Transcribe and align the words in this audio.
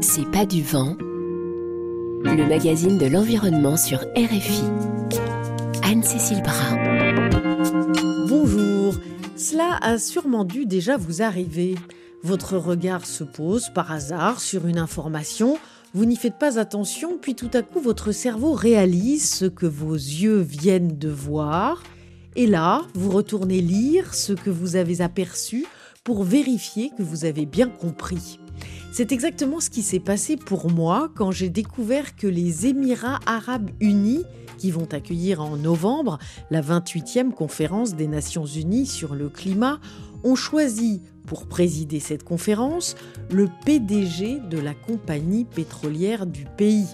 C'est 0.00 0.30
pas 0.30 0.46
du 0.46 0.62
vent, 0.62 0.96
le 1.00 2.48
magazine 2.48 2.98
de 2.98 3.06
l'environnement 3.06 3.76
sur 3.76 3.98
RFI. 4.16 4.64
Anne-Cécile 5.82 6.42
Brun. 6.42 6.78
Bonjour, 8.28 8.94
cela 9.36 9.78
a 9.82 9.98
sûrement 9.98 10.44
dû 10.44 10.66
déjà 10.66 10.96
vous 10.96 11.22
arriver. 11.22 11.74
Votre 12.22 12.56
regard 12.56 13.04
se 13.04 13.24
pose 13.24 13.70
par 13.74 13.90
hasard 13.90 14.40
sur 14.40 14.66
une 14.66 14.78
information, 14.78 15.58
vous 15.94 16.04
n'y 16.04 16.16
faites 16.16 16.38
pas 16.38 16.58
attention, 16.58 17.18
puis 17.20 17.34
tout 17.34 17.50
à 17.52 17.62
coup 17.62 17.80
votre 17.80 18.12
cerveau 18.12 18.52
réalise 18.52 19.28
ce 19.28 19.44
que 19.46 19.66
vos 19.66 19.94
yeux 19.94 20.40
viennent 20.40 20.98
de 20.98 21.08
voir, 21.08 21.82
et 22.36 22.46
là, 22.46 22.82
vous 22.94 23.10
retournez 23.10 23.60
lire 23.60 24.14
ce 24.14 24.34
que 24.34 24.50
vous 24.50 24.76
avez 24.76 25.00
aperçu 25.00 25.66
pour 26.06 26.22
vérifier 26.22 26.92
que 26.96 27.02
vous 27.02 27.24
avez 27.24 27.46
bien 27.46 27.68
compris. 27.68 28.38
C'est 28.92 29.10
exactement 29.10 29.58
ce 29.58 29.68
qui 29.68 29.82
s'est 29.82 29.98
passé 29.98 30.36
pour 30.36 30.70
moi 30.70 31.10
quand 31.16 31.32
j'ai 31.32 31.48
découvert 31.48 32.14
que 32.14 32.28
les 32.28 32.66
Émirats 32.66 33.18
arabes 33.26 33.70
unis, 33.80 34.22
qui 34.56 34.70
vont 34.70 34.86
accueillir 34.92 35.42
en 35.42 35.56
novembre 35.56 36.18
la 36.52 36.62
28e 36.62 37.32
conférence 37.32 37.96
des 37.96 38.06
Nations 38.06 38.46
unies 38.46 38.86
sur 38.86 39.16
le 39.16 39.28
climat, 39.28 39.80
ont 40.22 40.36
choisi 40.36 41.02
pour 41.26 41.48
présider 41.48 41.98
cette 41.98 42.22
conférence 42.22 42.94
le 43.32 43.48
PDG 43.64 44.38
de 44.48 44.58
la 44.58 44.74
compagnie 44.74 45.44
pétrolière 45.44 46.24
du 46.24 46.46
pays. 46.56 46.86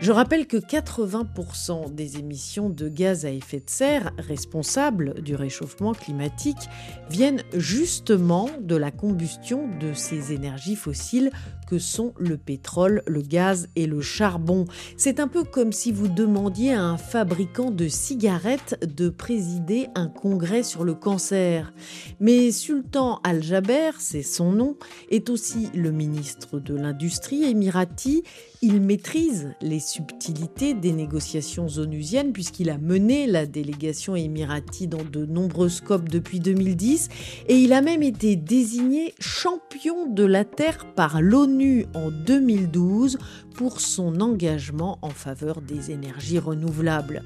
Je 0.00 0.12
rappelle 0.12 0.46
que 0.46 0.56
80% 0.56 1.94
des 1.94 2.18
émissions 2.18 2.70
de 2.70 2.88
gaz 2.88 3.24
à 3.24 3.30
effet 3.30 3.58
de 3.58 3.68
serre 3.68 4.12
responsables 4.18 5.22
du 5.22 5.34
réchauffement 5.34 5.92
climatique 5.92 6.68
viennent 7.10 7.42
justement 7.54 8.48
de 8.60 8.76
la 8.76 8.90
combustion 8.90 9.68
de 9.80 9.92
ces 9.92 10.32
énergies 10.32 10.76
fossiles 10.76 11.30
que 11.70 11.78
sont 11.78 12.14
le 12.18 12.36
pétrole, 12.36 13.02
le 13.06 13.22
gaz 13.22 13.68
et 13.76 13.86
le 13.86 14.00
charbon. 14.00 14.64
C'est 14.96 15.20
un 15.20 15.28
peu 15.28 15.44
comme 15.44 15.72
si 15.72 15.92
vous 15.92 16.08
demandiez 16.08 16.72
à 16.72 16.82
un 16.82 16.96
fabricant 16.96 17.70
de 17.70 17.86
cigarettes 17.86 18.84
de 18.84 19.08
présider 19.08 19.86
un 19.94 20.08
congrès 20.08 20.64
sur 20.64 20.82
le 20.82 20.94
cancer. 20.94 21.72
Mais 22.18 22.50
Sultan 22.50 23.20
Al-Jaber, 23.22 23.92
c'est 23.98 24.22
son 24.22 24.52
nom, 24.52 24.76
est 25.10 25.30
aussi 25.30 25.68
le 25.74 25.92
ministre 25.92 26.58
de 26.58 26.74
l'Industrie 26.74 27.44
émirati. 27.44 28.24
Il 28.62 28.82
maîtrise 28.82 29.54
les 29.62 29.80
subtilités 29.80 30.74
des 30.74 30.92
négociations 30.92 31.66
onusiennes 31.78 32.34
puisqu'il 32.34 32.68
a 32.68 32.76
mené 32.76 33.26
la 33.26 33.46
délégation 33.46 34.16
émirati 34.16 34.86
dans 34.86 35.02
de 35.02 35.24
nombreux 35.24 35.70
scopes 35.70 36.10
depuis 36.10 36.40
2010 36.40 37.08
et 37.48 37.56
il 37.56 37.72
a 37.72 37.80
même 37.80 38.02
été 38.02 38.36
désigné 38.36 39.14
champion 39.18 40.12
de 40.12 40.24
la 40.24 40.44
Terre 40.44 40.92
par 40.94 41.22
l'ONU 41.22 41.86
en 41.94 42.10
2012 42.10 43.16
pour 43.54 43.80
son 43.80 44.20
engagement 44.20 44.98
en 45.00 45.10
faveur 45.10 45.62
des 45.62 45.90
énergies 45.90 46.38
renouvelables. 46.38 47.22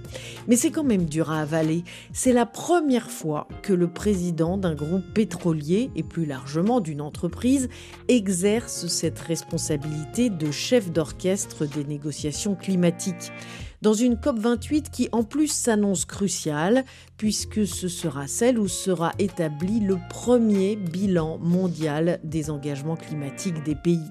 Mais 0.47 0.55
c'est 0.55 0.71
quand 0.71 0.85
même 0.85 1.05
dur 1.05 1.33
à 1.33 1.41
avaler. 1.41 1.83
C'est 2.13 2.33
la 2.33 2.47
première 2.47 3.11
fois 3.11 3.49
que 3.63 3.73
le 3.73 3.89
président 3.89 4.57
d'un 4.57 4.75
groupe 4.75 5.05
pétrolier 5.13 5.91
et 5.97 6.05
plus 6.05 6.27
largement 6.27 6.81
d'une 6.81 7.01
entreprise 7.01 7.69
exerce 8.07 8.87
cette 8.87 9.19
responsabilité 9.19 10.31
de 10.31 10.53
chef 10.53 10.93
d'orchestre 10.93 11.24
des 11.25 11.85
négociations 11.85 12.55
climatiques. 12.55 13.33
Dans 13.81 13.95
une 13.95 14.15
COP28 14.15 14.91
qui 14.91 15.09
en 15.13 15.23
plus 15.25 15.49
s'annonce 15.49 16.05
cruciale, 16.05 16.85
puisque 17.17 17.67
ce 17.67 17.89
sera 17.89 18.27
celle 18.27 18.59
où 18.59 18.69
sera 18.69 19.13
établi 19.19 19.81
le 19.81 19.97
premier 20.11 20.77
bilan 20.77 21.39
mondial 21.39 22.21
des 22.25 22.51
engagements 22.51 22.97
climatiques 22.97 23.63
des 23.63 23.75
pays. 23.75 24.11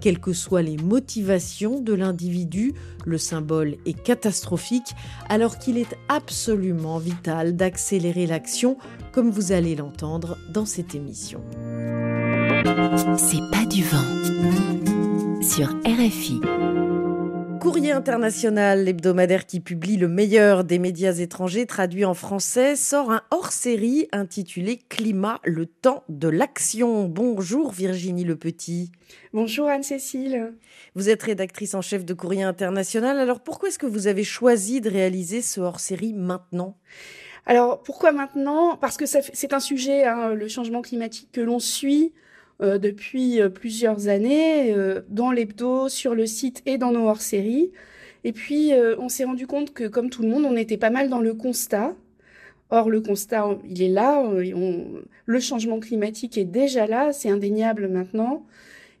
Quelles 0.00 0.18
que 0.18 0.32
soient 0.32 0.62
les 0.62 0.76
motivations 0.78 1.80
de 1.80 1.92
l'individu, 1.92 2.74
le 3.06 3.18
symbole 3.18 3.76
est 3.86 4.00
catastrophique 4.00 4.94
alors 5.28 5.58
qu'il 5.58 5.78
est 5.78 5.96
absolument 6.08 6.98
vital 6.98 7.54
d'accélérer 7.54 8.26
l'action 8.26 8.76
comme 9.12 9.30
vous 9.30 9.52
allez 9.52 9.76
l'entendre 9.76 10.36
dans 10.52 10.66
cette 10.66 10.96
émission. 10.96 11.40
C'est 13.16 13.50
pas 13.52 13.64
du 13.66 13.84
vent 13.84 14.81
sur 15.42 15.70
RFI. 15.84 16.40
Courrier 17.60 17.90
international, 17.90 18.84
l'hebdomadaire 18.84 19.44
qui 19.44 19.58
publie 19.58 19.96
le 19.96 20.06
meilleur 20.06 20.62
des 20.62 20.78
médias 20.78 21.14
étrangers 21.14 21.66
traduit 21.66 22.04
en 22.04 22.14
français, 22.14 22.76
sort 22.76 23.10
un 23.10 23.22
hors-série 23.32 24.08
intitulé 24.12 24.78
Climat, 24.88 25.40
le 25.42 25.66
temps 25.66 26.04
de 26.08 26.28
l'action. 26.28 27.08
Bonjour 27.08 27.72
Virginie 27.72 28.24
Le 28.24 28.36
Petit. 28.36 28.92
Bonjour 29.32 29.68
Anne-Cécile. 29.68 30.54
Vous 30.94 31.08
êtes 31.08 31.24
rédactrice 31.24 31.74
en 31.74 31.82
chef 31.82 32.04
de 32.04 32.14
Courrier 32.14 32.44
international. 32.44 33.18
Alors 33.18 33.40
pourquoi 33.40 33.68
est-ce 33.68 33.80
que 33.80 33.86
vous 33.86 34.06
avez 34.06 34.24
choisi 34.24 34.80
de 34.80 34.90
réaliser 34.90 35.42
ce 35.42 35.60
hors-série 35.60 36.12
maintenant? 36.12 36.76
Alors 37.46 37.82
pourquoi 37.82 38.12
maintenant? 38.12 38.76
Parce 38.76 38.96
que 38.96 39.06
c'est 39.06 39.52
un 39.52 39.60
sujet, 39.60 40.04
hein, 40.04 40.34
le 40.34 40.46
changement 40.46 40.82
climatique, 40.82 41.30
que 41.32 41.40
l'on 41.40 41.58
suit 41.58 42.12
euh, 42.62 42.78
depuis 42.78 43.40
euh, 43.40 43.48
plusieurs 43.48 44.06
années 44.06 44.72
euh, 44.72 45.00
dans 45.08 45.32
l'hebdo, 45.32 45.88
sur 45.88 46.14
le 46.14 46.26
site 46.26 46.62
et 46.64 46.78
dans 46.78 46.92
nos 46.92 47.08
hors-séries. 47.08 47.72
Et 48.24 48.30
puis, 48.32 48.70
on 48.98 49.08
s'est 49.08 49.24
rendu 49.24 49.48
compte 49.48 49.74
que, 49.74 49.82
comme 49.88 50.08
tout 50.08 50.22
le 50.22 50.28
monde, 50.28 50.44
on 50.44 50.54
était 50.54 50.76
pas 50.76 50.90
mal 50.90 51.08
dans 51.08 51.18
le 51.18 51.34
constat. 51.34 51.96
Or, 52.70 52.88
le 52.88 53.00
constat, 53.00 53.58
il 53.68 53.82
est 53.82 53.88
là. 53.88 54.22
le 55.26 55.40
changement 55.40 55.80
climatique 55.80 56.38
est 56.38 56.44
déjà 56.44 56.86
là, 56.86 57.12
c'est 57.12 57.28
indéniable 57.28 57.88
maintenant. 57.88 58.46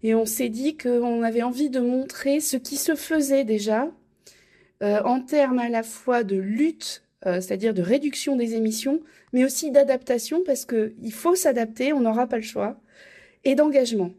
Et 0.02 0.16
on 0.16 0.26
s'est 0.26 0.48
dit 0.48 0.76
qu'on 0.76 1.22
avait 1.22 1.44
envie 1.44 1.70
de 1.70 1.78
montrer 1.78 2.40
ce 2.40 2.56
qui 2.56 2.74
se 2.74 2.96
faisait 2.96 3.44
déjà 3.44 3.86
en 4.80 5.20
termes 5.20 5.60
à 5.60 5.68
la 5.68 5.84
fois 5.84 6.24
de 6.24 6.34
lutte, 6.34 7.04
c'est-à-dire 7.24 7.74
de 7.74 7.82
réduction 7.82 8.34
des 8.34 8.56
émissions, 8.56 9.02
mais 9.32 9.44
aussi 9.44 9.70
d'adaptation, 9.70 10.42
parce 10.44 10.66
qu'il 10.66 11.12
faut 11.12 11.36
s'adapter, 11.36 11.92
on 11.92 12.00
n'aura 12.00 12.26
pas 12.26 12.38
le 12.38 12.42
choix 12.42 12.82
et 13.44 13.54
d'engagement. 13.54 14.12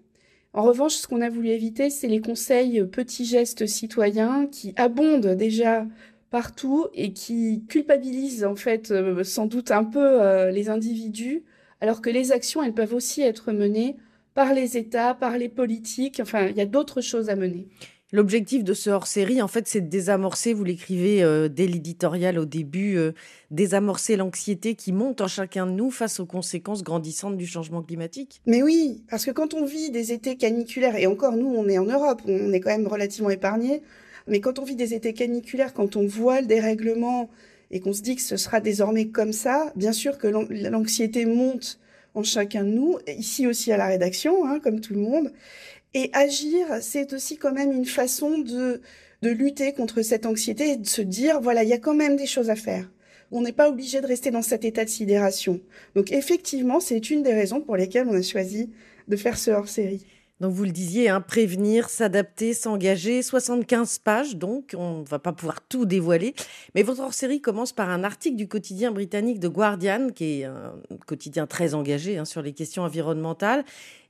En 0.53 0.63
revanche, 0.63 0.93
ce 0.93 1.07
qu'on 1.07 1.21
a 1.21 1.29
voulu 1.29 1.49
éviter, 1.49 1.89
c'est 1.89 2.07
les 2.07 2.21
conseils 2.21 2.83
petits 2.85 3.25
gestes 3.25 3.65
citoyens 3.65 4.47
qui 4.47 4.73
abondent 4.75 5.35
déjà 5.35 5.87
partout 6.29 6.87
et 6.93 7.13
qui 7.13 7.63
culpabilisent 7.67 8.43
en 8.43 8.55
fait 8.55 8.91
euh, 8.91 9.23
sans 9.23 9.45
doute 9.45 9.71
un 9.71 9.83
peu 9.83 10.21
euh, 10.21 10.51
les 10.51 10.69
individus, 10.69 11.43
alors 11.81 12.01
que 12.01 12.09
les 12.09 12.31
actions, 12.31 12.63
elles 12.63 12.73
peuvent 12.73 12.93
aussi 12.93 13.21
être 13.21 13.51
menées 13.51 13.97
par 14.33 14.53
les 14.53 14.77
États, 14.77 15.13
par 15.13 15.37
les 15.37 15.49
politiques, 15.49 16.19
enfin, 16.19 16.47
il 16.47 16.57
y 16.57 16.61
a 16.61 16.65
d'autres 16.65 17.01
choses 17.01 17.29
à 17.29 17.35
mener. 17.35 17.67
L'objectif 18.13 18.63
de 18.63 18.75
ce 18.75 18.91
hors-série, 18.91 19.41
en 19.41 19.47
fait, 19.47 19.67
c'est 19.67 19.81
de 19.81 19.87
désamorcer, 19.87 20.53
vous 20.53 20.63
l'écrivez 20.63 21.23
euh, 21.23 21.47
dès 21.47 21.65
l'éditorial 21.65 22.37
au 22.37 22.45
début, 22.45 22.95
euh, 22.95 23.13
désamorcer 23.49 24.17
l'anxiété 24.17 24.75
qui 24.75 24.91
monte 24.91 25.19
en 25.21 25.27
chacun 25.27 25.65
de 25.65 25.71
nous 25.71 25.89
face 25.89 26.19
aux 26.19 26.27
conséquences 26.27 26.83
grandissantes 26.83 27.37
du 27.37 27.47
changement 27.47 27.81
climatique. 27.81 28.39
Mais 28.45 28.61
oui, 28.61 29.03
parce 29.09 29.25
que 29.25 29.31
quand 29.31 29.55
on 29.55 29.65
vit 29.65 29.89
des 29.89 30.13
étés 30.13 30.35
caniculaires, 30.35 30.95
et 30.95 31.07
encore 31.07 31.35
nous, 31.35 31.47
on 31.47 31.67
est 31.67 31.79
en 31.79 31.87
Europe, 31.87 32.21
on 32.27 32.53
est 32.53 32.59
quand 32.59 32.69
même 32.69 32.85
relativement 32.85 33.31
épargnés, 33.31 33.81
mais 34.27 34.41
quand 34.41 34.59
on 34.59 34.63
vit 34.63 34.75
des 34.75 34.93
étés 34.93 35.13
caniculaires, 35.13 35.73
quand 35.73 35.95
on 35.95 36.05
voit 36.05 36.41
le 36.41 36.45
dérèglement 36.45 37.31
et 37.71 37.79
qu'on 37.79 37.93
se 37.93 38.03
dit 38.03 38.15
que 38.15 38.21
ce 38.21 38.37
sera 38.37 38.59
désormais 38.59 39.07
comme 39.07 39.33
ça, 39.33 39.73
bien 39.75 39.91
sûr 39.91 40.19
que 40.19 40.27
l'anxiété 40.27 41.25
monte 41.25 41.79
en 42.13 42.21
chacun 42.21 42.63
de 42.63 42.69
nous, 42.69 42.99
ici 43.07 43.47
aussi 43.47 43.71
à 43.71 43.77
la 43.77 43.87
rédaction, 43.87 44.45
hein, 44.45 44.59
comme 44.59 44.81
tout 44.81 44.93
le 44.93 44.99
monde. 44.99 45.31
Et 45.93 46.09
agir, 46.13 46.65
c'est 46.81 47.13
aussi 47.13 47.37
quand 47.37 47.53
même 47.53 47.71
une 47.71 47.85
façon 47.85 48.39
de, 48.39 48.81
de 49.21 49.29
lutter 49.29 49.73
contre 49.73 50.01
cette 50.01 50.25
anxiété 50.25 50.71
et 50.71 50.77
de 50.77 50.87
se 50.87 51.01
dire, 51.01 51.39
voilà, 51.39 51.63
il 51.63 51.69
y 51.69 51.73
a 51.73 51.77
quand 51.77 51.93
même 51.93 52.15
des 52.15 52.25
choses 52.25 52.49
à 52.49 52.55
faire. 52.55 52.89
On 53.31 53.41
n'est 53.41 53.51
pas 53.51 53.69
obligé 53.69 54.01
de 54.01 54.07
rester 54.07 54.31
dans 54.31 54.41
cet 54.41 54.65
état 54.65 54.85
de 54.85 54.89
sidération. 54.89 55.59
Donc 55.95 56.11
effectivement, 56.11 56.79
c'est 56.79 57.09
une 57.09 57.23
des 57.23 57.33
raisons 57.33 57.61
pour 57.61 57.77
lesquelles 57.77 58.07
on 58.07 58.15
a 58.15 58.21
choisi 58.21 58.71
de 59.07 59.15
faire 59.15 59.37
ce 59.37 59.51
hors-série. 59.51 60.05
Donc 60.43 60.51
vous 60.51 60.65
le 60.65 60.71
disiez, 60.71 61.07
hein, 61.07 61.21
prévenir, 61.21 61.87
s'adapter, 61.89 62.53
s'engager, 62.53 63.21
75 63.21 63.99
pages, 63.99 64.35
donc 64.35 64.75
on 64.77 64.99
ne 64.99 65.05
va 65.05 65.17
pas 65.17 65.31
pouvoir 65.31 65.61
tout 65.61 65.85
dévoiler. 65.85 66.33
Mais 66.75 66.83
votre 66.83 67.01
hors-série 67.01 67.39
commence 67.39 67.71
par 67.71 67.89
un 67.89 68.03
article 68.03 68.35
du 68.35 68.49
quotidien 68.49 68.91
britannique 68.91 69.39
The 69.39 69.47
Guardian, 69.47 70.09
qui 70.13 70.41
est 70.41 70.43
un 70.43 70.73
quotidien 71.05 71.47
très 71.47 71.75
engagé 71.75 72.17
hein, 72.17 72.25
sur 72.25 72.41
les 72.41 72.51
questions 72.51 72.83
environnementales. 72.83 73.63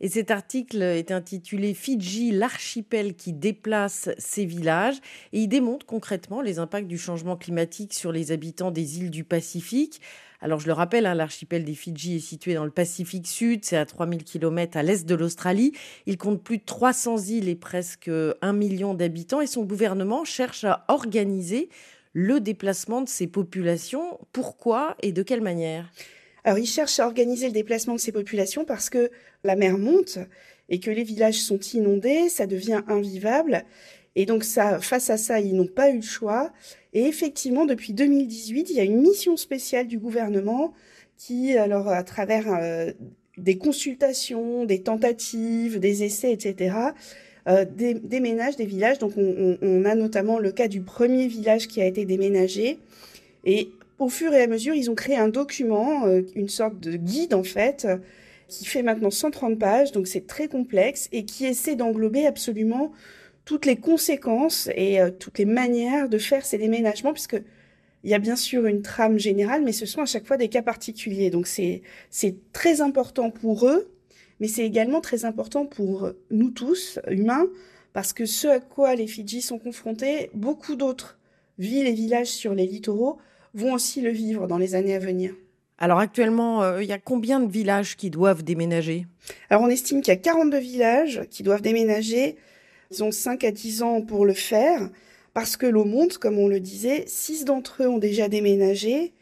Et 0.03 0.09
cet 0.09 0.31
article 0.31 0.81
est 0.81 1.11
intitulé 1.11 1.73
Fidji, 1.73 2.31
l'archipel 2.31 3.15
qui 3.15 3.31
déplace 3.31 4.09
ses 4.17 4.43
villages. 4.43 4.97
Et 5.31 5.39
il 5.39 5.47
démontre 5.47 5.85
concrètement 5.85 6.41
les 6.41 6.59
impacts 6.59 6.89
du 6.89 6.97
changement 6.97 7.37
climatique 7.37 7.93
sur 7.93 8.11
les 8.11 8.33
habitants 8.33 8.69
des 8.69 8.99
îles 8.99 9.11
du 9.11 9.23
Pacifique. 9.23 10.01
Alors 10.41 10.59
je 10.59 10.67
le 10.67 10.73
rappelle, 10.73 11.05
hein, 11.05 11.13
l'archipel 11.13 11.63
des 11.63 11.73
Fidji 11.73 12.17
est 12.17 12.19
situé 12.19 12.53
dans 12.53 12.65
le 12.65 12.69
Pacifique 12.69 13.27
Sud, 13.27 13.63
c'est 13.63 13.77
à 13.77 13.85
3000 13.85 14.25
km 14.25 14.75
à 14.75 14.83
l'est 14.83 15.07
de 15.07 15.15
l'Australie. 15.15 15.71
Il 16.05 16.17
compte 16.17 16.43
plus 16.43 16.57
de 16.57 16.65
300 16.65 17.19
îles 17.27 17.47
et 17.47 17.55
presque 17.55 18.11
1 18.41 18.51
million 18.51 18.95
d'habitants 18.95 19.39
et 19.39 19.47
son 19.47 19.63
gouvernement 19.63 20.25
cherche 20.25 20.65
à 20.65 20.83
organiser 20.89 21.69
le 22.11 22.41
déplacement 22.41 23.03
de 23.03 23.07
ces 23.07 23.27
populations. 23.27 24.19
Pourquoi 24.33 24.97
et 25.01 25.13
de 25.13 25.23
quelle 25.23 25.39
manière? 25.39 25.89
Alors, 26.43 26.59
il 26.59 26.65
cherche 26.65 26.99
à 26.99 27.05
organiser 27.05 27.47
le 27.47 27.53
déplacement 27.53 27.95
de 27.95 27.99
ces 27.99 28.11
populations 28.11 28.65
parce 28.65 28.89
que 28.89 29.11
la 29.43 29.55
mer 29.55 29.77
monte 29.77 30.19
et 30.69 30.79
que 30.79 30.91
les 30.91 31.03
villages 31.03 31.39
sont 31.39 31.59
inondés, 31.59 32.29
ça 32.29 32.47
devient 32.47 32.81
invivable. 32.87 33.63
Et 34.15 34.25
donc 34.25 34.43
ça, 34.43 34.79
face 34.79 35.09
à 35.09 35.17
ça, 35.17 35.39
ils 35.39 35.55
n'ont 35.55 35.67
pas 35.67 35.89
eu 35.89 35.97
le 35.97 36.01
choix. 36.01 36.51
Et 36.93 37.05
effectivement, 37.05 37.65
depuis 37.65 37.93
2018, 37.93 38.69
il 38.69 38.75
y 38.75 38.79
a 38.79 38.83
une 38.83 39.01
mission 39.01 39.37
spéciale 39.37 39.87
du 39.87 39.97
gouvernement 39.97 40.73
qui, 41.17 41.57
alors 41.57 41.87
à 41.87 42.03
travers 42.03 42.53
euh, 42.53 42.91
des 43.37 43.57
consultations, 43.57 44.65
des 44.65 44.81
tentatives, 44.81 45.79
des 45.79 46.03
essais, 46.03 46.33
etc., 46.33 46.75
euh, 47.47 47.65
déménage 47.65 48.55
des 48.55 48.65
villages. 48.65 48.99
Donc 48.99 49.13
on, 49.17 49.85
a 49.85 49.95
notamment 49.95 50.39
le 50.39 50.51
cas 50.51 50.67
du 50.67 50.81
premier 50.81 51.27
village 51.27 51.67
qui 51.67 51.81
a 51.81 51.85
été 51.85 52.05
déménagé. 52.05 52.79
Et 53.45 53.69
au 53.99 54.09
fur 54.09 54.33
et 54.33 54.41
à 54.41 54.47
mesure, 54.47 54.73
ils 54.73 54.89
ont 54.89 54.95
créé 54.95 55.15
un 55.15 55.27
document, 55.27 56.05
euh, 56.05 56.21
une 56.35 56.49
sorte 56.49 56.79
de 56.79 56.95
guide 56.95 57.33
en 57.33 57.43
fait, 57.43 57.87
qui 58.47 58.65
fait 58.65 58.83
maintenant 58.83 59.09
130 59.09 59.57
pages, 59.57 59.91
donc 59.91 60.07
c'est 60.07 60.27
très 60.27 60.47
complexe, 60.47 61.09
et 61.11 61.25
qui 61.25 61.45
essaie 61.45 61.75
d'englober 61.75 62.25
absolument 62.25 62.91
toutes 63.45 63.65
les 63.65 63.75
conséquences 63.75 64.69
et 64.75 65.01
euh, 65.01 65.11
toutes 65.11 65.37
les 65.37 65.45
manières 65.45 66.09
de 66.09 66.17
faire 66.17 66.45
ces 66.45 66.57
déménagements, 66.57 67.13
puisque 67.13 67.41
il 68.03 68.09
y 68.09 68.13
a 68.13 68.19
bien 68.19 68.35
sûr 68.35 68.65
une 68.65 68.81
trame 68.81 69.17
générale, 69.17 69.63
mais 69.63 69.71
ce 69.71 69.85
sont 69.85 70.01
à 70.01 70.05
chaque 70.05 70.25
fois 70.25 70.37
des 70.37 70.49
cas 70.49 70.61
particuliers. 70.61 71.29
Donc 71.29 71.47
c'est 71.47 71.81
très 72.51 72.81
important 72.81 73.31
pour 73.31 73.67
eux, 73.67 73.89
mais 74.39 74.47
c'est 74.49 74.65
également 74.65 74.99
très 74.99 75.23
important 75.23 75.65
pour 75.65 76.09
nous 76.29 76.51
tous, 76.51 76.99
humains, 77.09 77.47
parce 77.93 78.11
que 78.11 78.25
ce 78.25 78.47
à 78.47 78.59
quoi 78.59 78.95
les 78.95 79.07
Fidji 79.07 79.41
sont 79.41 79.57
confrontés, 79.57 80.29
beaucoup 80.33 80.75
d'autres 80.75 81.17
villes 81.59 81.87
et 81.87 81.93
villages 81.93 82.27
sur 82.27 82.53
les 82.53 82.67
littoraux 82.67 83.19
vont 83.53 83.73
aussi 83.73 84.01
le 84.01 84.09
vivre 84.09 84.47
dans 84.47 84.57
les 84.57 84.75
années 84.75 84.95
à 84.95 84.99
venir. 84.99 85.33
Alors 85.77 85.99
actuellement, 85.99 86.63
euh, 86.63 86.81
il 86.83 86.87
y 86.87 86.93
a 86.93 86.99
combien 86.99 87.39
de 87.39 87.51
villages 87.51 87.95
qui 87.97 88.09
doivent 88.09 88.43
déménager? 88.43 89.05
Alors 89.49 89.63
on 89.63 89.69
estime 89.69 90.01
qu'il 90.01 90.13
y 90.13 90.17
a 90.17 90.19
42 90.19 90.57
villages 90.57 91.21
qui 91.29 91.43
doivent 91.43 91.61
déménager. 91.61 92.37
Ils 92.91 93.03
ont 93.03 93.11
5 93.11 93.43
à 93.43 93.51
10 93.51 93.81
ans 93.83 94.01
pour 94.01 94.25
le 94.25 94.33
faire 94.33 94.89
parce 95.33 95.57
que 95.57 95.65
l'eau 95.65 95.85
monte, 95.85 96.19
comme 96.19 96.37
on 96.37 96.47
le 96.47 96.59
disait. 96.59 97.05
6 97.07 97.45
d'entre 97.45 97.83
eux 97.83 97.87
ont 97.87 97.97
déjà 97.97 98.29
déménagé. 98.29 99.13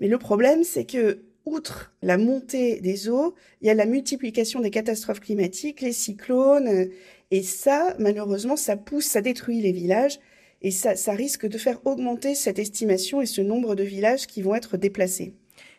Mais 0.00 0.08
le 0.08 0.18
problème, 0.18 0.64
c'est 0.64 0.84
que, 0.84 1.20
outre 1.44 1.92
la 2.02 2.16
montée 2.16 2.80
des 2.80 3.08
eaux, 3.08 3.34
il 3.60 3.68
y 3.68 3.70
a 3.70 3.74
la 3.74 3.86
multiplication 3.86 4.60
des 4.60 4.70
catastrophes 4.70 5.20
climatiques, 5.20 5.82
les 5.82 5.92
cyclones. 5.92 6.88
Et 7.30 7.42
ça, 7.42 7.94
malheureusement, 7.98 8.56
ça 8.56 8.76
pousse, 8.76 9.06
ça 9.06 9.20
détruit 9.20 9.60
les 9.60 9.72
villages. 9.72 10.18
Et 10.62 10.70
ça, 10.70 10.96
ça 10.96 11.12
risque 11.12 11.46
de 11.46 11.58
faire 11.58 11.84
augmenter 11.86 12.34
cette 12.34 12.58
estimation 12.58 13.20
et 13.20 13.26
ce 13.26 13.40
nombre 13.40 13.74
de 13.74 13.82
villages 13.82 14.26
qui 14.26 14.42
vont 14.42 14.54
être 14.54 14.76
déplacés. 14.76 15.34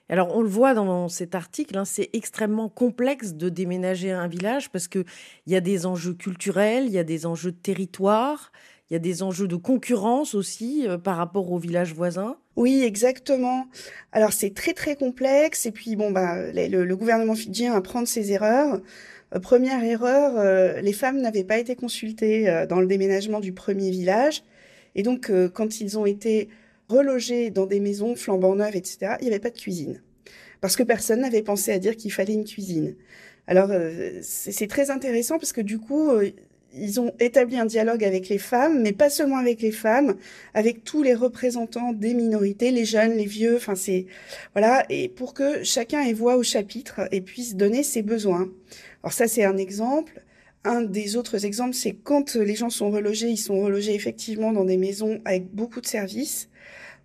Alors, 0.10 0.36
on 0.36 0.42
le 0.42 0.50
voit 0.50 0.74
dans 0.74 1.08
cet 1.08 1.36
article, 1.36 1.78
hein, 1.78 1.86
c'est 1.86 2.10
extrêmement 2.12 2.68
complexe 2.68 3.34
de 3.34 3.48
déménager 3.48 4.12
un 4.12 4.28
village 4.28 4.70
parce 4.70 4.90
qu'il 4.90 5.06
y 5.48 5.56
a 5.56 5.62
des 5.62 5.86
enjeux 5.86 6.14
culturels, 6.14 6.86
il 6.88 6.92
y 6.92 7.00
a 7.00 7.06
des 7.06 7.26
enjeux 7.26 7.52
de 7.54 7.58
territoire, 7.58 8.52
il 8.90 8.94
y 8.94 8.98
a 8.98 9.00
des 9.00 9.24
enjeux 9.24 9.48
de 9.48 9.56
concurrence 9.56 10.36
aussi 10.36 10.86
euh, 10.86 10.98
par 10.98 11.16
rapport 11.16 11.50
aux 11.50 11.58
villages 11.58 11.94
voisins. 11.94 12.36
Oui, 12.58 12.84
exactement. 12.84 13.68
Alors, 14.12 14.34
c'est 14.34 14.54
très, 14.54 14.74
très 14.74 14.98
complexe. 14.98 15.66
Et 15.66 15.72
puis, 15.72 15.96
bon, 15.96 16.12
bah, 16.12 16.52
le, 16.52 16.96
gouvernement 16.96 17.36
fidjien 17.36 17.74
apprend 17.74 18.02
de 18.02 18.08
ses 18.08 18.34
erreurs. 18.34 18.82
Euh, 19.34 19.40
première 19.40 19.82
erreur, 19.82 20.38
euh, 20.38 20.82
les 20.82 20.92
femmes 20.92 21.22
n'avaient 21.22 21.46
pas 21.46 21.58
été 21.58 21.78
consultées 21.78 22.66
dans 22.68 22.82
le 22.82 22.88
déménagement 22.88 23.40
du 23.40 23.54
premier 23.54 23.92
village. 23.92 24.44
Et 24.96 25.04
donc, 25.04 25.32
quand 25.54 25.82
ils 25.82 25.98
ont 25.98 26.06
été 26.06 26.50
relogés 26.90 27.50
dans 27.50 27.66
des 27.66 27.80
maisons 27.80 28.16
flambant 28.16 28.56
neuves, 28.56 28.76
etc., 28.76 29.16
il 29.20 29.24
n'y 29.24 29.30
avait 29.30 29.40
pas 29.40 29.50
de 29.50 29.58
cuisine. 29.58 30.02
Parce 30.62 30.76
que 30.76 30.84
personne 30.84 31.22
n'avait 31.22 31.42
pensé 31.42 31.72
à 31.72 31.80
dire 31.80 31.98
qu'il 31.98 32.12
fallait 32.12 32.34
une 32.34 32.46
cuisine. 32.46 32.96
Alors, 33.48 33.70
euh, 33.72 34.20
c'est 34.22 34.68
très 34.68 34.92
intéressant 34.92 35.40
parce 35.40 35.52
que 35.52 35.62
du 35.62 35.80
coup, 35.80 36.12
euh, 36.12 36.30
ils 36.74 37.02
ont 37.02 37.12
établi 37.20 37.58
un 37.58 37.66
dialogue 37.66 38.04
avec 38.04 38.30
les 38.30 38.38
femmes, 38.38 38.82
mais 38.82 38.94
pas 38.94 39.10
seulement 39.10 39.38
avec 39.38 39.62
les 39.62 39.72
femmes, 39.72 40.16
avec 40.54 40.84
tous 40.84 41.04
les 41.04 41.16
représentants 41.16 41.92
des 41.92 42.14
minorités, 42.14 42.72
les 42.72 42.86
jeunes, 42.86 43.14
les 43.14 43.26
vieux, 43.26 43.58
enfin 43.58 43.76
c'est 43.76 44.06
voilà, 44.54 44.86
et 44.90 45.10
pour 45.10 45.34
que 45.34 45.64
chacun 45.64 46.02
ait 46.02 46.14
voix 46.14 46.38
au 46.38 46.44
chapitre 46.44 47.02
et 47.12 47.20
puisse 47.20 47.56
donner 47.56 47.84
ses 47.84 48.04
besoins. 48.04 48.50
Alors 49.04 49.12
ça 49.12 49.28
c'est 49.28 49.44
un 49.44 49.58
exemple. 49.58 50.22
Un 50.64 50.82
des 50.82 51.16
autres 51.16 51.46
exemples, 51.46 51.74
c'est 51.74 51.94
quand 51.94 52.36
les 52.36 52.56
gens 52.56 52.70
sont 52.70 52.92
relogés, 52.92 53.30
ils 53.30 53.38
sont 53.38 53.62
relogés 53.62 53.96
effectivement 53.96 54.52
dans 54.52 54.66
des 54.66 54.78
maisons 54.78 55.20
avec 55.26 55.54
beaucoup 55.54 55.82
de 55.82 55.88
services 55.88 56.50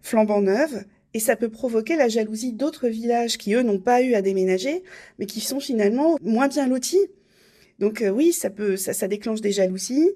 flambant 0.03 0.43
neuve, 0.43 0.85
et 1.15 1.19
ça 1.19 1.35
peut 1.35 1.49
provoquer 1.49 1.97
la 1.97 2.09
jalousie 2.09 2.53
d'autres 2.53 2.89
villages 2.89 3.39
qui, 3.39 3.55
eux, 3.55 3.63
n'ont 3.63 3.81
pas 3.81 4.03
eu 4.03 4.15
à 4.15 4.21
déménager, 4.21 4.83
mais 5.19 5.25
qui 5.25 5.41
sont 5.41 5.61
finalement 5.61 6.19
moins 6.21 6.49
bien 6.49 6.69
lotis. 6.69 7.09
Donc 7.79 8.03
euh, 8.03 8.11
oui, 8.11 8.33
ça 8.33 8.51
peut, 8.51 8.77
ça, 8.77 8.93
ça 8.93 9.09
déclenche 9.09 9.41
des 9.41 9.53
jalousies. 9.53 10.11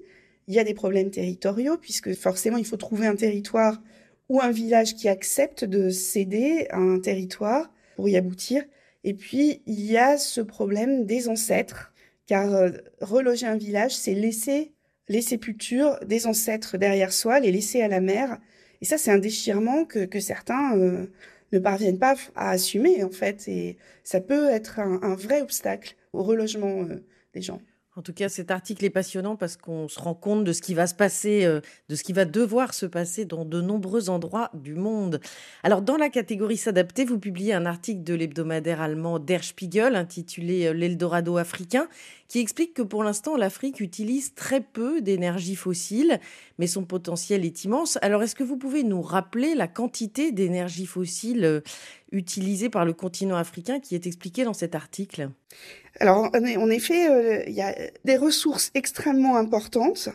Il 0.47 0.53
y 0.53 0.59
a 0.59 0.63
des 0.63 0.75
problèmes 0.75 1.09
territoriaux, 1.09 1.77
puisque 1.77 2.13
forcément, 2.13 2.57
il 2.57 2.65
faut 2.65 2.77
trouver 2.77 3.07
un 3.07 3.15
territoire 3.15 3.81
ou 4.29 4.41
un 4.41 4.51
village 4.51 4.95
qui 4.95 5.09
accepte 5.09 5.65
de 5.65 5.89
céder 5.89 6.67
à 6.69 6.77
un 6.77 6.99
territoire 6.99 7.71
pour 7.95 8.07
y 8.07 8.15
aboutir. 8.15 8.63
Et 9.03 9.13
puis, 9.13 9.63
il 9.65 9.83
y 9.83 9.97
a 9.97 10.17
ce 10.17 10.41
problème 10.41 11.05
des 11.05 11.27
ancêtres, 11.27 11.90
car 12.31 12.55
euh, 12.55 12.69
reloger 13.01 13.45
un 13.45 13.57
village, 13.57 13.93
c'est 13.93 14.13
laisser 14.13 14.71
les 15.09 15.21
sépultures 15.21 15.99
des 16.05 16.27
ancêtres 16.27 16.77
derrière 16.77 17.11
soi, 17.11 17.41
les 17.41 17.51
laisser 17.51 17.81
à 17.81 17.89
la 17.89 17.99
mer, 17.99 18.39
et 18.79 18.85
ça, 18.85 18.97
c'est 18.97 19.11
un 19.11 19.17
déchirement 19.17 19.83
que, 19.83 20.07
certains 20.21 20.77
euh, 20.77 21.07
ne 21.51 21.59
parviennent 21.59 21.99
pas 21.99 22.15
à 22.35 22.51
assumer, 22.51 23.03
en 23.03 23.09
fait. 23.11 23.49
Et 23.49 23.77
ça 24.05 24.21
peut 24.21 24.49
être 24.49 24.79
un, 24.79 25.01
un 25.03 25.13
vrai 25.15 25.41
obstacle 25.41 25.97
au 26.13 26.23
relogement 26.23 26.83
euh, 26.83 27.03
des 27.33 27.41
gens. 27.41 27.61
En 27.97 28.01
tout 28.01 28.13
cas, 28.13 28.29
cet 28.29 28.51
article 28.51 28.85
est 28.85 28.89
passionnant 28.89 29.35
parce 29.35 29.57
qu'on 29.57 29.89
se 29.89 29.99
rend 29.99 30.13
compte 30.13 30.45
de 30.45 30.53
ce 30.53 30.61
qui 30.61 30.73
va 30.73 30.87
se 30.87 30.95
passer, 30.95 31.43
euh, 31.43 31.59
de 31.89 31.95
ce 31.95 32.03
qui 32.03 32.13
va 32.13 32.23
devoir 32.23 32.73
se 32.73 32.85
passer 32.85 33.25
dans 33.25 33.43
de 33.43 33.59
nombreux 33.59 34.09
endroits 34.09 34.49
du 34.53 34.75
monde. 34.75 35.19
Alors, 35.63 35.81
dans 35.81 35.97
la 35.97 36.07
catégorie 36.07 36.55
s'adapter, 36.55 37.03
vous 37.03 37.19
publiez 37.19 37.53
un 37.53 37.65
article 37.65 38.01
de 38.05 38.13
l'hebdomadaire 38.13 38.79
allemand 38.79 39.19
Der 39.19 39.43
Spiegel 39.43 39.97
intitulé 39.97 40.67
euh, 40.67 40.71
L'Eldorado 40.73 41.35
africain 41.35 41.89
qui 42.29 42.39
explique 42.39 42.73
que 42.73 42.81
pour 42.81 43.03
l'instant, 43.03 43.35
l'Afrique 43.35 43.81
utilise 43.81 44.35
très 44.35 44.61
peu 44.61 45.01
d'énergie 45.01 45.57
fossile, 45.57 46.21
mais 46.59 46.67
son 46.67 46.85
potentiel 46.85 47.43
est 47.43 47.65
immense. 47.65 47.99
Alors, 48.01 48.23
est-ce 48.23 48.35
que 48.35 48.45
vous 48.45 48.55
pouvez 48.55 48.83
nous 48.83 49.01
rappeler 49.01 49.53
la 49.53 49.67
quantité 49.67 50.31
d'énergie 50.31 50.85
fossile 50.85 51.43
euh, 51.43 51.59
utilisée 52.13 52.69
par 52.69 52.85
le 52.85 52.93
continent 52.93 53.35
africain 53.35 53.81
qui 53.81 53.95
est 53.95 54.07
expliquée 54.07 54.45
dans 54.45 54.53
cet 54.53 54.75
article? 54.75 55.29
Alors, 55.99 56.29
en 56.33 56.69
effet, 56.69 57.09
euh, 57.09 57.43
il 57.47 57.53
y 57.53 57.61
a 57.61 57.75
des 58.05 58.17
ressources 58.17 58.71
extrêmement 58.73 59.37
importantes 59.37 60.09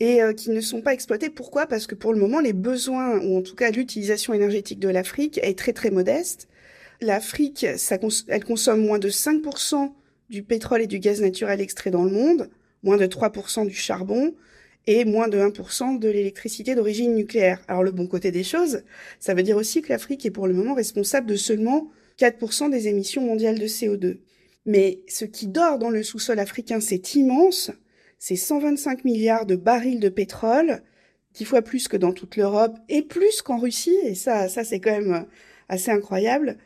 et 0.00 0.20
euh, 0.20 0.32
qui 0.32 0.50
ne 0.50 0.60
sont 0.60 0.82
pas 0.82 0.92
exploitées. 0.92 1.30
Pourquoi? 1.30 1.66
Parce 1.66 1.86
que 1.86 1.94
pour 1.94 2.12
le 2.12 2.18
moment, 2.18 2.40
les 2.40 2.52
besoins, 2.52 3.20
ou 3.20 3.38
en 3.38 3.42
tout 3.42 3.54
cas 3.54 3.70
l'utilisation 3.70 4.34
énergétique 4.34 4.80
de 4.80 4.88
l'Afrique, 4.88 5.38
est 5.42 5.56
très 5.56 5.72
très 5.72 5.90
modeste. 5.90 6.48
L'Afrique, 7.00 7.66
elle 8.28 8.44
consomme 8.44 8.84
moins 8.84 8.98
de 8.98 9.10
5% 9.10 9.92
du 10.28 10.42
pétrole 10.42 10.82
et 10.82 10.86
du 10.86 10.98
gaz 10.98 11.20
naturel 11.20 11.60
extrait 11.60 11.90
dans 11.90 12.04
le 12.04 12.10
monde, 12.10 12.50
moins 12.82 12.96
de 12.96 13.06
3% 13.06 13.66
du 13.66 13.74
charbon 13.74 14.34
et 14.86 15.04
moins 15.04 15.28
de 15.28 15.38
1% 15.38 15.98
de 15.98 16.08
l'électricité 16.08 16.74
d'origine 16.74 17.14
nucléaire. 17.14 17.60
Alors 17.68 17.84
le 17.84 17.92
bon 17.92 18.06
côté 18.06 18.30
des 18.32 18.42
choses, 18.42 18.82
ça 19.20 19.34
veut 19.34 19.42
dire 19.42 19.56
aussi 19.56 19.82
que 19.82 19.90
l'Afrique 19.90 20.26
est 20.26 20.30
pour 20.30 20.48
le 20.48 20.54
moment 20.54 20.74
responsable 20.74 21.26
de 21.26 21.36
seulement 21.36 21.90
4% 22.18 22.70
des 22.70 22.88
émissions 22.88 23.22
mondiales 23.22 23.58
de 23.58 23.66
CO2. 23.66 24.18
Mais 24.66 25.00
ce 25.08 25.24
qui 25.24 25.48
dort 25.48 25.78
dans 25.78 25.90
le 25.90 26.02
sous-sol 26.02 26.38
africain, 26.38 26.80
c'est 26.80 27.14
immense. 27.14 27.70
C'est 28.18 28.36
125 28.36 29.04
milliards 29.04 29.46
de 29.46 29.56
barils 29.56 30.00
de 30.00 30.08
pétrole, 30.08 30.82
dix 31.34 31.44
fois 31.44 31.62
plus 31.62 31.88
que 31.88 31.96
dans 31.96 32.12
toute 32.12 32.36
l'Europe 32.36 32.76
et 32.88 33.02
plus 33.02 33.42
qu'en 33.42 33.58
Russie. 33.58 33.96
Et 34.04 34.14
ça, 34.14 34.48
ça 34.48 34.64
c'est 34.64 34.80
quand 34.80 34.92
même 34.92 35.26
assez 35.68 35.90
incroyable. 35.90 36.58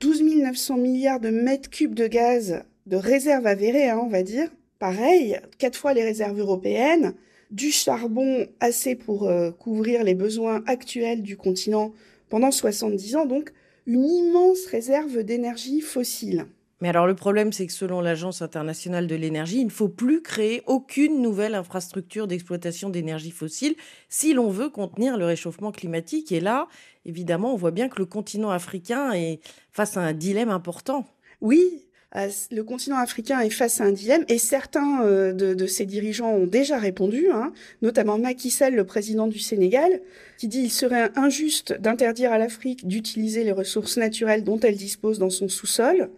12 0.00 0.22
900 0.22 0.76
milliards 0.76 1.20
de 1.20 1.30
mètres 1.30 1.70
cubes 1.70 1.94
de 1.94 2.06
gaz 2.06 2.62
de 2.86 2.96
réserves 2.96 3.46
avérées, 3.46 3.88
hein, 3.88 4.00
on 4.02 4.08
va 4.08 4.22
dire. 4.22 4.48
Pareil, 4.78 5.38
quatre 5.58 5.78
fois 5.78 5.94
les 5.94 6.02
réserves 6.02 6.38
européennes. 6.38 7.14
Du 7.50 7.70
charbon 7.70 8.46
assez 8.60 8.94
pour 8.94 9.28
euh, 9.28 9.50
couvrir 9.50 10.04
les 10.04 10.14
besoins 10.14 10.64
actuels 10.66 11.22
du 11.22 11.36
continent 11.36 11.92
pendant 12.30 12.50
70 12.50 13.16
ans. 13.16 13.26
Donc, 13.26 13.52
une 13.86 14.04
immense 14.04 14.66
réserve 14.66 15.22
d'énergie 15.22 15.80
fossile. 15.80 16.46
Mais 16.82 16.88
alors 16.88 17.06
le 17.06 17.14
problème, 17.14 17.52
c'est 17.52 17.68
que 17.68 17.72
selon 17.72 18.00
l'Agence 18.00 18.42
internationale 18.42 19.06
de 19.06 19.14
l'énergie, 19.14 19.60
il 19.60 19.66
ne 19.66 19.70
faut 19.70 19.88
plus 19.88 20.20
créer 20.20 20.64
aucune 20.66 21.22
nouvelle 21.22 21.54
infrastructure 21.54 22.26
d'exploitation 22.26 22.90
d'énergie 22.90 23.30
fossile 23.30 23.76
si 24.08 24.34
l'on 24.34 24.50
veut 24.50 24.68
contenir 24.68 25.16
le 25.16 25.24
réchauffement 25.24 25.70
climatique. 25.70 26.32
Et 26.32 26.40
là, 26.40 26.66
évidemment, 27.06 27.54
on 27.54 27.56
voit 27.56 27.70
bien 27.70 27.88
que 27.88 28.00
le 28.00 28.04
continent 28.04 28.50
africain 28.50 29.12
est 29.12 29.38
face 29.70 29.96
à 29.96 30.00
un 30.00 30.12
dilemme 30.12 30.50
important. 30.50 31.06
Oui, 31.40 31.84
euh, 32.16 32.28
le 32.50 32.64
continent 32.64 32.98
africain 32.98 33.38
est 33.38 33.50
face 33.50 33.80
à 33.80 33.84
un 33.84 33.92
dilemme 33.92 34.24
et 34.26 34.38
certains 34.38 35.04
euh, 35.04 35.32
de, 35.32 35.66
ses 35.68 35.86
dirigeants 35.86 36.32
ont 36.32 36.46
déjà 36.46 36.78
répondu, 36.78 37.28
hein, 37.32 37.52
notamment 37.82 38.18
Macky 38.18 38.50
Sall, 38.50 38.74
le 38.74 38.84
président 38.84 39.28
du 39.28 39.38
Sénégal, 39.38 40.00
qui 40.36 40.48
dit 40.48 40.62
il 40.62 40.70
serait 40.70 41.12
injuste 41.14 41.74
d'interdire 41.80 42.32
à 42.32 42.38
l'Afrique 42.38 42.88
d'utiliser 42.88 43.44
les 43.44 43.52
ressources 43.52 43.98
naturelles 43.98 44.42
dont 44.42 44.58
elle 44.58 44.76
dispose 44.76 45.20
dans 45.20 45.30
son 45.30 45.48
sous-sol. 45.48 46.10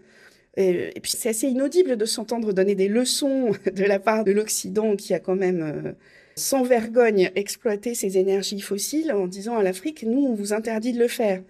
Et, 0.56 0.92
puis 1.02 1.12
c'est 1.16 1.30
assez 1.30 1.48
inaudible 1.48 1.96
de 1.96 2.04
s'entendre 2.04 2.52
donner 2.52 2.74
des 2.74 2.88
leçons 2.88 3.52
de 3.72 3.84
la 3.84 3.98
part 3.98 4.24
de 4.24 4.32
l'Occident 4.32 4.96
qui 4.96 5.14
a 5.14 5.18
quand 5.18 5.36
même 5.36 5.62
euh, 5.62 5.92
sans 6.36 6.62
vergogne 6.62 7.30
exploité 7.34 7.94
ces 7.94 8.18
énergies 8.18 8.60
fossiles 8.60 9.12
en 9.12 9.26
disant 9.26 9.56
à 9.56 9.62
l'Afrique, 9.62 10.04
nous, 10.04 10.26
on 10.26 10.34
vous 10.34 10.52
interdit 10.52 10.92
de 10.92 10.98
le 10.98 11.08
faire. 11.08 11.42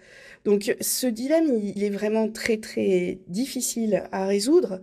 Donc 0.44 0.76
ce 0.80 1.06
dilemme, 1.06 1.58
il 1.62 1.82
est 1.84 1.90
vraiment 1.90 2.28
très 2.28 2.58
très 2.58 3.18
difficile 3.28 4.04
à 4.12 4.26
résoudre. 4.26 4.80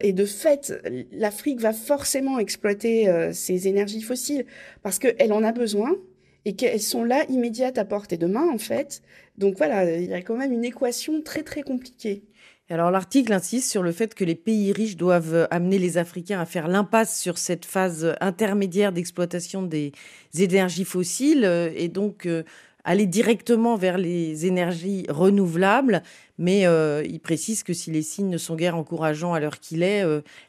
Et 0.00 0.12
de 0.12 0.24
fait, 0.24 0.72
l'Afrique 1.12 1.60
va 1.60 1.72
forcément 1.72 2.38
exploiter 2.38 3.08
euh, 3.08 3.32
ces 3.32 3.68
énergies 3.68 4.02
fossiles 4.02 4.46
parce 4.82 4.98
qu'elle 4.98 5.32
en 5.32 5.42
a 5.42 5.52
besoin 5.52 5.96
et 6.44 6.54
qu'elles 6.54 6.80
sont 6.80 7.04
là 7.04 7.24
immédiates 7.28 7.76
à 7.78 7.84
portée 7.84 8.16
de 8.16 8.26
main 8.26 8.48
en 8.48 8.58
fait. 8.58 9.02
Donc 9.36 9.56
voilà, 9.58 9.98
il 9.98 10.08
y 10.08 10.14
a 10.14 10.22
quand 10.22 10.36
même 10.36 10.52
une 10.52 10.64
équation 10.64 11.20
très 11.22 11.42
très 11.42 11.62
compliquée. 11.62 12.22
Alors 12.70 12.92
l'article 12.92 13.32
insiste 13.32 13.68
sur 13.68 13.82
le 13.82 13.90
fait 13.90 14.14
que 14.14 14.22
les 14.22 14.36
pays 14.36 14.70
riches 14.70 14.96
doivent 14.96 15.48
amener 15.50 15.76
les 15.76 15.98
Africains 15.98 16.40
à 16.40 16.46
faire 16.46 16.68
l'impasse 16.68 17.20
sur 17.20 17.36
cette 17.36 17.64
phase 17.64 18.14
intermédiaire 18.20 18.92
d'exploitation 18.92 19.62
des 19.62 19.90
énergies 20.38 20.84
fossiles 20.84 21.44
euh, 21.44 21.72
et 21.74 21.88
donc 21.88 22.26
euh, 22.26 22.44
aller 22.84 23.06
directement 23.06 23.74
vers 23.74 23.98
les 23.98 24.46
énergies 24.46 25.04
renouvelables. 25.08 26.04
Mais 26.38 26.64
euh, 26.64 27.02
il 27.04 27.18
précise 27.18 27.64
que 27.64 27.72
si 27.72 27.90
les 27.90 28.02
signes 28.02 28.30
ne 28.30 28.38
sont 28.38 28.54
guère 28.54 28.76
encourageants 28.76 29.34
à 29.34 29.40
l'heure 29.40 29.58
qu'il 29.58 29.82
est, 29.82 30.04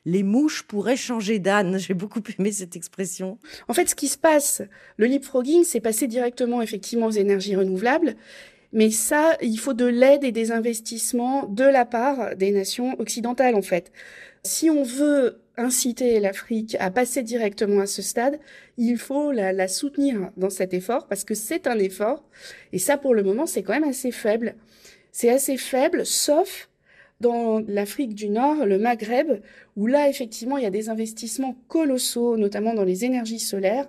les 0.06 0.24
mouches 0.24 0.62
pourraient 0.64 0.96
changer 0.96 1.40
d'âne. 1.40 1.78
J'ai 1.80 1.96
beaucoup 1.96 2.22
aimé 2.38 2.52
cette 2.52 2.76
expression. 2.76 3.40
En 3.68 3.74
fait, 3.74 3.90
ce 3.90 3.96
qui 3.96 4.08
se 4.08 4.18
passe, 4.18 4.62
le 4.98 5.08
leapfrogging, 5.08 5.64
c'est 5.64 5.82
passer 5.82 6.06
directement 6.06 6.62
effectivement 6.62 7.08
aux 7.08 7.12
énergies 7.12 7.56
renouvelables. 7.56 8.16
Mais 8.74 8.90
ça, 8.90 9.38
il 9.42 9.58
faut 9.58 9.74
de 9.74 9.86
l'aide 9.86 10.24
et 10.24 10.32
des 10.32 10.52
investissements 10.52 11.46
de 11.46 11.66
la 11.66 11.86
part 11.86 12.36
des 12.36 12.52
nations 12.52 13.00
occidentales, 13.00 13.56
en 13.56 13.62
fait. 13.62 13.92
Si 14.44 14.70
on 14.70 14.84
veut 14.84 15.42
inciter 15.58 16.20
l'Afrique 16.20 16.76
à 16.80 16.90
passer 16.90 17.22
directement 17.24 17.82
à 17.82 17.86
ce 17.86 18.02
stade, 18.02 18.40
il 18.78 18.98
faut 18.98 19.32
la, 19.32 19.68
soutenir 19.68 20.32
dans 20.38 20.50
cet 20.50 20.74
effort 20.74 21.08
parce 21.08 21.24
que 21.24 21.36
c'est 21.36 21.68
un 21.68 21.78
effort. 21.78 22.24
Et 22.72 22.80
ça, 22.80 22.98
pour 22.98 23.14
le 23.14 23.24
moment, 23.24 23.46
c'est 23.46 23.62
quand 23.62 23.74
même 23.74 23.84
assez 23.84 24.12
faible. 24.12 24.56
C'est 25.12 25.30
assez 25.30 25.58
faible, 25.58 26.06
sauf 26.06 26.70
dans 27.20 27.60
l'Afrique 27.68 28.16
du 28.16 28.30
Nord, 28.30 28.66
le 28.66 28.80
Maghreb, 28.80 29.42
où 29.76 29.86
là, 29.86 30.10
effectivement, 30.10 30.58
il 30.58 30.64
y 30.64 30.68
a 30.68 30.72
des 30.72 30.90
investissements 30.90 31.56
colossaux, 31.68 32.36
notamment 32.38 32.74
dans 32.74 32.84
les 32.84 33.06
énergies 33.06 33.40
solaires, 33.40 33.88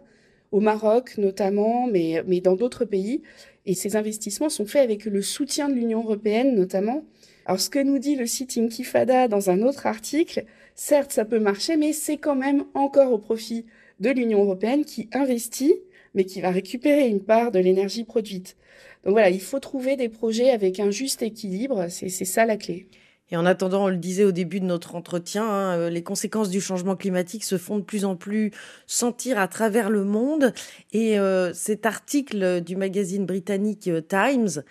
au 0.52 0.60
Maroc 0.60 1.18
notamment, 1.18 1.86
mais, 1.86 2.22
mais 2.26 2.40
dans 2.40 2.54
d'autres 2.54 2.84
pays. 2.84 3.22
Et 3.66 3.74
ces 3.74 3.96
investissements 3.96 4.48
sont 4.48 4.66
faits 4.66 4.82
avec 4.82 5.04
le 5.06 5.22
soutien 5.22 5.68
de 5.68 5.74
l'Union 5.74 6.02
européenne 6.02 6.54
notamment. 6.54 7.04
Alors 7.46 7.60
ce 7.60 7.70
que 7.70 7.78
nous 7.78 7.98
dit 7.98 8.14
le 8.14 8.26
site 8.26 8.56
Inkifada 8.56 9.26
dans 9.26 9.50
un 9.50 9.62
autre 9.62 9.86
article, 9.86 10.44
certes 10.74 11.12
ça 11.12 11.24
peut 11.24 11.40
marcher, 11.40 11.76
mais 11.76 11.92
c'est 11.92 12.18
quand 12.18 12.36
même 12.36 12.64
encore 12.74 13.12
au 13.12 13.18
profit 13.18 13.66
de 13.98 14.10
l'Union 14.10 14.42
européenne 14.42 14.84
qui 14.84 15.08
investit, 15.12 15.74
mais 16.14 16.24
qui 16.24 16.40
va 16.40 16.50
récupérer 16.50 17.08
une 17.08 17.22
part 17.22 17.50
de 17.50 17.58
l'énergie 17.58 18.04
produite. 18.04 18.56
Donc 19.04 19.12
voilà, 19.12 19.30
il 19.30 19.40
faut 19.40 19.58
trouver 19.58 19.96
des 19.96 20.08
projets 20.08 20.50
avec 20.50 20.78
un 20.78 20.90
juste 20.90 21.22
équilibre, 21.22 21.86
c'est 21.88 22.08
ça 22.08 22.46
la 22.46 22.56
clé. 22.56 22.86
Et 23.32 23.36
en 23.38 23.46
attendant, 23.46 23.84
on 23.84 23.88
le 23.88 23.96
disait 23.96 24.24
au 24.24 24.30
début 24.30 24.60
de 24.60 24.66
notre 24.66 24.94
entretien, 24.94 25.42
hein, 25.42 25.78
euh, 25.78 25.90
les 25.90 26.02
conséquences 26.02 26.50
du 26.50 26.60
changement 26.60 26.96
climatique 26.96 27.44
se 27.44 27.56
font 27.56 27.78
de 27.78 27.82
plus 27.82 28.04
en 28.04 28.14
plus 28.14 28.50
sentir 28.86 29.38
à 29.38 29.48
travers 29.48 29.88
le 29.88 30.04
monde. 30.04 30.52
Et 30.92 31.18
euh, 31.18 31.54
cet 31.54 31.86
article 31.86 32.60
du 32.60 32.76
magazine 32.76 33.24
britannique 33.24 33.88
euh, 33.88 34.02
Times, 34.02 34.62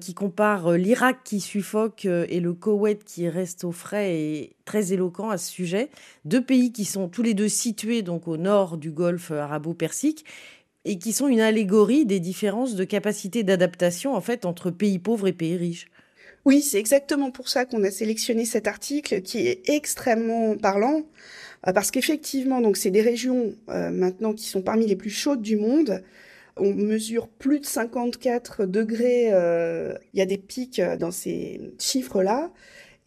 qui 0.00 0.14
compare 0.14 0.72
l'Irak 0.72 1.18
qui 1.24 1.40
suffoque 1.40 2.04
et 2.04 2.38
le 2.38 2.54
Koweït 2.54 3.04
qui 3.04 3.28
reste 3.28 3.64
au 3.64 3.72
frais, 3.72 4.14
est 4.14 4.56
très 4.64 4.92
éloquent 4.92 5.30
à 5.30 5.36
ce 5.36 5.50
sujet. 5.50 5.90
Deux 6.24 6.40
pays 6.40 6.72
qui 6.72 6.84
sont 6.84 7.08
tous 7.08 7.22
les 7.22 7.34
deux 7.34 7.48
situés 7.48 8.02
donc 8.02 8.28
au 8.28 8.36
nord 8.36 8.78
du 8.78 8.92
Golfe 8.92 9.32
arabo-persique 9.32 10.24
et 10.84 10.98
qui 10.98 11.12
sont 11.12 11.26
une 11.26 11.40
allégorie 11.40 12.06
des 12.06 12.20
différences 12.20 12.76
de 12.76 12.84
capacité 12.84 13.42
d'adaptation 13.42 14.14
en 14.14 14.20
fait 14.20 14.44
entre 14.44 14.70
pays 14.70 15.00
pauvres 15.00 15.26
et 15.26 15.32
pays 15.32 15.56
riches. 15.56 15.88
Oui, 16.44 16.60
c'est 16.60 16.78
exactement 16.78 17.30
pour 17.30 17.48
ça 17.48 17.64
qu'on 17.64 17.82
a 17.84 17.90
sélectionné 17.90 18.44
cet 18.44 18.66
article 18.66 19.22
qui 19.22 19.46
est 19.46 19.68
extrêmement 19.68 20.56
parlant 20.56 21.02
euh, 21.66 21.72
parce 21.72 21.90
qu'effectivement, 21.90 22.60
donc 22.60 22.76
c'est 22.76 22.90
des 22.90 23.00
régions 23.00 23.54
euh, 23.70 23.90
maintenant 23.90 24.34
qui 24.34 24.46
sont 24.46 24.62
parmi 24.62 24.86
les 24.86 24.96
plus 24.96 25.10
chaudes 25.10 25.40
du 25.42 25.56
monde. 25.56 26.02
On 26.56 26.72
mesure 26.74 27.28
plus 27.28 27.60
de 27.60 27.66
54 27.66 28.66
degrés. 28.66 29.32
Euh, 29.32 29.94
il 30.12 30.18
y 30.18 30.22
a 30.22 30.26
des 30.26 30.38
pics 30.38 30.80
dans 31.00 31.10
ces 31.10 31.60
chiffres-là. 31.78 32.52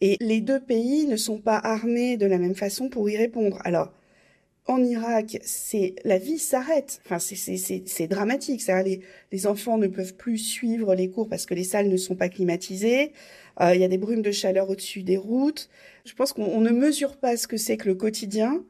Et 0.00 0.16
les 0.20 0.40
deux 0.40 0.60
pays 0.60 1.06
ne 1.06 1.16
sont 1.16 1.38
pas 1.38 1.58
armés 1.58 2.16
de 2.16 2.26
la 2.26 2.38
même 2.38 2.54
façon 2.54 2.88
pour 2.88 3.08
y 3.10 3.16
répondre. 3.16 3.58
Alors, 3.64 3.92
en 4.68 4.84
Irak, 4.84 5.38
c'est 5.42 5.94
la 6.04 6.18
vie 6.18 6.38
s'arrête. 6.38 7.00
Enfin, 7.06 7.18
c'est 7.18 8.06
dramatique. 8.06 8.62
Les, 8.84 9.00
les 9.32 9.46
enfants 9.46 9.78
ne 9.78 9.86
peuvent 9.86 10.14
plus 10.14 10.36
suivre 10.36 10.94
les 10.94 11.08
cours 11.08 11.28
parce 11.28 11.46
que 11.46 11.54
les 11.54 11.64
salles 11.64 11.88
ne 11.88 11.96
sont 11.96 12.14
pas 12.14 12.28
climatisées. 12.28 13.12
Euh, 13.62 13.74
il 13.74 13.80
y 13.80 13.84
a 13.84 13.88
des 13.88 13.98
brumes 13.98 14.22
de 14.22 14.30
chaleur 14.30 14.68
au-dessus 14.68 15.02
des 15.02 15.16
routes. 15.16 15.70
Je 16.04 16.12
pense 16.14 16.34
qu'on 16.34 16.60
ne 16.60 16.70
mesure 16.70 17.16
pas 17.16 17.36
ce 17.38 17.48
que 17.48 17.56
c'est 17.56 17.78
que 17.78 17.88
le 17.88 17.94
quotidien. 17.94 18.62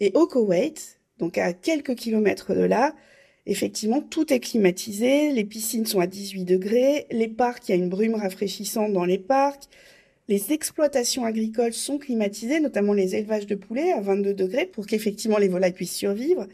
Et 0.00 0.10
au 0.14 0.26
Koweït, 0.26 0.98
donc 1.18 1.36
à 1.36 1.52
quelques 1.52 1.94
kilomètres 1.94 2.54
de 2.54 2.62
là, 2.62 2.94
effectivement, 3.44 4.00
tout 4.00 4.32
est 4.32 4.40
climatisé. 4.40 5.32
Les 5.32 5.44
piscines 5.44 5.84
sont 5.84 6.00
à 6.00 6.06
18 6.06 6.44
degrés. 6.44 7.06
Les 7.10 7.28
parcs, 7.28 7.68
il 7.68 7.72
y 7.72 7.74
a 7.74 7.76
une 7.76 7.90
brume 7.90 8.14
rafraîchissante 8.14 8.92
dans 8.94 9.04
les 9.04 9.18
parcs. 9.18 9.68
Les 10.32 10.50
exploitations 10.50 11.26
agricoles 11.26 11.74
sont 11.74 11.98
climatisées, 11.98 12.58
notamment 12.58 12.94
les 12.94 13.16
élevages 13.16 13.46
de 13.46 13.54
poulets 13.54 13.92
à 13.92 14.00
22 14.00 14.32
degrés 14.32 14.64
pour 14.64 14.86
qu'effectivement 14.86 15.36
les 15.36 15.48
volailles 15.48 15.74
puissent 15.74 15.94
survivre. 15.94 16.48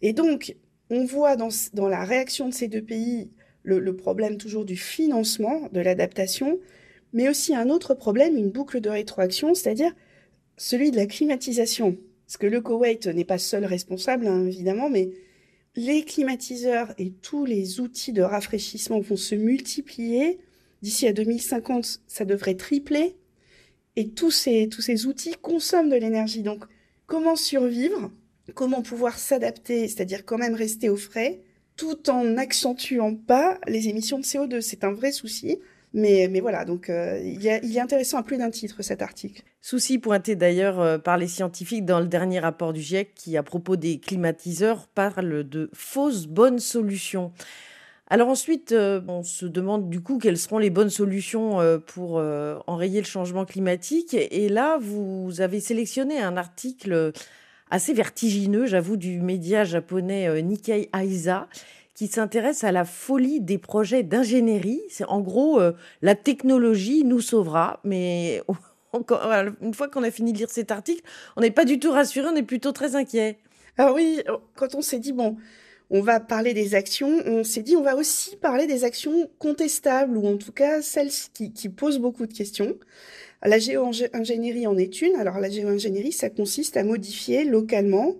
Et 0.00 0.14
donc, 0.14 0.56
on 0.88 1.04
voit 1.04 1.36
dans, 1.36 1.50
la 1.88 2.04
réaction 2.06 2.48
de 2.48 2.54
ces 2.54 2.68
deux 2.68 2.80
pays 2.80 3.30
le, 3.64 3.94
problème 3.94 4.38
toujours 4.38 4.64
du 4.64 4.76
financement, 4.76 5.68
de 5.72 5.80
l'adaptation, 5.80 6.58
mais 7.12 7.28
aussi 7.28 7.54
un 7.54 7.68
autre 7.68 7.92
problème, 7.92 8.34
une 8.34 8.48
boucle 8.48 8.80
de 8.80 8.88
rétroaction, 8.88 9.52
c'est-à-dire 9.52 9.92
celui 10.56 10.90
de 10.90 10.96
la 10.96 11.04
climatisation. 11.04 11.98
Parce 12.26 12.38
que 12.38 12.46
le 12.46 12.62
Koweït 12.62 13.08
n'est 13.08 13.26
pas 13.26 13.36
seul 13.36 13.66
responsable, 13.66 14.26
hein, 14.26 14.46
évidemment, 14.46 14.88
mais 14.88 15.10
les 15.76 16.02
climatiseurs 16.02 16.94
et 16.96 17.10
tous 17.10 17.44
les 17.44 17.78
outils 17.78 18.14
de 18.14 18.22
rafraîchissement 18.22 19.00
vont 19.00 19.16
se 19.16 19.34
multiplier 19.34 20.38
D'ici 20.82 21.06
à 21.06 21.12
2050, 21.12 22.02
ça 22.06 22.24
devrait 22.24 22.54
tripler. 22.54 23.16
Et 23.96 24.10
tous 24.10 24.30
ces, 24.30 24.68
tous 24.68 24.82
ces 24.82 25.06
outils 25.06 25.34
consomment 25.42 25.90
de 25.90 25.96
l'énergie. 25.96 26.42
Donc, 26.42 26.64
comment 27.06 27.36
survivre? 27.36 28.12
Comment 28.54 28.82
pouvoir 28.82 29.18
s'adapter, 29.18 29.88
c'est-à-dire 29.88 30.24
quand 30.24 30.38
même 30.38 30.54
rester 30.54 30.88
au 30.88 30.96
frais, 30.96 31.40
tout 31.76 32.08
en 32.08 32.24
n'accentuant 32.24 33.14
pas 33.14 33.58
les 33.66 33.88
émissions 33.88 34.18
de 34.18 34.24
CO2 34.24 34.60
C'est 34.60 34.84
un 34.84 34.92
vrai 34.92 35.12
souci. 35.12 35.58
Mais, 35.94 36.28
mais 36.30 36.40
voilà, 36.40 36.64
donc 36.64 36.90
euh, 36.90 37.18
il, 37.22 37.42
y 37.42 37.48
il, 37.62 37.76
est 37.76 37.80
intéressant 37.80 38.18
à 38.18 38.22
plus 38.22 38.36
d'un 38.36 38.50
titre 38.50 38.82
cet 38.82 39.00
article. 39.00 39.42
Souci 39.62 39.98
pointé 39.98 40.36
d'ailleurs 40.36 40.80
euh, 40.80 40.98
par 40.98 41.16
les 41.16 41.28
scientifiques 41.28 41.86
dans 41.86 42.00
le 42.00 42.06
dernier 42.06 42.40
rapport 42.40 42.74
du 42.74 42.82
GIEC 42.82 43.14
qui, 43.14 43.36
à 43.38 43.42
propos 43.42 43.76
des 43.76 43.98
climatiseurs, 43.98 44.86
parle 44.88 45.44
de 45.44 45.70
fausses 45.72 46.26
bonnes 46.26 46.58
solutions. 46.58 47.32
Alors 48.10 48.28
ensuite, 48.28 48.72
euh, 48.72 49.02
on 49.06 49.22
se 49.22 49.44
demande 49.44 49.90
du 49.90 50.00
coup 50.00 50.18
quelles 50.18 50.38
seront 50.38 50.58
les 50.58 50.70
bonnes 50.70 50.88
solutions 50.88 51.60
euh, 51.60 51.76
pour 51.76 52.18
euh, 52.18 52.58
enrayer 52.66 53.00
le 53.00 53.06
changement 53.06 53.44
climatique. 53.44 54.14
Et 54.14 54.48
là, 54.48 54.78
vous 54.80 55.42
avez 55.42 55.60
sélectionné 55.60 56.18
un 56.18 56.38
article 56.38 57.12
assez 57.70 57.92
vertigineux, 57.92 58.64
j'avoue, 58.64 58.96
du 58.96 59.20
média 59.20 59.64
japonais 59.64 60.42
Nikkei 60.42 60.88
Aisa, 60.94 61.48
qui 61.94 62.06
s'intéresse 62.06 62.64
à 62.64 62.72
la 62.72 62.86
folie 62.86 63.42
des 63.42 63.58
projets 63.58 64.02
d'ingénierie. 64.02 64.80
C'est 64.88 65.04
en 65.04 65.20
gros, 65.20 65.60
la 66.00 66.14
technologie 66.14 67.04
nous 67.04 67.20
sauvera, 67.20 67.80
mais 67.84 68.42
une 69.60 69.74
fois 69.74 69.88
qu'on 69.88 70.02
a 70.02 70.10
fini 70.10 70.32
de 70.32 70.38
lire 70.38 70.48
cet 70.48 70.70
article, 70.70 71.02
on 71.36 71.42
n'est 71.42 71.50
pas 71.50 71.66
du 71.66 71.78
tout 71.78 71.92
rassuré, 71.92 72.26
on 72.32 72.36
est 72.36 72.42
plutôt 72.42 72.72
très 72.72 72.96
inquiet. 72.96 73.38
Ah 73.76 73.92
oui, 73.92 74.22
quand 74.54 74.74
on 74.74 74.80
s'est 74.80 74.98
dit, 74.98 75.12
bon, 75.12 75.36
on 75.90 76.02
va 76.02 76.20
parler 76.20 76.52
des 76.52 76.74
actions, 76.74 77.22
on 77.24 77.44
s'est 77.44 77.62
dit 77.62 77.76
on 77.76 77.82
va 77.82 77.96
aussi 77.96 78.36
parler 78.36 78.66
des 78.66 78.84
actions 78.84 79.30
contestables, 79.38 80.16
ou 80.16 80.26
en 80.26 80.36
tout 80.36 80.52
cas 80.52 80.82
celles 80.82 81.10
qui, 81.32 81.68
posent 81.68 81.98
beaucoup 81.98 82.26
de 82.26 82.32
questions. 82.32 82.76
La 83.42 83.58
géo-ingénierie 83.58 84.66
en 84.66 84.76
est 84.76 85.00
une. 85.00 85.14
Alors 85.16 85.38
la 85.38 85.48
géo-ingénierie, 85.48 86.12
ça 86.12 86.28
consiste 86.28 86.76
à 86.76 86.84
modifier 86.84 87.44
localement. 87.44 88.16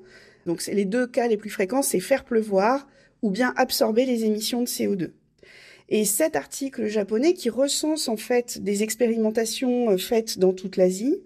Donc 0.47 0.65
les 0.67 0.85
deux 0.85 1.07
cas 1.07 1.27
les 1.27 1.37
plus 1.37 1.51
fréquents, 1.51 1.83
c'est 1.83 2.01
faire 2.01 2.25
pleuvoir 2.25 2.89
ou 3.23 3.31
bien 3.31 3.53
absorber 3.57 4.07
les 4.07 4.25
émissions 4.25 4.63
de 4.63 4.67
CO2. 4.67 5.11
Et 5.91 6.05
cet 6.05 6.37
article 6.37 6.87
japonais 6.87 7.35
qui 7.35 7.51
recense 7.51 8.09
en 8.09 8.17
fait 8.17 8.63
des 8.63 8.83
expérimentations 8.83 9.91
euh, 9.91 9.97
faites 9.97 10.39
dans 10.39 10.53
toute 10.53 10.77
l'Asie 10.77 11.17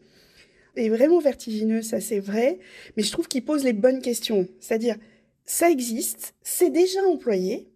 est 0.76 0.88
vraiment 0.88 1.18
vertigineux, 1.18 1.82
ça 1.82 2.00
c'est 2.00 2.20
vrai, 2.20 2.58
mais 2.96 3.02
je 3.02 3.12
trouve 3.12 3.28
qu'il 3.28 3.44
pose 3.44 3.62
les 3.64 3.74
bonnes 3.74 4.00
questions. 4.00 4.48
C'est-à-dire, 4.58 4.96
ça 5.44 5.70
existe, 5.70 6.34
c'est 6.42 6.70
déjà 6.70 7.00
employé. 7.04 7.68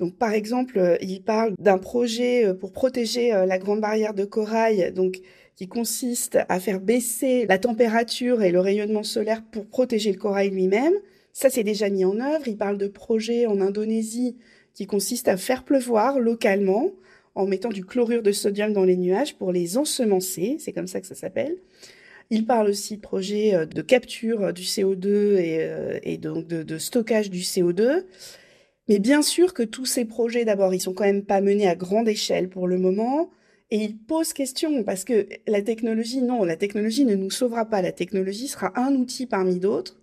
Donc, 0.00 0.16
par 0.16 0.32
exemple, 0.32 0.78
euh, 0.78 0.96
il 1.00 1.22
parle 1.22 1.54
d'un 1.58 1.78
projet 1.78 2.46
euh, 2.46 2.54
pour 2.54 2.72
protéger 2.72 3.32
euh, 3.32 3.46
la 3.46 3.58
grande 3.58 3.80
barrière 3.80 4.12
de 4.14 4.24
corail. 4.24 4.92
Donc, 4.92 5.20
qui 5.56 5.68
consiste 5.68 6.38
à 6.48 6.58
faire 6.58 6.80
baisser 6.80 7.46
la 7.46 7.58
température 7.58 8.42
et 8.42 8.50
le 8.50 8.60
rayonnement 8.60 9.04
solaire 9.04 9.44
pour 9.52 9.66
protéger 9.66 10.10
le 10.12 10.18
corail 10.18 10.50
lui-même. 10.50 10.94
Ça, 11.32 11.50
c'est 11.50 11.62
déjà 11.62 11.88
mis 11.90 12.04
en 12.04 12.18
œuvre. 12.20 12.48
Il 12.48 12.56
parle 12.56 12.78
de 12.78 12.88
projets 12.88 13.46
en 13.46 13.60
Indonésie 13.60 14.36
qui 14.72 14.86
consistent 14.86 15.28
à 15.28 15.36
faire 15.36 15.64
pleuvoir 15.64 16.18
localement 16.18 16.90
en 17.36 17.46
mettant 17.46 17.70
du 17.70 17.84
chlorure 17.84 18.22
de 18.22 18.32
sodium 18.32 18.72
dans 18.72 18.84
les 18.84 18.96
nuages 18.96 19.36
pour 19.36 19.52
les 19.52 19.76
ensemencer. 19.76 20.56
C'est 20.58 20.72
comme 20.72 20.86
ça 20.86 21.00
que 21.00 21.06
ça 21.06 21.14
s'appelle. 21.14 21.56
Il 22.34 22.46
parle 22.46 22.68
aussi 22.68 22.96
de 22.96 23.00
projets 23.00 23.54
euh, 23.54 23.66
de 23.66 23.82
capture 23.82 24.52
du 24.52 24.62
CO2 24.62 25.06
et, 25.38 25.70
et 26.02 26.18
donc 26.18 26.46
de, 26.46 26.62
de, 26.62 26.78
stockage 26.78 27.30
du 27.30 27.40
CO2. 27.40 28.04
Mais 28.88 28.98
bien 28.98 29.22
sûr 29.22 29.54
que 29.54 29.62
tous 29.62 29.86
ces 29.86 30.04
projets, 30.04 30.44
d'abord, 30.44 30.74
ils 30.74 30.80
sont 30.80 30.94
quand 30.94 31.04
même 31.04 31.24
pas 31.24 31.40
menés 31.40 31.68
à 31.68 31.74
grande 31.74 32.08
échelle 32.08 32.48
pour 32.48 32.66
le 32.66 32.78
moment. 32.78 33.30
Et 33.70 33.78
ils 33.78 33.96
posent 33.96 34.32
question 34.32 34.82
parce 34.84 35.04
que 35.04 35.26
la 35.46 35.62
technologie, 35.62 36.22
non, 36.22 36.44
la 36.44 36.56
technologie 36.56 37.04
ne 37.04 37.14
nous 37.14 37.30
sauvera 37.30 37.64
pas. 37.64 37.82
La 37.82 37.92
technologie 37.92 38.48
sera 38.48 38.72
un 38.78 38.94
outil 38.94 39.26
parmi 39.26 39.58
d'autres. 39.58 39.98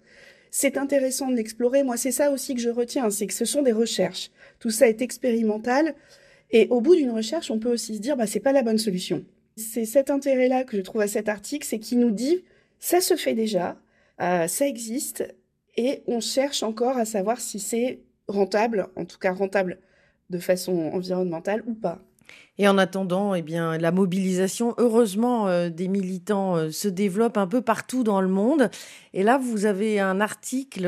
C'est 0.52 0.78
intéressant 0.78 1.30
de 1.30 1.36
l'explorer. 1.36 1.84
Moi, 1.84 1.98
c'est 1.98 2.12
ça 2.12 2.32
aussi 2.32 2.56
que 2.56 2.62
je 2.62 2.70
retiens, 2.70 3.10
c'est 3.10 3.28
que 3.28 3.34
ce 3.34 3.46
sont 3.46 3.62
des 3.62 3.72
recherches. 3.72 4.32
Tout 4.60 4.72
ça 4.72 4.88
est 4.90 5.02
expérimental. 5.02 5.96
Et 6.52 6.68
au 6.70 6.82
bout 6.82 6.96
d'une 6.96 7.12
recherche, 7.12 7.52
on 7.52 7.60
peut 7.60 7.72
aussi 7.72 7.96
se 7.96 8.02
dire, 8.02 8.18
bah, 8.18 8.28
c'est 8.28 8.42
pas 8.42 8.52
la 8.52 8.64
bonne 8.64 8.78
solution. 8.78 9.24
C'est 9.62 9.86
cet 9.86 10.10
intérêt-là 10.10 10.63
que 10.63 10.77
je 10.77 10.82
trouve 10.82 11.01
à 11.01 11.08
cet 11.08 11.30
article, 11.30 11.65
c'est 11.65 11.80
qu'il 11.80 12.00
nous 12.00 12.12
dit, 12.12 12.44
ça 12.80 13.01
se 13.01 13.15
fait 13.15 13.34
déjà, 13.34 13.77
euh, 14.22 14.48
ça 14.48 14.68
existe, 14.68 15.24
et 15.77 16.03
on 16.08 16.20
cherche 16.20 16.63
encore 16.63 16.98
à 16.98 17.06
savoir 17.06 17.39
si 17.39 17.60
c'est 17.60 18.01
rentable, 18.27 18.88
en 18.96 19.06
tout 19.06 19.18
cas 19.18 19.34
rentable 19.34 19.80
de 20.30 20.39
façon 20.39 20.74
environnementale 20.94 21.63
ou 21.65 21.74
pas. 21.74 22.00
Et 22.58 22.68
en 22.68 22.77
attendant, 22.77 23.34
eh 23.34 23.41
bien, 23.41 23.77
la 23.77 23.91
mobilisation, 23.91 24.74
heureusement, 24.77 25.48
euh, 25.48 25.70
des 25.70 25.88
militants 25.88 26.56
euh, 26.56 26.70
se 26.70 26.88
développe 26.88 27.38
un 27.38 27.48
peu 27.48 27.62
partout 27.62 28.03
dans 28.03 28.22
le 28.22 28.27
monde. 28.27 28.70
Et 29.13 29.24
là, 29.24 29.38
vous 29.38 29.65
avez 29.65 30.00
un 30.00 30.22
article 30.22 30.86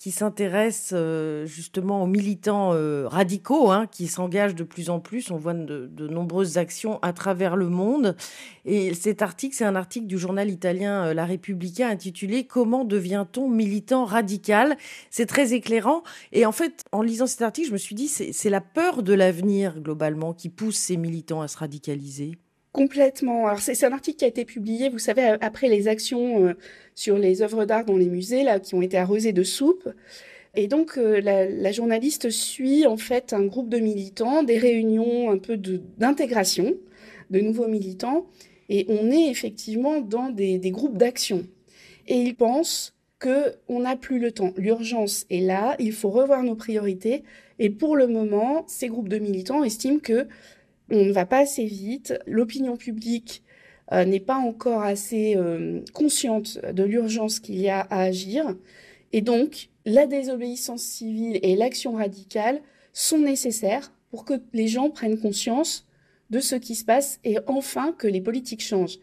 qui 0.00 0.12
s'intéresse 0.12 0.92
euh, 0.94 1.44
justement 1.44 2.02
aux 2.02 2.06
militants 2.06 2.70
euh, 2.72 3.06
radicaux, 3.06 3.70
hein, 3.70 3.86
qui 3.86 4.08
s'engagent 4.08 4.54
de 4.54 4.64
plus 4.64 4.88
en 4.88 4.98
plus. 4.98 5.30
On 5.30 5.36
voit 5.36 5.52
de, 5.52 6.08
nombreuses 6.08 6.56
actions 6.56 6.98
à 7.02 7.12
travers 7.12 7.54
le 7.54 7.68
monde. 7.68 8.16
Et 8.64 8.94
cet 8.94 9.20
article, 9.20 9.54
c'est 9.54 9.66
un 9.66 9.76
article 9.76 10.06
du 10.06 10.16
journal 10.16 10.48
italien 10.48 11.08
euh, 11.08 11.14
La 11.14 11.26
Repubblica 11.26 11.86
intitulé 11.86 12.44
Comment 12.44 12.86
devient-on 12.86 13.50
militant 13.50 14.06
radical? 14.06 14.78
C'est 15.10 15.26
très 15.26 15.52
éclairant. 15.52 16.02
Et 16.32 16.46
en 16.46 16.52
fait, 16.52 16.82
en 16.92 17.02
lisant 17.02 17.26
cet 17.26 17.42
article, 17.42 17.68
je 17.68 17.72
me 17.74 17.78
suis 17.78 17.94
dit, 17.94 18.08
c'est 18.08 18.50
la 18.50 18.62
peur 18.62 19.02
de 19.02 19.12
l'avenir, 19.12 19.80
globalement, 19.80 20.32
qui 20.32 20.48
pousse 20.48 20.76
ces 20.76 20.96
militants 20.96 21.42
à 21.42 21.48
se 21.48 21.58
radicaliser. 21.58 22.38
Complètement. 22.72 23.48
Alors 23.48 23.58
c'est 23.58 23.84
un 23.84 23.92
article 23.92 24.18
qui 24.18 24.24
a 24.24 24.28
été 24.28 24.44
publié, 24.44 24.88
vous 24.88 25.00
savez, 25.00 25.36
après 25.40 25.68
les 25.68 25.88
actions 25.88 26.46
euh, 26.46 26.54
sur 26.94 27.18
les 27.18 27.42
œuvres 27.42 27.64
d'art 27.64 27.84
dans 27.84 27.96
les 27.96 28.08
musées, 28.08 28.44
là, 28.44 28.60
qui 28.60 28.76
ont 28.76 28.82
été 28.82 28.96
arrosées 28.96 29.32
de 29.32 29.42
soupe. 29.42 29.88
Et 30.54 30.68
donc 30.68 30.96
euh, 30.96 31.20
la, 31.20 31.72
journaliste 31.72 32.30
suit 32.30 32.86
en 32.86 32.96
fait 32.96 33.32
un 33.32 33.44
groupe 33.44 33.68
de 33.68 33.78
militants, 33.78 34.44
des 34.44 34.58
réunions 34.58 35.30
un 35.30 35.38
peu 35.38 35.56
d'intégration 35.56 36.74
de, 37.30 37.40
nouveaux 37.40 37.68
militants, 37.68 38.26
et 38.68 38.86
on 38.88 39.10
est 39.10 39.28
effectivement 39.30 40.00
dans 40.00 40.30
des, 40.30 40.58
groupes 40.70 40.96
d'action. 40.96 41.46
Et 42.06 42.20
ils 42.20 42.36
pensent 42.36 42.94
que 43.18 43.54
on 43.68 43.80
n'a 43.80 43.96
plus 43.96 44.20
le 44.20 44.30
temps. 44.30 44.52
L'urgence 44.56 45.26
est 45.28 45.40
là, 45.40 45.74
il 45.80 45.92
faut 45.92 46.10
revoir 46.10 46.42
nos 46.44 46.54
priorités. 46.54 47.24
Et 47.58 47.68
pour 47.68 47.96
le 47.96 48.06
moment, 48.06 48.64
ces 48.68 48.88
groupes 48.88 49.08
de 49.08 49.18
militants 49.18 49.62
estiment 49.64 49.98
que 49.98 50.26
on 50.90 51.04
ne 51.04 51.12
va 51.12 51.26
pas 51.26 51.38
assez 51.38 51.64
vite, 51.64 52.14
l'opinion 52.26 52.76
publique 52.76 53.42
euh, 53.92 54.04
n'est 54.04 54.20
pas 54.20 54.36
encore 54.36 54.82
assez 54.82 55.36
euh, 55.36 55.80
consciente 55.92 56.58
de 56.72 56.82
l'urgence 56.82 57.40
qu'il 57.40 57.60
y 57.60 57.68
a 57.68 57.80
à 57.80 58.02
agir, 58.02 58.56
et 59.12 59.20
donc 59.20 59.68
la 59.84 60.06
désobéissance 60.06 60.82
civile 60.82 61.38
et 61.42 61.56
l'action 61.56 61.94
radicale 61.94 62.60
sont 62.92 63.18
nécessaires 63.18 63.92
pour 64.10 64.24
que 64.24 64.34
les 64.52 64.68
gens 64.68 64.90
prennent 64.90 65.18
conscience 65.18 65.86
de 66.30 66.40
ce 66.40 66.54
qui 66.54 66.74
se 66.74 66.84
passe 66.84 67.18
et 67.24 67.38
enfin 67.46 67.92
que 67.92 68.06
les 68.06 68.20
politiques 68.20 68.62
changent. 68.62 68.98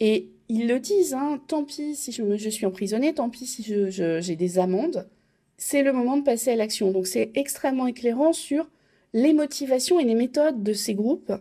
Et 0.00 0.28
ils 0.48 0.66
le 0.66 0.80
disent, 0.80 1.14
hein, 1.14 1.40
tant 1.48 1.64
pis 1.64 1.94
si 1.94 2.12
je, 2.12 2.36
je, 2.36 2.48
suis 2.48 2.66
emprisonné, 2.66 3.14
tant 3.14 3.30
pis 3.30 3.46
si 3.46 3.62
j'ai 3.62 4.36
des 4.36 4.58
amendes, 4.58 5.08
c'est 5.56 5.82
le 5.82 5.92
moment 5.92 6.16
de 6.16 6.22
passer 6.22 6.50
à 6.50 6.56
l'action. 6.56 6.90
Donc 6.90 7.06
c'est 7.06 7.30
extrêmement 7.34 7.86
éclairant 7.86 8.32
sur 8.32 8.68
les 9.12 9.32
motivations 9.32 10.00
et 10.00 10.04
les 10.04 10.14
méthodes 10.14 10.62
de 10.62 10.72
ces 10.72 10.94
groupes 10.94 11.32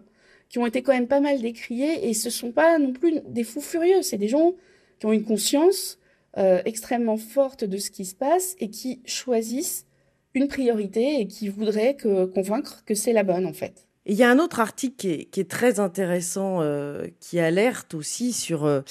qui 0.49 0.59
ont 0.59 0.65
été 0.65 0.81
quand 0.81 0.93
même 0.93 1.07
pas 1.07 1.21
mal 1.21 1.41
décriés 1.41 2.09
et 2.09 2.13
ce 2.13 2.29
sont 2.29 2.51
pas 2.51 2.77
non 2.77 2.91
plus 2.91 3.21
des 3.27 3.43
fous 3.43 3.61
furieux, 3.61 4.01
c'est 4.01 4.17
des 4.17 4.27
gens 4.27 4.53
qui 4.99 5.05
ont 5.05 5.13
une 5.13 5.23
conscience 5.23 5.97
euh, 6.37 6.61
extrêmement 6.65 7.17
forte 7.17 7.63
de 7.63 7.77
ce 7.77 7.89
qui 7.89 8.05
se 8.05 8.15
passe 8.15 8.55
et 8.59 8.69
qui 8.69 9.01
choisissent 9.05 9.85
une 10.33 10.47
priorité 10.47 11.19
et 11.19 11.27
qui 11.27 11.49
voudraient 11.49 11.95
que, 11.95 12.25
convaincre 12.25 12.83
que 12.85 12.95
c'est 12.95 13.13
la 13.13 13.23
bonne 13.23 13.45
en 13.45 13.53
fait. 13.53 13.87
Il 14.05 14.15
y 14.15 14.23
a 14.23 14.29
un 14.29 14.39
autre 14.39 14.59
article 14.59 14.95
qui 14.95 15.09
est, 15.09 15.25
qui 15.25 15.39
est 15.39 15.49
très 15.49 15.79
intéressant 15.79 16.61
euh, 16.61 17.05
qui 17.19 17.39
alerte 17.39 17.93
aussi 17.93 18.33
sur 18.33 18.65
euh, 18.65 18.81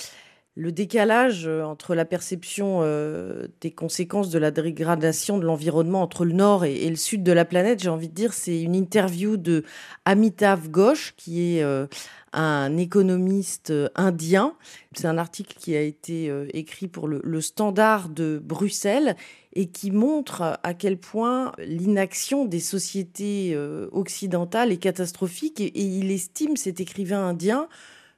le 0.56 0.72
décalage 0.72 1.46
euh, 1.46 1.62
entre 1.62 1.94
la 1.94 2.04
perception 2.04 2.80
euh, 2.82 3.46
des 3.60 3.70
conséquences 3.70 4.30
de 4.30 4.38
la 4.38 4.50
dégradation 4.50 5.38
de 5.38 5.44
l'environnement 5.44 6.02
entre 6.02 6.24
le 6.24 6.32
nord 6.32 6.64
et, 6.64 6.88
le 6.88 6.96
sud 6.96 7.22
de 7.22 7.32
la 7.32 7.44
planète, 7.44 7.80
j'ai 7.80 7.88
envie 7.88 8.08
de 8.08 8.14
dire, 8.14 8.32
c'est 8.32 8.60
une 8.60 8.74
interview 8.74 9.36
de 9.36 9.64
Amitav 10.04 10.68
Ghosh, 10.68 11.14
qui 11.16 11.56
est 11.56 11.62
euh, 11.62 11.86
un 12.32 12.76
économiste 12.76 13.72
indien. 13.94 14.54
C'est 14.94 15.06
un 15.06 15.18
article 15.18 15.56
qui 15.56 15.76
a 15.76 15.82
été 15.82 16.32
écrit 16.52 16.88
pour 16.88 17.08
le, 17.08 17.40
Standard 17.40 18.08
de 18.08 18.40
Bruxelles 18.42 19.16
et 19.52 19.66
qui 19.66 19.90
montre 19.90 20.58
à 20.62 20.74
quel 20.74 20.96
point 20.96 21.52
l'inaction 21.58 22.44
des 22.44 22.60
sociétés 22.60 23.56
occidentales 23.90 24.70
est 24.70 24.78
catastrophique. 24.78 25.60
Et 25.60 25.72
il 25.74 26.12
estime, 26.12 26.56
cet 26.56 26.78
écrivain 26.80 27.26
indien, 27.26 27.68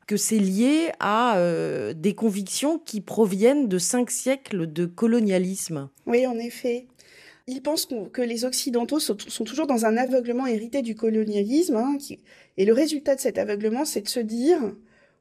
que 0.06 0.16
c'est 0.16 0.38
lié 0.38 0.90
à 1.00 1.38
euh, 1.38 1.92
des 1.92 2.14
convictions 2.14 2.78
qui 2.78 3.00
proviennent 3.00 3.68
de 3.68 3.78
cinq 3.78 4.10
siècles 4.10 4.72
de 4.72 4.86
colonialisme. 4.86 5.88
Oui, 6.06 6.26
en 6.26 6.38
effet. 6.38 6.86
Il 7.46 7.62
pense 7.62 7.86
qu 7.86 7.94
que 8.12 8.22
les 8.22 8.44
Occidentaux 8.44 9.00
sont, 9.00 9.16
toujours 9.16 9.66
dans 9.66 9.84
un 9.84 9.96
aveuglement 9.96 10.46
hérité 10.46 10.82
du 10.82 10.94
colonialisme. 10.94 11.76
Hein. 11.76 11.98
Et 12.56 12.64
le 12.64 12.72
résultat 12.72 13.16
de 13.16 13.20
cet 13.20 13.38
aveuglement, 13.38 13.84
c'est 13.84 14.02
de 14.02 14.08
se 14.08 14.20
dire, 14.20 14.58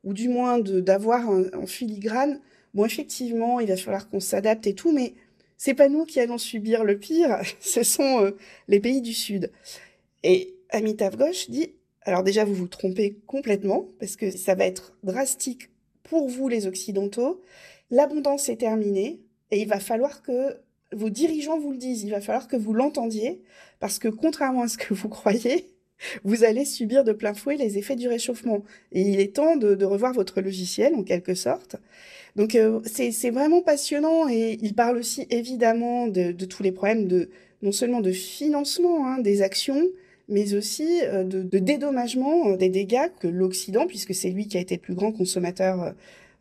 ou 0.03 0.13
du 0.13 0.29
moins 0.29 0.59
d'avoir 0.59 1.27
en 1.29 1.65
filigrane, 1.65 2.39
bon, 2.73 2.85
effectivement, 2.85 3.59
il 3.59 3.67
va 3.67 3.77
falloir 3.77 4.07
qu'on 4.09 4.19
s'adapte 4.19 4.67
et 4.67 4.75
tout, 4.75 4.91
mais 4.91 5.13
c'est 5.57 5.73
pas 5.75 5.89
nous 5.89 6.05
qui 6.05 6.19
allons 6.19 6.39
subir 6.39 6.83
le 6.83 6.97
pire, 6.97 7.39
ce 7.59 7.83
sont 7.83 8.23
euh, 8.23 8.31
les 8.67 8.79
pays 8.79 9.01
du 9.01 9.13
Sud. 9.13 9.51
Et 10.23 10.55
Amitav 10.69 11.17
Ghosh 11.17 11.49
dit, 11.49 11.73
alors 12.03 12.23
déjà, 12.23 12.45
vous 12.45 12.55
vous 12.55 12.67
trompez 12.67 13.19
complètement, 13.27 13.87
parce 13.99 14.15
que 14.15 14.31
ça 14.31 14.55
va 14.55 14.65
être 14.65 14.93
drastique 15.03 15.69
pour 16.03 16.27
vous 16.27 16.47
les 16.47 16.65
Occidentaux. 16.65 17.41
L'abondance 17.91 18.49
est 18.49 18.57
terminée, 18.57 19.21
et 19.51 19.61
il 19.61 19.67
va 19.67 19.79
falloir 19.79 20.21
que 20.23 20.57
vos 20.93 21.09
dirigeants 21.09 21.59
vous 21.59 21.71
le 21.71 21.77
disent, 21.77 22.03
il 22.03 22.11
va 22.11 22.21
falloir 22.21 22.47
que 22.47 22.57
vous 22.57 22.73
l'entendiez, 22.73 23.41
parce 23.79 23.99
que 23.99 24.07
contrairement 24.07 24.63
à 24.63 24.67
ce 24.67 24.77
que 24.77 24.93
vous 24.93 25.09
croyez, 25.09 25.67
vous 26.23 26.43
allez 26.43 26.65
subir 26.65 27.03
de 27.03 27.11
plein 27.11 27.35
fouet 27.35 27.55
les 27.55 27.77
effets 27.77 27.95
du 27.95 28.07
réchauffement. 28.07 28.63
Et 28.91 29.01
il 29.01 29.19
est 29.19 29.35
temps 29.35 29.55
de, 29.55 29.85
revoir 29.85 30.13
votre 30.13 30.41
logiciel, 30.41 30.95
en 30.95 31.03
quelque 31.03 31.35
sorte. 31.35 31.75
Donc 32.35 32.55
euh, 32.55 32.79
c'est 32.85 33.29
vraiment 33.29 33.61
passionnant, 33.61 34.27
et 34.27 34.57
il 34.61 34.73
parle 34.73 34.97
aussi 34.97 35.27
évidemment 35.29 36.07
de, 36.07 36.31
de, 36.31 36.45
tous 36.45 36.63
les 36.63 36.71
problèmes 36.71 37.07
de 37.07 37.29
non 37.61 37.71
seulement 37.71 38.01
de 38.01 38.11
financement 38.11 39.05
hein, 39.05 39.19
des 39.19 39.43
actions, 39.43 39.87
mais 40.31 40.55
aussi 40.55 41.01
euh, 41.03 41.23
de, 41.23 41.59
dédommagement 41.59 42.47
euh, 42.47 42.57
des 42.57 42.69
dégâts 42.69 43.11
que 43.19 43.27
l'Occident, 43.27 43.85
puisque 43.85 44.15
c'est 44.15 44.29
lui 44.29 44.47
qui 44.47 44.57
a 44.57 44.61
été 44.61 44.75
le 44.75 44.81
plus 44.81 44.95
grand 44.95 45.11
consommateur 45.11 45.93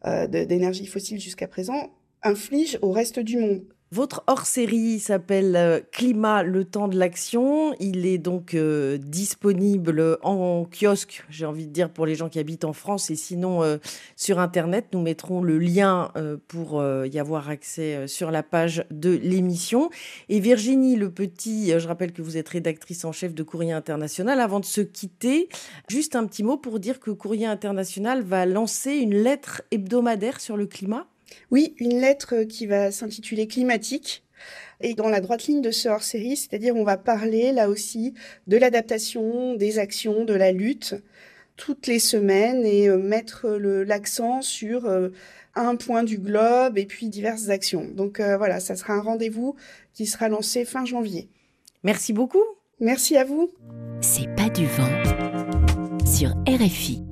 euh, 0.07 0.27
d'énergie 0.27 0.87
fossile 0.87 1.21
jusqu'à 1.21 1.49
présent, 1.49 1.91
inflige 2.23 2.79
au 2.81 2.93
reste 2.93 3.19
du 3.19 3.37
monde. 3.37 3.63
Votre 3.93 4.23
hors-série 4.29 5.01
s'appelle 5.01 5.57
euh, 5.57 5.81
Climat, 5.91 6.45
le 6.45 6.63
temps 6.65 6.87
de 6.87 6.97
l'action. 6.97 7.75
Il 7.81 8.07
est 8.07 8.19
donc 8.19 8.55
euh, 8.55 8.99
disponible 8.99 10.17
en 10.23 10.65
kiosque, 10.65 11.25
j'ai 11.29 11.45
envie 11.45 11.67
de 11.67 11.73
dire, 11.73 11.91
pour 11.91 12.07
les 12.07 12.15
gens 12.15 12.29
qui 12.29 12.39
habitent 12.39 12.65
en 12.65 12.73
France 12.73 13.11
et 13.11 13.17
sinon 13.17 13.65
euh, 13.65 13.79
sur 14.15 14.39
Internet. 14.39 14.87
Nous 14.93 15.03
mettrons 15.03 15.43
le 15.43 15.59
lien 15.59 16.13
pour 16.47 16.81
y 17.05 17.19
avoir 17.19 17.49
accès 17.49 18.07
sur 18.07 18.31
la 18.31 18.45
page 18.45 18.85
de 18.93 19.11
l'émission. 19.11 19.91
Et 20.29 20.39
Virginie 20.39 20.95
Le 20.95 21.11
Petit, 21.11 21.73
je 21.77 21.89
rappelle 21.89 22.13
que 22.13 22.23
vous 22.23 22.37
êtes 22.37 22.49
rédactrice 22.49 23.05
en 23.05 23.11
chef 23.11 23.35
de 23.35 23.43
Courrier 23.43 23.73
International. 23.73 24.39
Avant 24.39 24.61
de 24.61 24.65
se 24.65 24.81
quitter, 24.81 25.49
juste 25.89 26.15
un 26.15 26.27
petit 26.27 26.45
mot 26.45 26.57
pour 26.57 26.79
dire 26.79 27.01
que 27.01 27.11
Courrier 27.11 27.47
International 27.47 28.23
va 28.23 28.47
lancer 28.47 28.93
une 28.93 29.15
lettre 29.15 29.63
hebdomadaire 29.73 30.41
sur 30.41 30.57
le 30.57 30.67
climat. 30.67 31.07
Oui, 31.51 31.75
une 31.79 32.01
lettre 32.01 32.43
qui 32.45 32.67
va 32.67 32.91
s'intituler 32.91 33.47
Climatique 33.47 34.25
et 34.81 34.95
dans 34.95 35.09
la 35.09 35.21
droite 35.21 35.45
ligne 35.45 35.61
de 35.61 35.71
ce 35.71 35.89
hors-série, 35.89 36.37
c'est-à-dire 36.37 36.75
on 36.77 36.85
va 36.85 36.97
parler 36.97 37.53
là 37.53 37.69
aussi 37.69 38.15
de 38.47 38.57
l'adaptation, 38.57 39.55
des 39.55 39.79
actions, 39.79 40.25
de 40.25 40.35
la 40.35 40.53
lutte, 40.53 40.95
toutes 41.57 41.87
les 41.87 41.99
semaines 41.99 42.65
et 42.65 42.89
mettre 42.89 43.47
l'accent 43.49 44.41
sur 44.41 44.89
un 45.55 45.77
point 45.77 46.05
du 46.05 46.17
globe 46.17 46.79
et 46.79 46.87
puis 46.87 47.09
diverses 47.11 47.51
actions. 47.51 47.89
Donc 47.95 48.21
voilà, 48.21 48.61
ça 48.61 48.77
sera 48.77 48.95
un 48.95 49.03
rendez-vous 49.03 49.57
qui 49.93 50.07
sera 50.07 50.31
lancé 50.31 50.65
fin 50.65 50.87
janvier. 50.87 51.29
Merci 51.83 52.15
beaucoup. 52.15 52.45
Merci 52.81 53.19
à 53.19 53.25
vous. 53.25 53.51
C'est 54.01 54.35
pas 54.37 54.49
du 54.49 54.65
vent 54.65 54.89
sur 56.07 56.31
RFI. 56.49 57.10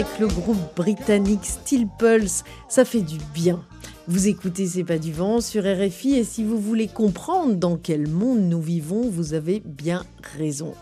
Avec 0.00 0.18
le 0.18 0.28
groupe 0.28 0.76
britannique 0.76 1.44
Steel 1.44 1.86
Pulse. 1.98 2.42
Ça 2.70 2.86
fait 2.86 3.02
du 3.02 3.18
bien. 3.34 3.62
Vous 4.08 4.28
écoutez 4.28 4.66
C'est 4.66 4.84
pas 4.84 4.96
du 4.96 5.12
vent 5.12 5.42
sur 5.42 5.62
RFI 5.62 6.14
et 6.14 6.24
si 6.24 6.42
vous 6.42 6.58
voulez 6.58 6.88
comprendre 6.88 7.54
dans 7.54 7.76
quel 7.76 8.08
monde 8.08 8.40
nous 8.40 8.62
vivons, 8.62 9.10
vous 9.10 9.34
avez 9.34 9.60
bien 9.62 10.06
raison. 10.38 10.74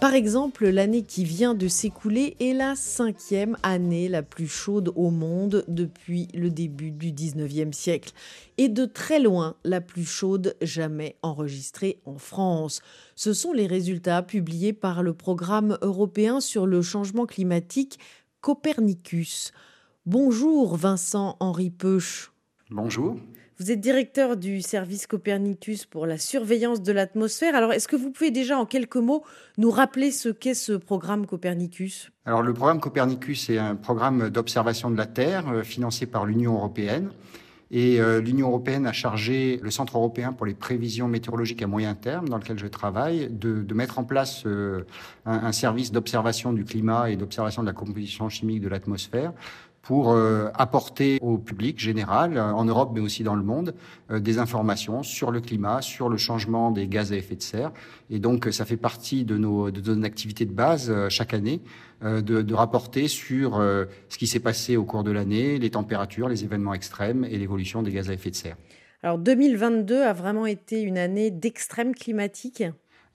Par 0.00 0.12
exemple, 0.12 0.68
l'année 0.68 1.02
qui 1.02 1.24
vient 1.24 1.54
de 1.54 1.68
s'écouler 1.68 2.36
est 2.40 2.52
la 2.52 2.74
cinquième 2.74 3.56
année 3.62 4.08
la 4.08 4.22
plus 4.22 4.48
chaude 4.48 4.92
au 4.96 5.10
monde 5.10 5.64
depuis 5.68 6.26
le 6.34 6.50
début 6.50 6.90
du 6.90 7.12
19e 7.12 7.72
siècle 7.72 8.12
et 8.58 8.68
de 8.68 8.86
très 8.86 9.20
loin 9.20 9.54
la 9.64 9.80
plus 9.80 10.04
chaude 10.04 10.56
jamais 10.60 11.16
enregistrée 11.22 12.00
en 12.04 12.18
France. 12.18 12.80
Ce 13.14 13.32
sont 13.32 13.52
les 13.52 13.68
résultats 13.68 14.22
publiés 14.22 14.72
par 14.72 15.04
le 15.04 15.14
programme 15.14 15.78
européen 15.80 16.40
sur 16.40 16.66
le 16.66 16.82
changement 16.82 17.24
climatique 17.24 17.98
Copernicus. 18.44 19.52
Bonjour 20.04 20.76
Vincent-Henri 20.76 21.70
Peuch. 21.70 22.30
Bonjour. 22.68 23.16
Vous 23.58 23.70
êtes 23.70 23.80
directeur 23.80 24.36
du 24.36 24.60
service 24.60 25.06
Copernicus 25.06 25.86
pour 25.86 26.04
la 26.04 26.18
surveillance 26.18 26.82
de 26.82 26.92
l'atmosphère. 26.92 27.54
Alors, 27.54 27.72
est-ce 27.72 27.88
que 27.88 27.96
vous 27.96 28.10
pouvez 28.10 28.30
déjà 28.30 28.58
en 28.58 28.66
quelques 28.66 28.98
mots 28.98 29.24
nous 29.56 29.70
rappeler 29.70 30.10
ce 30.10 30.28
qu'est 30.28 30.52
ce 30.52 30.74
programme 30.74 31.24
Copernicus? 31.24 32.10
Alors, 32.26 32.42
le 32.42 32.52
programme 32.52 32.80
Copernicus 32.80 33.48
est 33.48 33.56
un 33.56 33.76
programme 33.76 34.28
d'observation 34.28 34.90
de 34.90 34.98
la 34.98 35.06
Terre 35.06 35.48
euh, 35.48 35.62
financé 35.62 36.04
par 36.04 36.26
l'Union 36.26 36.52
européenne. 36.52 37.12
Et 37.70 38.00
euh, 38.00 38.20
l'Union 38.20 38.48
européenne 38.48 38.86
a 38.86 38.92
chargé 38.92 39.58
le 39.62 39.70
Centre 39.70 39.96
européen 39.96 40.32
pour 40.32 40.46
les 40.46 40.54
prévisions 40.54 41.08
météorologiques 41.08 41.62
à 41.62 41.66
moyen 41.66 41.94
terme, 41.94 42.28
dans 42.28 42.36
lequel 42.36 42.58
je 42.58 42.66
travaille, 42.66 43.28
de, 43.30 43.74
mettre 43.74 43.98
en 43.98 44.04
place 44.04 44.44
euh, 44.46 44.84
un, 45.26 45.52
service 45.52 45.90
d'observation 45.90 46.52
du 46.52 46.64
climat 46.64 47.10
et 47.10 47.16
d'observation 47.16 47.62
de 47.62 47.66
la 47.66 47.72
composition 47.72 48.28
chimique 48.28 48.60
de 48.60 48.68
l'atmosphère 48.68 49.32
pour 49.84 50.12
euh, 50.12 50.48
apporter 50.54 51.18
au 51.20 51.36
public 51.38 51.78
général, 51.78 52.36
euh, 52.36 52.52
en 52.52 52.64
Europe 52.64 52.90
mais 52.94 53.00
aussi 53.00 53.22
dans 53.22 53.36
le 53.36 53.42
monde, 53.42 53.74
euh, 54.10 54.18
des 54.18 54.38
informations 54.38 55.02
sur 55.02 55.30
le 55.30 55.40
climat, 55.40 55.82
sur 55.82 56.08
le 56.08 56.16
changement 56.16 56.70
des 56.70 56.88
gaz 56.88 57.12
à 57.12 57.16
effet 57.16 57.36
de 57.36 57.42
serre. 57.42 57.70
Et 58.10 58.18
donc, 58.18 58.48
ça 58.50 58.64
fait 58.64 58.78
partie 58.78 59.24
de 59.24 59.36
nos, 59.36 59.70
de 59.70 59.94
nos 59.94 60.04
activités 60.04 60.46
de 60.46 60.52
base 60.52 60.92
chaque 61.08 61.34
année, 61.34 61.60
de, 62.02 62.20
de, 62.20 62.54
rapporter 62.54 63.08
sur 63.08 63.56
ce 63.56 64.18
qui 64.18 64.26
s'est 64.26 64.40
passé 64.40 64.76
au 64.76 64.84
cours 64.84 65.04
de 65.04 65.10
l'année, 65.10 65.58
les 65.58 65.70
températures, 65.70 66.28
les 66.28 66.44
événements 66.44 66.74
extrêmes 66.74 67.24
et 67.24 67.38
l'évolution 67.38 67.82
des 67.82 67.92
gaz 67.92 68.10
à 68.10 68.14
effet 68.14 68.30
de 68.30 68.36
serre. 68.36 68.56
Alors 69.02 69.18
2022 69.18 70.02
a 70.02 70.12
vraiment 70.12 70.46
été 70.46 70.82
une 70.82 70.98
année 70.98 71.30
d'extrême 71.30 71.94
climatique 71.94 72.62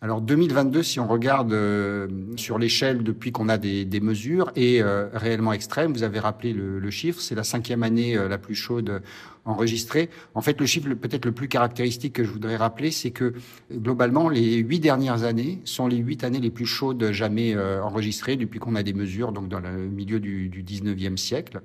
alors 0.02 0.22
2022, 0.22 0.82
si 0.82 1.02
on 1.02 1.08
regarde 1.08 1.52
euh, 1.52 2.08
sur 2.38 2.58
l'échelle 2.58 3.04
depuis 3.04 3.34
qu'on 3.34 3.50
a 3.50 3.58
des, 3.58 3.84
des 3.84 4.00
mesures, 4.00 4.50
est 4.56 4.82
euh, 4.82 5.10
réellement 5.12 5.52
extrême. 5.52 5.92
Vous 5.92 6.04
avez 6.04 6.20
rappelé 6.20 6.54
le, 6.54 6.80
le 6.80 6.90
chiffre, 6.90 7.20
c'est 7.20 7.36
la 7.36 7.44
cinquième 7.44 7.84
année 7.84 8.16
euh, 8.16 8.30
la 8.30 8.38
plus 8.38 8.56
chaude 8.56 9.02
enregistrée. 9.44 10.10
En 10.36 10.42
fait, 10.42 10.58
le 10.58 10.66
chiffre 10.66 10.88
peut-être 10.94 11.26
le 11.26 11.34
plus 11.34 11.50
caractéristique 11.50 12.14
que 12.14 12.24
je 12.24 12.32
voudrais 12.32 12.56
rappeler, 12.56 12.92
c'est 12.92 13.12
que 13.12 13.34
globalement, 13.74 14.30
les 14.30 14.56
huit 14.58 14.80
dernières 14.80 15.24
années 15.24 15.60
sont 15.66 15.88
les 15.88 15.98
huit 15.98 16.24
années 16.24 16.40
les 16.40 16.52
plus 16.52 16.66
chaudes 16.68 17.12
jamais 17.12 17.58
enregistrées 17.58 18.36
depuis 18.36 18.60
qu'on 18.60 18.76
a 18.76 18.84
des 18.84 18.94
mesures, 18.94 19.32
donc 19.32 19.48
dans 19.48 19.60
le 19.60 19.88
milieu 19.88 20.20
du, 20.20 20.50
du 20.50 20.62
19e 20.62 21.18
siècle. 21.18 21.62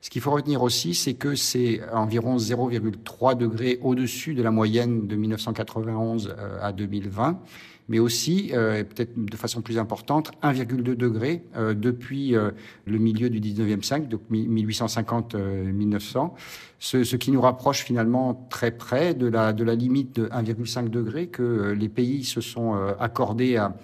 Ce 0.00 0.10
qu'il 0.10 0.20
faut 0.20 0.32
retenir 0.32 0.62
aussi, 0.62 0.94
c'est 0.94 1.14
que 1.14 1.36
c'est 1.36 1.80
environ 1.92 2.38
0,3 2.38 3.36
degrés 3.36 3.78
au-dessus 3.82 4.34
de 4.34 4.42
la 4.42 4.50
moyenne 4.50 5.06
de 5.06 5.14
1991 5.14 6.34
à 6.60 6.72
2020 6.72 7.40
mais 7.88 7.98
aussi, 7.98 8.50
euh, 8.52 8.84
peut-être 8.84 9.12
de 9.16 9.36
façon 9.36 9.62
plus 9.62 9.78
importante, 9.78 10.30
1,2 10.42 10.94
degré 10.94 11.42
euh, 11.56 11.72
depuis 11.74 12.36
euh, 12.36 12.50
le 12.86 12.98
milieu 12.98 13.30
du 13.30 13.40
19e 13.40 13.82
siècle, 13.82 14.08
donc 14.08 14.20
1850-1900, 14.30 16.32
ce, 16.78 17.02
ce, 17.02 17.16
qui 17.16 17.30
nous 17.30 17.40
rapproche 17.40 17.84
finalement 17.84 18.46
très 18.50 18.70
près 18.70 19.14
de 19.14 19.26
la, 19.26 19.54
de 19.54 19.64
la 19.64 19.74
limite 19.74 20.20
de 20.20 20.26
1,5 20.26 20.90
degré 20.90 21.28
que 21.28 21.72
les 21.72 21.88
pays 21.88 22.24
se 22.24 22.42
sont 22.42 22.74
accordés 23.00 23.56
à, 23.56 23.74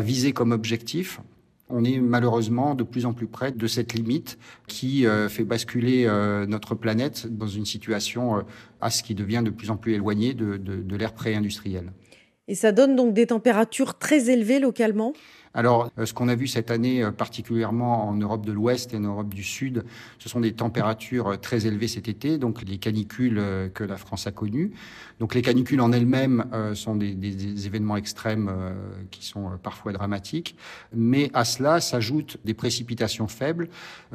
viser 0.00 0.32
comme 0.32 0.50
objectif. 0.50 1.20
On 1.68 1.84
est 1.84 2.00
malheureusement 2.00 2.74
de 2.74 2.82
plus 2.82 3.06
en 3.06 3.12
plus 3.12 3.28
près 3.28 3.52
de 3.52 3.66
cette 3.68 3.94
limite 3.94 4.36
qui 4.66 5.06
fait 5.28 5.44
basculer 5.44 6.08
notre 6.48 6.74
planète 6.74 7.28
dans 7.28 7.46
une 7.46 7.64
situation 7.64 8.44
à 8.80 8.90
ce 8.90 9.04
qui 9.04 9.14
devient 9.14 9.42
de 9.44 9.50
plus 9.50 9.70
en 9.70 9.76
plus 9.76 9.94
éloignée 9.94 10.34
de, 10.34 10.56
de, 10.56 10.82
de 10.82 10.96
l'ère 10.96 11.12
pré-industrielle. 11.12 11.92
Et 12.48 12.54
ça 12.54 12.72
donne 12.72 12.94
donc 12.96 13.14
des 13.14 13.26
températures 13.26 13.98
très 13.98 14.30
élevées 14.30 14.60
localement 14.60 15.12
Alors, 15.54 15.90
ce 16.04 16.12
qu'on 16.12 16.28
a 16.28 16.34
vu 16.34 16.48
cette 16.48 16.72
année, 16.72 17.08
particulièrement 17.16 18.08
en 18.08 18.14
Europe 18.14 18.44
de 18.44 18.50
l'Ouest 18.50 18.92
et 18.92 18.96
en 18.96 19.00
Europe 19.00 19.32
du 19.32 19.44
Sud, 19.44 19.84
ce 20.18 20.28
sont 20.28 20.40
des 20.40 20.52
températures 20.52 21.40
très 21.40 21.66
élevées 21.66 21.86
cet 21.86 22.08
été, 22.08 22.38
donc 22.38 22.62
les 22.62 22.78
canicules 22.78 23.40
que 23.72 23.84
la 23.84 23.96
France 23.96 24.26
a 24.26 24.32
connues. 24.32 24.72
Donc 25.20 25.34
les 25.34 25.42
canicules 25.42 25.80
en 25.80 25.92
elles-mêmes 25.92 26.44
sont 26.74 26.96
des, 26.96 27.14
des, 27.14 27.66
événements 27.66 27.96
extrêmes 27.96 28.50
qui 29.12 29.24
sont 29.24 29.52
parfois 29.62 29.92
dramatiques, 29.92 30.56
mais 30.92 31.30
à 31.34 31.44
cela 31.44 31.80
s'ajoutent 31.80 32.36
des 32.44 32.54
précipitations 32.54 33.28
faibles, 33.28 33.68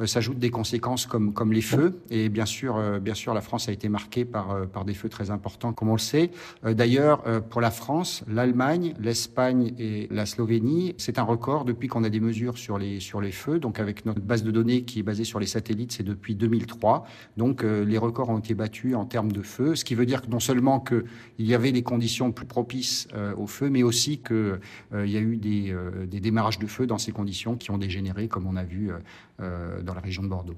s'ajoutent 0.04 0.38
des 0.38 0.50
conséquences 0.50 1.06
comme, 1.06 1.32
comme 1.32 1.54
les 1.54 1.62
feux, 1.62 2.00
et 2.10 2.28
bien 2.28 2.46
sûr, 2.46 3.00
bien 3.00 3.14
sûr, 3.14 3.32
la 3.32 3.40
France 3.40 3.68
a 3.70 3.72
été 3.72 3.88
marquée 3.88 4.26
par, 4.26 4.66
par 4.66 4.84
des 4.84 4.94
feux 4.94 5.08
très 5.08 5.30
importants, 5.30 5.72
comme 5.72 5.88
on 5.88 5.94
le 5.94 5.98
sait. 5.98 6.30
D'ailleurs, 6.62 7.22
pour 7.48 7.62
la 7.62 7.70
France, 7.70 8.24
l'Allemagne, 8.28 8.94
l'Espagne 9.00 9.72
et 9.78 10.06
la 10.10 10.26
Slovénie, 10.26 10.94
c'est 10.98 11.18
un 11.18 11.29
record 11.30 11.64
depuis 11.64 11.88
qu'on 11.88 12.04
a 12.04 12.10
des 12.10 12.20
mesures 12.20 12.58
sur 12.58 12.78
les, 12.78 13.00
sur 13.00 13.20
les 13.20 13.32
feux. 13.32 13.58
Donc 13.58 13.78
avec 13.78 14.04
notre 14.04 14.20
base 14.20 14.42
de 14.42 14.50
données 14.50 14.82
qui 14.82 14.98
est 14.98 15.02
basée 15.02 15.24
sur 15.24 15.38
les 15.38 15.46
satellites, 15.46 15.92
c'est 15.92 16.02
depuis 16.02 16.34
2003. 16.34 17.06
Donc 17.36 17.62
euh, 17.62 17.84
les 17.84 17.98
records 17.98 18.30
ont 18.30 18.38
été 18.38 18.54
battus 18.54 18.94
en 18.94 19.04
termes 19.04 19.32
de 19.32 19.42
feux, 19.42 19.76
ce 19.76 19.84
qui 19.84 19.94
veut 19.94 20.06
dire 20.06 20.22
que 20.22 20.28
non 20.28 20.40
seulement 20.40 20.80
qu'il 20.80 21.04
y 21.38 21.54
avait 21.54 21.72
des 21.72 21.82
conditions 21.82 22.32
plus 22.32 22.46
propices 22.46 23.08
euh, 23.14 23.34
au 23.36 23.46
feu, 23.46 23.70
mais 23.70 23.82
aussi 23.82 24.18
qu'il 24.18 24.36
euh, 24.36 25.06
y 25.06 25.16
a 25.16 25.20
eu 25.20 25.36
des, 25.36 25.74
des 26.06 26.20
démarrages 26.20 26.58
de 26.58 26.66
feu 26.66 26.86
dans 26.86 26.98
ces 26.98 27.12
conditions 27.12 27.56
qui 27.56 27.70
ont 27.70 27.78
dégénéré, 27.78 28.28
comme 28.28 28.46
on 28.46 28.56
a 28.56 28.64
vu 28.64 28.90
dans 29.38 29.94
la 29.94 30.00
région 30.00 30.22
de 30.22 30.28
Bordeaux. 30.28 30.56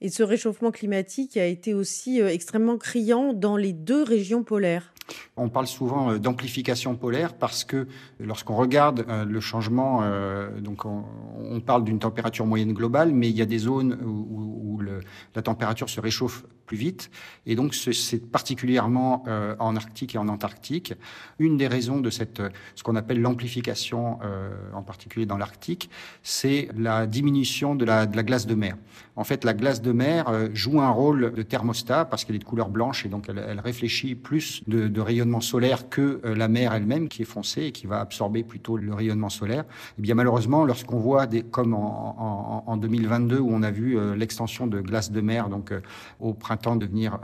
Et 0.00 0.08
ce 0.08 0.22
réchauffement 0.22 0.70
climatique 0.70 1.36
a 1.36 1.46
été 1.46 1.74
aussi 1.74 2.20
extrêmement 2.20 2.78
criant 2.78 3.32
dans 3.32 3.56
les 3.56 3.72
deux 3.72 4.02
régions 4.02 4.42
polaires. 4.42 4.92
On 5.36 5.48
parle 5.48 5.66
souvent 5.66 6.10
euh, 6.10 6.18
d'amplification 6.18 6.94
polaire 6.94 7.34
parce 7.34 7.64
que 7.64 7.86
lorsqu'on 8.18 8.56
regarde 8.56 9.04
euh, 9.08 9.24
le 9.24 9.40
changement, 9.40 10.00
euh, 10.02 10.50
on, 10.84 11.60
parle 11.60 11.84
d'une 11.84 11.98
température 11.98 12.46
moyenne 12.46 12.72
globale, 12.72 13.12
mais 13.12 13.28
il 13.28 13.36
y 13.36 13.42
a 13.42 13.46
des 13.46 13.58
zones 13.58 13.98
où, 14.04 14.80
la 15.34 15.42
température 15.42 15.88
se 15.88 16.00
réchauffe 16.00 16.44
plus 16.70 16.76
vite, 16.76 17.10
et 17.46 17.56
donc 17.56 17.74
c'est 17.74 18.30
particulièrement 18.30 19.24
en 19.58 19.74
Arctique 19.74 20.14
et 20.14 20.18
en 20.18 20.28
Antarctique. 20.28 20.94
Une 21.40 21.56
des 21.56 21.66
raisons 21.66 21.98
de 21.98 22.10
cette, 22.10 22.40
ce 22.76 22.84
qu'on 22.84 22.94
appelle 22.94 23.20
l'amplification, 23.20 24.20
en 24.72 24.82
particulier 24.82 25.26
dans 25.26 25.36
l'Arctique, 25.36 25.90
c'est 26.22 26.68
la 26.76 27.08
diminution 27.08 27.74
de 27.74 27.84
la, 27.84 28.06
glace 28.06 28.46
de 28.46 28.54
mer. 28.54 28.76
En 29.16 29.24
fait, 29.24 29.44
la 29.44 29.52
glace 29.52 29.82
de 29.82 29.90
mer 29.90 30.32
joue 30.54 30.80
un 30.80 30.90
rôle 30.90 31.32
de 31.34 31.42
thermostat 31.42 32.04
parce 32.04 32.24
qu'elle 32.24 32.36
est 32.36 32.40
de 32.40 32.44
couleur 32.44 32.68
blanche 32.68 33.04
et 33.04 33.08
donc 33.08 33.28
elle, 33.28 33.60
réfléchit 33.60 34.14
plus 34.14 34.62
de 34.68 35.00
rayonnement 35.00 35.40
solaire 35.40 35.88
que 35.88 36.20
euh, 36.24 36.34
la 36.34 36.48
mer 36.48 36.72
elle-même 36.72 37.08
qui 37.08 37.22
est 37.22 37.26
foncée 37.26 37.64
et 37.64 37.72
qui 37.72 37.86
va 37.86 38.00
absorber 38.00 38.42
plutôt 38.42 38.76
le 38.76 38.94
rayonnement 38.94 39.28
solaire. 39.28 39.62
Et 39.62 39.94
eh 39.98 40.02
bien 40.02 40.14
malheureusement, 40.14 40.64
lorsqu'on 40.64 40.98
voit 40.98 41.26
des, 41.26 41.42
comme 41.42 41.74
en, 41.74 42.64
en, 42.66 42.76
2022 42.76 43.38
où 43.38 43.50
on 43.52 43.62
a 43.62 43.70
vu 43.70 43.98
euh, 43.98 44.14
l'extension 44.14 44.66
de 44.66 44.80
glace 44.80 45.10
de 45.10 45.20
mer 45.20 45.48
donc 45.48 45.72
euh, 45.72 45.80
au 46.20 46.32
printemps 46.32 46.59
devenir 46.76 47.18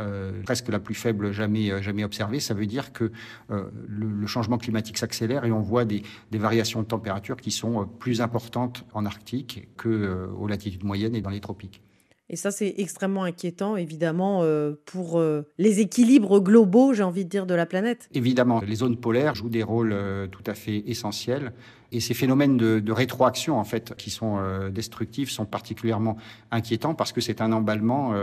presque 0.45 0.69
la 0.69 0.79
plus 0.79 0.95
faible 0.95 1.33
jamais 1.33 1.83
jamais 1.83 2.05
observée, 2.05 2.41
ça 2.41 2.55
veut 2.55 2.67
dire 2.67 2.93
que 2.93 3.11
le, 3.49 4.27
changement 4.27 4.59
climatique 4.59 4.99
s'accélère 4.99 5.45
et 5.45 5.53
on 5.53 5.61
voit 5.61 5.85
des, 5.85 6.03
des, 6.31 6.39
variations 6.39 6.83
de 6.83 6.87
température 6.87 7.37
qui 7.37 7.51
sont 7.51 7.87
plus 7.87 8.21
importantes 8.21 8.85
en 8.93 9.07
Arctique 9.07 9.69
que 9.77 10.29
aux 10.37 10.47
latitudes 10.47 10.85
moyennes 10.85 11.15
et 11.15 11.21
dans 11.21 11.31
les 11.31 11.41
tropiques. 11.41 11.83
Et 12.29 12.35
ça, 12.35 12.51
c'est 12.51 12.75
extrêmement 12.79 13.23
inquiétant, 13.23 13.77
évidemment, 13.77 14.43
euh, 14.43 14.73
pour 14.85 15.21
euh, 15.21 15.43
les 15.59 15.79
équilibres 15.79 16.41
globaux, 16.41 16.93
j'ai 16.93 17.05
envie 17.05 17.25
de 17.25 17.31
dire, 17.31 17.47
de 17.47 17.55
la 17.55 17.67
planète. 17.67 18.09
Évidemment, 18.15 18.61
les 18.67 18.75
zones 18.77 18.97
polaires 18.97 19.37
jouent 19.37 19.49
des 19.49 19.63
rôles 19.63 19.93
euh, 19.93 20.27
tout 20.27 20.43
à 20.47 20.55
fait 20.55 20.83
essentiels. 20.87 21.53
Et 21.93 22.01
ces 22.01 22.15
phénomènes 22.15 22.57
de, 22.57 22.81
de 22.81 22.93
rétroaction, 22.93 23.59
en 23.59 23.65
fait, 23.65 23.95
qui 23.97 24.11
sont 24.11 24.39
destructifs, 24.71 25.31
sont 25.31 25.45
particulièrement 25.45 26.17
inquiétants 26.51 26.95
parce 26.95 27.13
que 27.13 27.21
c'est 27.21 27.41
un 27.41 27.53
emballement 27.53 28.15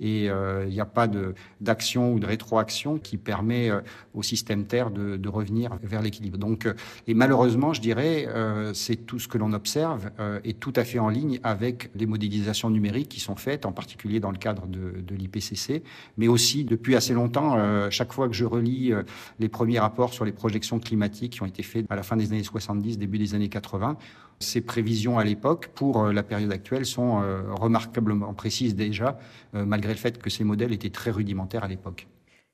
et 0.00 0.24
il 0.24 0.68
n'y 0.68 0.80
a 0.80 0.86
pas 0.86 1.08
d'action 1.60 2.14
ou 2.14 2.18
de 2.18 2.26
rétroaction 2.26 2.98
qui 2.98 3.16
permet 3.16 3.70
au 4.14 4.22
système 4.22 4.64
Terre 4.64 4.90
de, 4.90 5.16
de 5.16 5.28
revenir 5.28 5.78
vers 5.82 6.02
l'équilibre. 6.02 6.38
Donc, 6.38 6.66
et 7.06 7.14
malheureusement, 7.14 7.72
je 7.72 7.80
dirais, 7.80 8.28
c'est 8.72 8.96
tout 8.96 9.18
ce 9.18 9.28
que 9.28 9.38
l'on 9.38 9.52
observe 9.52 10.10
est 10.44 10.58
tout 10.58 10.72
à 10.76 10.84
fait 10.84 10.98
en 10.98 11.08
ligne 11.08 11.38
avec 11.42 11.90
les 11.94 12.06
modélisations 12.06 12.70
numériques 12.70 13.08
qui 13.08 13.20
sont 13.20 13.36
en 13.64 13.72
particulier 13.72 14.20
dans 14.20 14.30
le 14.30 14.38
cadre 14.38 14.66
de, 14.66 15.14
l'IPCC, 15.14 15.82
mais 16.16 16.28
aussi 16.28 16.64
depuis 16.64 16.96
assez 16.96 17.12
longtemps, 17.12 17.56
euh, 17.56 17.90
chaque 17.90 18.12
fois 18.12 18.28
que 18.28 18.34
je 18.34 18.44
relis 18.44 18.92
euh, 18.92 19.02
les 19.38 19.48
premiers 19.48 19.78
rapports 19.78 20.12
sur 20.12 20.24
les 20.24 20.32
projections 20.32 20.78
climatiques 20.78 21.32
qui 21.32 21.42
ont 21.42 21.46
été 21.46 21.62
faits 21.62 21.86
à 21.90 21.96
la 21.96 22.02
fin 22.02 22.16
des 22.16 22.32
années 22.32 22.42
70, 22.42 22.98
début 23.02 23.18
des 23.18 23.34
années 23.34 23.48
80, 23.48 23.96
ces 24.40 24.60
prévisions 24.60 25.18
à 25.18 25.24
l'époque 25.24 25.70
pour 25.74 26.04
euh, 26.04 26.12
la 26.12 26.22
période 26.22 26.52
actuelle 26.52 26.86
sont 26.86 27.22
remarquablement 27.50 28.34
précises 28.34 28.74
déjà, 28.74 29.18
malgré 29.52 29.92
le 29.92 29.98
fait 29.98 30.18
que 30.18 30.30
ces 30.30 30.44
modèles 30.44 30.72
étaient 30.72 30.90
très 30.90 31.10
rudimentaires 31.10 31.64
à 31.64 31.68
l'époque. 31.68 32.06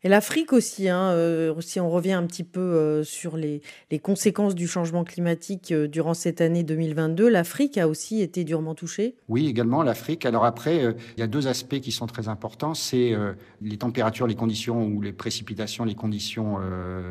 Et 0.05 0.09
l'Afrique 0.09 0.53
aussi, 0.53 0.89
hein, 0.89 1.11
euh, 1.11 1.61
si 1.61 1.81
on 1.81 1.91
revient 1.91 2.13
un 2.13 2.25
petit 2.25 2.45
peu 2.45 2.61
euh, 2.61 3.03
sur 3.03 3.37
les, 3.37 3.63
conséquences 4.01 4.55
du 4.55 4.69
changement 4.69 5.03
climatique 5.03 5.73
euh, 5.73 5.89
durant 5.89 6.15
cette 6.15 6.41
année 6.41 6.63
2022, 6.63 7.29
l'Afrique 7.29 7.79
a 7.79 7.89
aussi 7.89 8.23
été 8.23 8.45
durement 8.45 8.77
touchée 8.77 9.17
Oui, 9.29 9.49
également 9.49 9.83
l'Afrique. 9.83 10.25
Alors 10.25 10.45
après, 10.45 10.95
il 11.17 11.21
y 11.21 11.23
a 11.23 11.27
deux 11.27 11.49
aspects 11.49 11.81
qui 11.81 11.91
sont 11.91 12.07
très 12.07 12.29
importants. 12.29 12.75
C'est 12.75 13.15
les 13.61 13.77
températures, 13.77 14.27
les 14.27 14.37
conditions 14.37 14.87
ou 14.87 15.01
les 15.01 15.13
précipitations, 15.13 15.85
les 15.85 15.95
conditions 15.95 16.59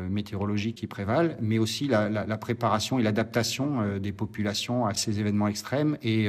météorologiques 0.08 0.78
qui 0.78 0.86
prévalent, 0.86 1.36
mais 1.40 1.58
aussi 1.58 1.88
la, 1.88 2.08
la 2.08 2.38
préparation 2.38 2.98
et 2.98 3.02
l'adaptation 3.02 3.98
des 3.98 4.12
populations 4.12 4.86
à 4.86 4.94
ces 4.94 5.20
événements 5.20 5.48
extrêmes. 5.48 5.98
Et 6.02 6.28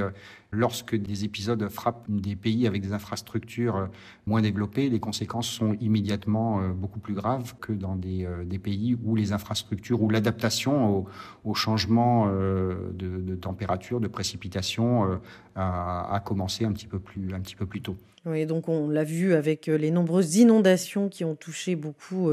Lorsque 0.52 0.96
des 0.96 1.26
épisodes 1.26 1.70
frappent 1.70 2.06
des 2.10 2.36
pays 2.36 2.66
avec 2.66 2.82
des 2.82 2.92
infrastructures 2.92 3.76
euh, 3.76 3.86
moins 4.26 4.42
développées, 4.42 4.90
les 4.90 5.00
conséquences 5.00 5.48
sont 5.48 5.74
immédiatement 5.80 6.60
euh, 6.60 6.70
beaucoup 6.70 7.00
plus 7.00 7.14
graves 7.14 7.54
que 7.62 7.72
dans 7.72 7.96
des, 7.96 8.26
euh, 8.26 8.44
pays 8.58 8.98
où 9.04 9.16
les 9.16 9.32
infrastructures, 9.32 10.02
où 10.02 10.10
l'adaptation 10.10 10.98
au, 10.98 11.08
au, 11.46 11.54
changement 11.54 12.28
de, 12.28 13.36
température, 13.36 14.02
de 14.02 14.08
précipitation 14.08 15.20
a, 15.56 16.22
commencé 16.26 16.66
un 16.66 16.70
un 16.70 16.74
petit 16.74 16.88
peu 16.88 17.66
plus 17.66 17.82
tôt. 17.82 17.96
Oui, 18.26 18.46
donc 18.46 18.68
on 18.68 18.90
l'a 18.90 19.04
vu 19.04 19.34
avec 19.34 19.68
les 19.68 19.92
nombreuses 19.92 20.36
inondations 20.36 21.08
qui 21.08 21.24
ont 21.24 21.36
touché 21.36 21.76
beaucoup 21.76 22.32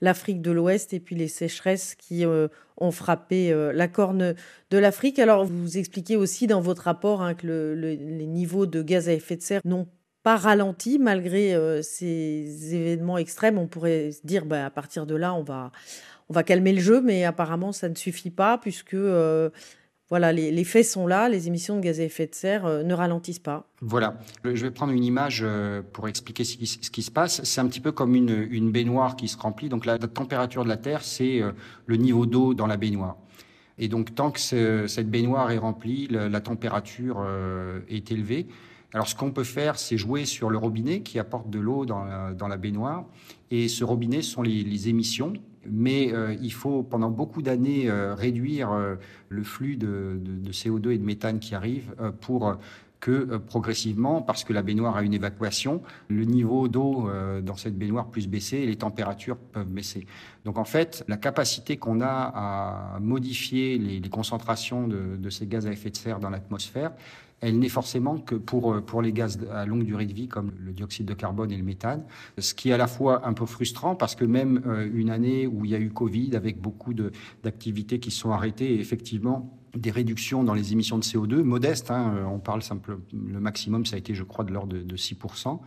l'Afrique 0.00 0.40
de 0.40 0.52
l'Ouest 0.52 0.94
et 0.94 1.00
puis 1.00 1.16
les 1.16 1.28
sécheresses 1.28 1.96
qui 1.96 2.24
ont 2.76 2.90
frappé 2.90 3.52
euh, 3.52 3.72
la 3.72 3.88
corne 3.88 4.34
de 4.70 4.78
l'Afrique. 4.78 5.18
Alors, 5.18 5.44
vous 5.44 5.78
expliquez 5.78 6.16
aussi 6.16 6.46
dans 6.46 6.60
votre 6.60 6.82
rapport 6.82 7.22
hein, 7.22 7.34
que 7.34 7.74
les 7.76 8.26
niveaux 8.26 8.66
de 8.66 8.82
gaz 8.82 9.08
à 9.08 9.12
effet 9.12 9.36
de 9.36 9.42
serre 9.42 9.60
n'ont 9.64 9.86
pas 10.22 10.36
ralenti 10.36 10.98
malgré 10.98 11.54
euh, 11.54 11.82
ces 11.82 12.74
événements 12.74 13.18
extrêmes. 13.18 13.58
On 13.58 13.66
pourrait 13.66 14.12
se 14.12 14.26
dire, 14.26 14.46
bah, 14.46 14.66
à 14.66 14.70
partir 14.70 15.06
de 15.06 15.14
là, 15.14 15.34
on 15.34 15.42
va, 15.42 15.70
on 16.28 16.34
va 16.34 16.42
calmer 16.42 16.72
le 16.72 16.80
jeu, 16.80 17.00
mais 17.00 17.24
apparemment, 17.24 17.72
ça 17.72 17.88
ne 17.88 17.94
suffit 17.94 18.30
pas 18.30 18.58
puisque 18.58 18.94
euh, 18.94 19.50
voilà, 20.10 20.34
les, 20.34 20.64
faits 20.64 20.84
sont 20.84 21.06
là, 21.06 21.30
les 21.30 21.48
émissions 21.48 21.76
de 21.76 21.80
gaz 21.80 21.98
à 21.98 22.04
effet 22.04 22.26
de 22.26 22.34
serre 22.34 22.66
euh, 22.66 22.82
ne 22.82 22.92
ralentissent 22.92 23.38
pas. 23.38 23.66
Voilà, 23.80 24.18
je 24.44 24.62
vais 24.62 24.70
prendre 24.70 24.92
une 24.92 25.02
image 25.02 25.40
euh, 25.42 25.80
pour 25.80 26.08
expliquer 26.08 26.44
ce 26.44 26.56
qui, 26.56 27.02
se 27.02 27.10
passe. 27.10 27.42
C'est 27.44 27.60
un 27.62 27.66
petit 27.66 27.80
peu 27.80 27.90
comme 27.90 28.14
une, 28.14 28.70
baignoire 28.70 29.16
qui 29.16 29.28
se 29.28 29.38
remplit. 29.38 29.70
Donc 29.70 29.86
la, 29.86 29.98
température 29.98 30.62
de 30.62 30.68
la 30.68 30.76
Terre, 30.76 31.02
c'est 31.02 31.40
euh, 31.40 31.52
le 31.86 31.96
niveau 31.96 32.26
d'eau 32.26 32.52
dans 32.52 32.66
la 32.66 32.76
baignoire. 32.76 33.16
Et 33.78 33.88
donc 33.88 34.14
tant 34.14 34.30
que 34.30 34.38
cette 34.38 35.10
baignoire 35.10 35.50
est 35.50 35.58
remplie, 35.58 36.06
la, 36.08 36.40
température 36.40 37.26
est 37.88 38.12
élevée. 38.12 38.46
Alors 38.92 39.08
ce 39.08 39.16
qu'on 39.16 39.32
peut 39.32 39.42
faire, 39.42 39.80
c'est 39.80 39.96
jouer 39.96 40.26
sur 40.26 40.48
le 40.48 40.58
robinet 40.58 41.00
qui 41.00 41.18
apporte 41.18 41.50
de 41.50 41.58
l'eau 41.58 41.84
dans, 41.84 42.04
la, 42.04 42.56
baignoire. 42.56 43.04
Et 43.50 43.66
ce 43.66 43.82
robinet 43.82 44.22
sont 44.22 44.42
les 44.42 44.88
émissions 44.88 45.32
mais 45.70 46.12
euh, 46.12 46.36
il 46.40 46.52
faut 46.52 46.82
pendant 46.82 47.10
beaucoup 47.10 47.42
d'années 47.42 47.88
euh, 47.88 48.14
réduire 48.14 48.72
euh, 48.72 48.96
le 49.28 49.42
flux 49.42 49.76
de, 49.76 50.20
CO2 50.50 50.90
et 50.90 50.98
de 50.98 51.04
méthane 51.04 51.38
qui 51.38 51.54
arrive 51.54 51.94
pour 52.20 52.56
que 53.00 53.36
progressivement, 53.36 54.22
parce 54.22 54.44
que 54.44 54.52
la 54.52 54.62
baignoire 54.62 54.96
a 54.96 55.02
une 55.02 55.12
évacuation, 55.12 55.82
le 56.08 56.24
niveau 56.24 56.68
d'eau 56.68 57.10
dans 57.42 57.56
cette 57.56 57.76
baignoire 57.76 58.08
puisse 58.08 58.28
baisser 58.28 58.58
et 58.58 58.66
les 58.66 58.76
températures 58.76 59.36
peuvent 59.36 59.68
baisser. 59.68 60.06
Donc 60.44 60.56
en 60.56 60.64
fait, 60.64 61.04
la 61.08 61.16
capacité 61.16 61.76
qu'on 61.76 62.00
a 62.00 62.06
à 62.34 62.98
modifier 63.00 63.76
les, 63.78 64.08
concentrations 64.08 64.88
de, 64.88 65.30
ces 65.30 65.46
gaz 65.46 65.66
à 65.66 65.72
effet 65.72 65.90
de 65.90 65.96
serre 65.96 66.20
dans 66.20 66.30
l'atmosphère, 66.30 66.92
elle 67.44 67.58
n'est 67.58 67.68
forcément 67.68 68.16
que 68.16 68.34
pour, 68.34 68.72
euh, 68.72 68.80
pour 68.80 69.02
les 69.02 69.12
gaz 69.12 69.38
à 69.52 69.66
longue 69.66 69.84
durée 69.84 70.06
de 70.06 70.14
vie 70.14 70.28
comme 70.28 70.52
le 70.58 70.72
dioxyde 70.72 71.06
de 71.06 71.12
carbone 71.12 71.52
et 71.52 71.56
le 71.56 71.62
méthane, 71.62 72.04
ce 72.38 72.54
qui 72.54 72.70
est 72.70 72.72
à 72.72 72.78
la 72.78 72.86
fois 72.86 73.26
un 73.28 73.34
peu 73.34 73.44
frustrant 73.44 73.94
parce 73.94 74.14
que 74.14 74.24
même 74.24 74.62
euh, 74.66 74.88
une 74.94 75.10
année 75.10 75.46
où 75.46 75.64
il 75.64 75.70
y 75.70 75.74
a 75.74 75.78
eu 75.78 75.90
Covid 75.90 76.36
avec 76.36 76.58
beaucoup 76.60 76.94
d'activités 77.42 78.00
qui 78.00 78.10
sont 78.10 78.30
arrêtées, 78.30 78.80
effectivement, 78.80 79.58
des 79.76 79.90
réductions 79.90 80.44
dans 80.44 80.54
les 80.54 80.72
émissions 80.72 80.98
de 80.98 81.04
CO2 81.04 81.42
modestes. 81.42 81.90
Hein, 81.90 82.26
on 82.30 82.38
parle 82.38 82.62
simple, 82.62 82.98
le 83.12 83.40
maximum, 83.40 83.84
ça 83.86 83.96
a 83.96 83.98
été, 83.98 84.14
je 84.14 84.22
crois, 84.22 84.44
de 84.44 84.52
l'ordre 84.52 84.76
de, 84.76 84.96
6%. 84.96 85.58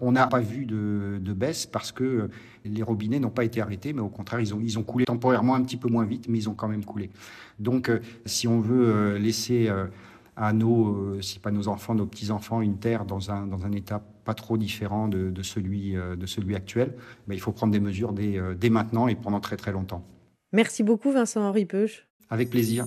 On 0.00 0.12
n'a 0.12 0.26
pas 0.26 0.40
vu 0.40 0.66
de, 0.66 1.32
baisse 1.32 1.66
parce 1.66 1.90
que 1.90 2.28
les 2.64 2.82
robinets 2.82 3.18
n'ont 3.18 3.30
pas 3.30 3.44
été 3.44 3.60
arrêtés, 3.60 3.92
mais 3.92 4.02
au 4.02 4.08
contraire, 4.08 4.40
ils 4.40 4.54
ont, 4.54 4.60
ils 4.60 4.78
ont 4.78 4.82
coulé 4.82 5.04
temporairement 5.04 5.54
un 5.54 5.62
petit 5.62 5.76
peu 5.76 5.88
moins 5.88 6.04
vite, 6.04 6.28
mais 6.28 6.38
ils 6.38 6.48
ont 6.48 6.54
quand 6.54 6.68
même 6.68 6.84
coulé. 6.84 7.10
Donc, 7.58 7.88
euh, 7.88 8.00
si 8.26 8.48
on 8.48 8.60
veut 8.60 8.86
euh, 8.88 9.18
laisser 9.18 9.68
euh, 9.68 9.86
à 10.36 10.52
nos, 10.52 11.20
si 11.20 11.38
pas 11.38 11.50
nos 11.50 11.68
enfants, 11.68 11.94
nos 11.94 12.06
petits-enfants, 12.06 12.60
une 12.60 12.78
terre 12.78 13.04
dans 13.04 13.30
un, 13.30 13.46
dans 13.46 13.64
un 13.64 13.72
état 13.72 14.02
pas 14.24 14.34
trop 14.34 14.56
différent 14.56 15.08
de, 15.08 15.42
celui, 15.42 15.92
de 15.94 16.26
celui 16.26 16.56
actuel, 16.56 16.94
ben, 17.26 17.34
il 17.34 17.40
faut 17.40 17.52
prendre 17.52 17.72
des 17.72 17.80
mesures 17.80 18.12
dès, 18.12 18.40
dès 18.58 18.70
maintenant 18.70 19.06
et 19.06 19.14
pendant 19.14 19.40
très 19.40 19.56
très 19.56 19.70
longtemps. 19.72 20.02
Merci 20.52 20.82
beaucoup 20.82 21.12
Vincent-Henri 21.12 21.66
Peuch. 21.66 22.06
Avec 22.30 22.50
plaisir. 22.50 22.86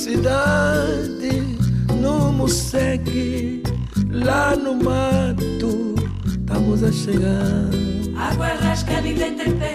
Cidade, 0.00 1.58
no 2.00 2.32
Moseque, 2.32 3.62
lá 4.10 4.56
no 4.56 4.74
mato, 4.74 5.94
estamos 6.26 6.82
a 6.82 6.90
chegar. 6.90 7.68
Água 8.16 8.48
rasca 8.62 9.02
de 9.02 9.12
pé 9.60 9.74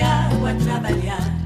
água 0.00 0.54
trabalhar. 0.54 1.36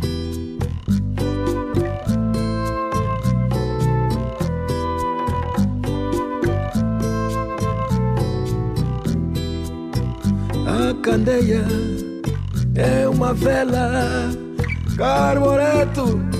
A 10.66 10.94
candeia 11.02 11.64
é 12.74 13.08
uma 13.08 13.32
vela, 13.32 14.30
carbureto, 14.98 16.33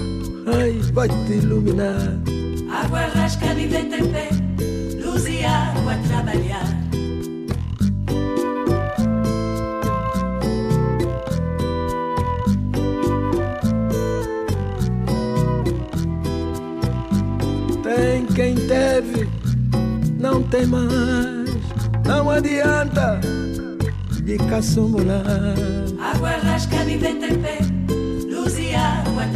ai, 0.46 0.72
vai 0.92 1.09
te 1.09 1.33
iluminar. 1.35 2.18
Água 2.70 3.07
rasca 3.07 3.54
de 3.54 3.66
vento 3.66 3.94
em 3.94 4.07
pé, 4.09 4.28
luz 5.04 5.26
e 5.26 5.44
água 5.44 5.94
a 5.94 5.98
trabalhar. 6.09 6.85
Quem 18.35 18.57
teve 18.57 19.28
não 20.18 20.42
tem 20.42 20.66
mais. 20.66 21.48
Não 22.04 22.28
adianta 22.28 23.20
de 24.24 24.37
caçumbular. 24.50 25.22
Água 26.00 26.30
rasca 26.30 26.85
de 26.85 26.96
vento 26.96 27.26
em 27.26 27.38
pé, 27.38 27.59
luz 28.28 28.59
e 28.59 28.74
água 28.74 29.22
a 29.22 29.28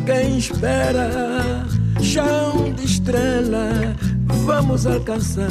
trabalhar. 0.00 0.38
espera, 0.38 1.66
chão 2.00 2.72
de 2.72 2.84
estrela, 2.84 3.96
vamos 4.44 4.86
alcançar. 4.86 5.48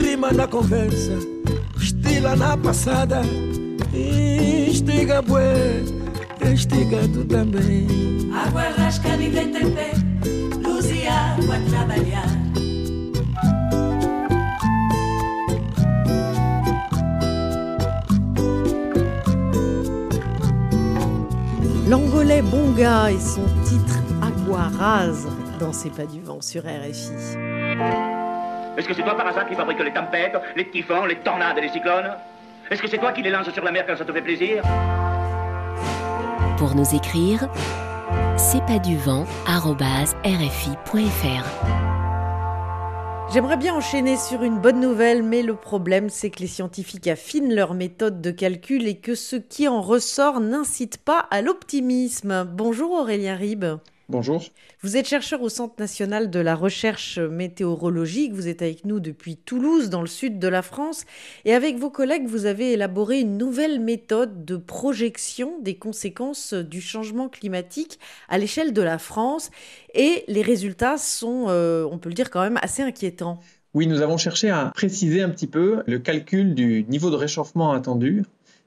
Rima 0.00 0.32
na 0.32 0.46
conversa, 0.46 1.18
estila 1.76 2.36
na 2.36 2.56
passada, 2.56 3.22
instiga 3.92 5.22
bué, 5.22 5.82
instiga 6.50 7.06
tu 7.12 7.24
também. 7.24 7.86
Água 8.32 8.70
rasca 8.76 9.16
de 9.16 9.28
vento 9.28 9.58
em 9.58 9.70
pé, 9.70 9.92
luz 10.62 10.86
e 10.90 11.06
água 11.06 11.58
trabalhar. 11.68 12.33
L'Angolais 22.24 22.42
Bonga 22.42 23.10
et 23.10 23.20
son 23.20 23.44
titre 23.64 23.98
Aqua 24.22 24.68
Rase 24.78 25.28
dans 25.60 25.74
C'est 25.74 25.90
pas 25.90 26.06
du 26.06 26.22
vent 26.22 26.40
sur 26.40 26.62
RFI. 26.62 27.12
Est-ce 28.78 28.88
que 28.88 28.94
c'est 28.94 29.02
toi 29.02 29.14
par 29.14 29.26
hasard 29.26 29.46
qui 29.46 29.54
fabrique 29.54 29.78
les 29.80 29.92
tempêtes, 29.92 30.34
les 30.56 30.70
typhons, 30.70 31.04
les 31.04 31.16
tornades 31.16 31.58
et 31.58 31.60
les 31.60 31.68
cyclones? 31.68 32.12
Est-ce 32.70 32.80
que 32.80 32.88
c'est 32.88 32.96
toi 32.96 33.12
qui 33.12 33.20
les 33.20 33.28
lances 33.28 33.50
sur 33.50 33.62
la 33.62 33.70
mer 33.70 33.84
quand 33.86 33.98
ça 33.98 34.06
te 34.06 34.12
fait 34.12 34.22
plaisir? 34.22 34.62
Pour 36.56 36.74
nous 36.74 36.94
écrire, 36.94 37.46
c'est 38.38 38.64
pas 38.64 38.78
du 38.78 38.96
vent 38.96 39.26
rfi.fr. 39.46 40.64
J'aimerais 43.34 43.56
bien 43.56 43.74
enchaîner 43.74 44.16
sur 44.16 44.44
une 44.44 44.60
bonne 44.60 44.78
nouvelle, 44.78 45.24
mais 45.24 45.42
le 45.42 45.56
problème 45.56 46.08
c'est 46.08 46.30
que 46.30 46.38
les 46.38 46.46
scientifiques 46.46 47.08
affinent 47.08 47.52
leur 47.52 47.74
méthode 47.74 48.20
de 48.20 48.30
calcul 48.30 48.86
et 48.86 48.98
que 48.98 49.16
ce 49.16 49.34
qui 49.34 49.66
en 49.66 49.82
ressort 49.82 50.38
n'incite 50.38 50.98
pas 50.98 51.18
à 51.32 51.42
l'optimisme. 51.42 52.44
Bonjour 52.44 52.92
Aurélien 52.92 53.34
Ribes. 53.34 53.80
Bonjour. 54.10 54.44
Vous 54.82 54.98
êtes 54.98 55.08
chercheur 55.08 55.40
au 55.40 55.48
Centre 55.48 55.76
national 55.78 56.28
de 56.28 56.38
la 56.38 56.54
recherche 56.54 57.18
météorologique. 57.18 58.34
Vous 58.34 58.48
êtes 58.48 58.60
avec 58.60 58.84
nous 58.84 59.00
depuis 59.00 59.36
Toulouse, 59.36 59.88
dans 59.88 60.02
le 60.02 60.06
sud 60.06 60.38
de 60.38 60.46
la 60.46 60.60
France. 60.60 61.06
Et 61.46 61.54
avec 61.54 61.78
vos 61.78 61.88
collègues, 61.88 62.26
vous 62.26 62.44
avez 62.44 62.72
élaboré 62.72 63.20
une 63.20 63.38
nouvelle 63.38 63.80
méthode 63.80 64.44
de 64.44 64.58
projection 64.58 65.58
des 65.62 65.76
conséquences 65.76 66.52
du 66.52 66.82
changement 66.82 67.30
climatique 67.30 67.98
à 68.28 68.36
l'échelle 68.36 68.74
de 68.74 68.82
la 68.82 68.98
France. 68.98 69.50
Et 69.94 70.24
les 70.28 70.42
résultats 70.42 70.98
sont, 70.98 71.46
euh, 71.48 71.88
on 71.90 71.96
peut 71.96 72.10
le 72.10 72.14
dire, 72.14 72.30
quand 72.30 72.42
même 72.42 72.58
assez 72.60 72.82
inquiétants. 72.82 73.40
Oui, 73.72 73.86
nous 73.86 74.02
avons 74.02 74.18
cherché 74.18 74.50
à 74.50 74.66
préciser 74.74 75.22
un 75.22 75.30
petit 75.30 75.46
peu 75.46 75.82
le 75.86 75.98
calcul 75.98 76.54
du 76.54 76.84
niveau 76.90 77.10
de 77.10 77.16
réchauffement 77.16 77.72
attendu 77.72 78.22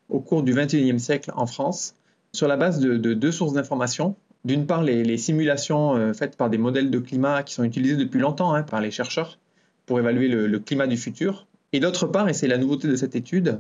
au 0.10 0.20
cours 0.20 0.42
du 0.42 0.56
XXIe 0.56 1.00
siècle 1.00 1.32
en 1.36 1.46
France 1.46 1.94
sur 2.34 2.48
la 2.48 2.58
base 2.58 2.80
de 2.80 3.14
deux 3.14 3.32
sources 3.32 3.54
d'informations 3.54 4.16
d'une 4.48 4.66
part, 4.66 4.82
les, 4.82 5.18
simulations 5.18 5.96
euh, 5.96 6.14
faites 6.14 6.38
par 6.38 6.50
des 6.50 6.58
modèles 6.58 6.90
de 6.90 7.00
climat 7.00 7.44
qui 7.44 7.54
sont 7.54 7.66
utilisés 7.66 7.98
depuis 7.98 8.20
longtemps 8.20 8.54
hein, 8.54 8.64
par 8.64 8.80
les 8.80 8.92
chercheurs 8.92 9.38
pour 9.86 10.00
évaluer 10.00 10.30
le, 10.30 10.60
climat 10.60 10.88
du 10.88 10.96
futur. 10.96 11.48
Et 11.74 11.82
d'autre 11.82 12.08
part, 12.08 12.30
et 12.30 12.34
c'est 12.34 12.48
la 12.48 12.58
nouveauté 12.58 12.88
de 12.88 12.96
cette 12.96 13.16
étude, 13.16 13.60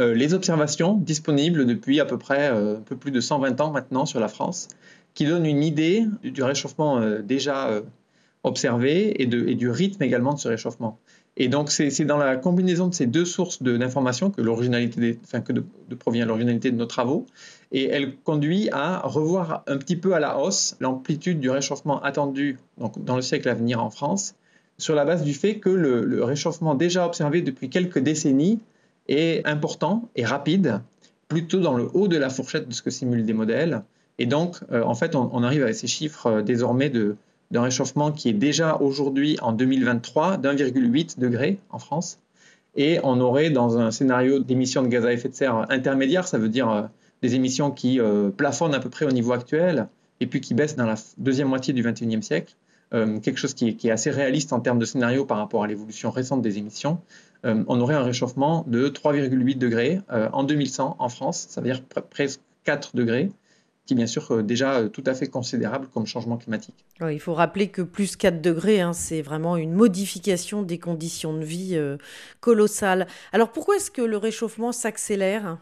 euh, 0.00 0.14
les 0.14 0.34
observations 0.34 0.94
disponibles 0.98 1.66
depuis 1.66 1.98
à 1.98 2.04
peu 2.04 2.18
près 2.18 2.50
euh, 2.50 2.76
un 2.76 2.80
peu 2.82 2.94
plus 2.94 3.10
de 3.10 3.20
120 3.20 3.60
ans 3.62 3.70
maintenant 3.70 4.04
sur 4.04 4.20
la 4.20 4.28
France, 4.28 4.68
qui 5.14 5.24
donnent 5.24 5.46
une 5.46 5.64
idée 5.64 6.04
du 6.22 6.42
réchauffement 6.42 7.00
déjà 7.20 7.82
observé 8.44 9.20
et, 9.20 9.26
du 9.26 9.68
rythme 9.68 10.02
également 10.02 10.34
de 10.34 10.38
ce 10.38 10.46
réchauffement. 10.46 10.98
Et 11.36 11.48
donc, 11.48 11.70
c'est 11.70 12.04
dans 12.04 12.18
la 12.18 12.36
combinaison 12.36 12.86
de 12.86 12.94
ces 12.94 13.06
deux 13.06 13.24
sources 13.24 13.62
d'informations 13.62 14.30
que, 14.30 14.42
que 14.42 15.52
de, 15.52 15.94
provient 15.96 16.26
l'originalité 16.26 16.70
de 16.70 16.76
nos 16.76 16.86
travaux 16.86 17.26
et 17.72 17.88
elle 17.88 18.16
conduit 18.16 18.68
à 18.72 19.00
revoir 19.00 19.62
un 19.66 19.76
petit 19.76 19.96
peu 19.96 20.14
à 20.14 20.20
la 20.20 20.38
hausse 20.38 20.76
l'amplitude 20.80 21.40
du 21.40 21.50
réchauffement 21.50 22.02
attendu 22.02 22.58
donc, 22.78 23.02
dans 23.04 23.16
le 23.16 23.22
siècle 23.22 23.48
à 23.48 23.54
venir 23.54 23.82
en 23.82 23.90
France, 23.90 24.34
sur 24.78 24.94
la 24.94 25.04
base 25.04 25.24
du 25.24 25.34
fait 25.34 25.58
que 25.58 25.68
le, 25.68 26.22
réchauffement 26.24 26.74
déjà 26.74 27.04
observé 27.04 27.42
depuis 27.42 27.68
quelques 27.68 27.98
décennies 27.98 28.60
est 29.08 29.46
important 29.46 30.08
et 30.16 30.24
rapide, 30.24 30.80
plutôt 31.26 31.60
dans 31.60 31.74
le 31.74 31.88
haut 31.92 32.08
de 32.08 32.16
la 32.16 32.30
fourchette 32.30 32.68
de 32.68 32.72
ce 32.72 32.82
que 32.82 32.90
simulent 32.90 33.24
des 33.24 33.32
modèles. 33.32 33.82
Et 34.18 34.26
donc, 34.26 34.58
euh, 34.72 34.82
en 34.82 34.94
fait, 34.94 35.14
on, 35.14 35.42
arrive 35.42 35.64
à 35.64 35.72
ces 35.72 35.86
chiffres 35.86 36.26
euh, 36.26 36.42
désormais 36.42 36.90
d'un 36.90 37.62
réchauffement 37.62 38.12
qui 38.12 38.28
est 38.28 38.34
déjà 38.34 38.76
aujourd'hui, 38.76 39.36
en 39.40 39.52
2023, 39.52 40.38
d'1,8 40.38 41.18
degré 41.18 41.58
en 41.70 41.78
France. 41.78 42.18
Et 42.76 43.00
on 43.02 43.20
aurait 43.20 43.50
dans 43.50 43.78
un 43.78 43.90
scénario 43.90 44.38
d'émissions 44.38 44.82
de 44.82 44.88
gaz 44.88 45.04
à 45.04 45.12
effet 45.12 45.28
de 45.28 45.34
serre 45.34 45.66
intermédiaire, 45.70 46.28
ça 46.28 46.38
veut 46.38 46.48
dire 46.48 46.70
euh, 46.70 46.82
des 47.22 47.34
émissions 47.34 47.70
qui 47.70 48.00
euh, 48.00 48.30
plafonnent 48.30 48.74
à 48.74 48.80
peu 48.80 48.90
près 48.90 49.04
au 49.04 49.10
niveau 49.10 49.32
actuel 49.32 49.88
et 50.20 50.26
puis 50.26 50.40
qui 50.40 50.54
baissent 50.54 50.76
dans 50.76 50.86
la 50.86 50.96
deuxième 51.16 51.48
moitié 51.48 51.72
du 51.72 51.82
XXIe 51.82 52.22
siècle, 52.22 52.54
euh, 52.94 53.20
quelque 53.20 53.38
chose 53.38 53.54
qui 53.54 53.68
est, 53.68 53.90
assez 53.90 54.10
réaliste 54.10 54.52
en 54.52 54.60
termes 54.60 54.78
de 54.78 54.84
scénario 54.84 55.24
par 55.24 55.38
rapport 55.38 55.62
à 55.62 55.66
l'évolution 55.66 56.10
récente 56.10 56.42
des 56.42 56.58
émissions, 56.58 57.00
euh, 57.44 57.62
on 57.68 57.80
aurait 57.80 57.94
un 57.94 58.02
réchauffement 58.02 58.64
de 58.66 58.88
3,8 58.88 59.58
degrés 59.58 60.00
en 60.08 60.42
2100 60.42 60.96
en 60.98 61.08
France, 61.08 61.46
ça 61.50 61.60
veut 61.60 61.68
dire 61.68 61.82
presque 62.10 62.40
4 62.64 62.96
degrés, 62.96 63.30
qui 63.88 63.94
est 63.94 63.96
bien 63.96 64.06
sûr 64.06 64.42
déjà 64.42 64.86
tout 64.88 65.04
à 65.06 65.14
fait 65.14 65.28
considérable 65.28 65.88
comme 65.94 66.06
changement 66.06 66.36
climatique. 66.36 66.84
Il 67.00 67.20
faut 67.20 67.32
rappeler 67.32 67.68
que 67.68 67.80
plus 67.80 68.16
4 68.16 68.42
degrés, 68.42 68.80
hein, 68.82 68.92
c'est 68.92 69.22
vraiment 69.22 69.56
une 69.56 69.72
modification 69.72 70.62
des 70.62 70.78
conditions 70.78 71.32
de 71.32 71.44
vie 71.44 71.74
euh, 71.74 71.96
colossale. 72.40 73.06
Alors 73.32 73.50
pourquoi 73.50 73.76
est-ce 73.76 73.90
que 73.90 74.02
le 74.02 74.18
réchauffement 74.18 74.72
s'accélère? 74.72 75.56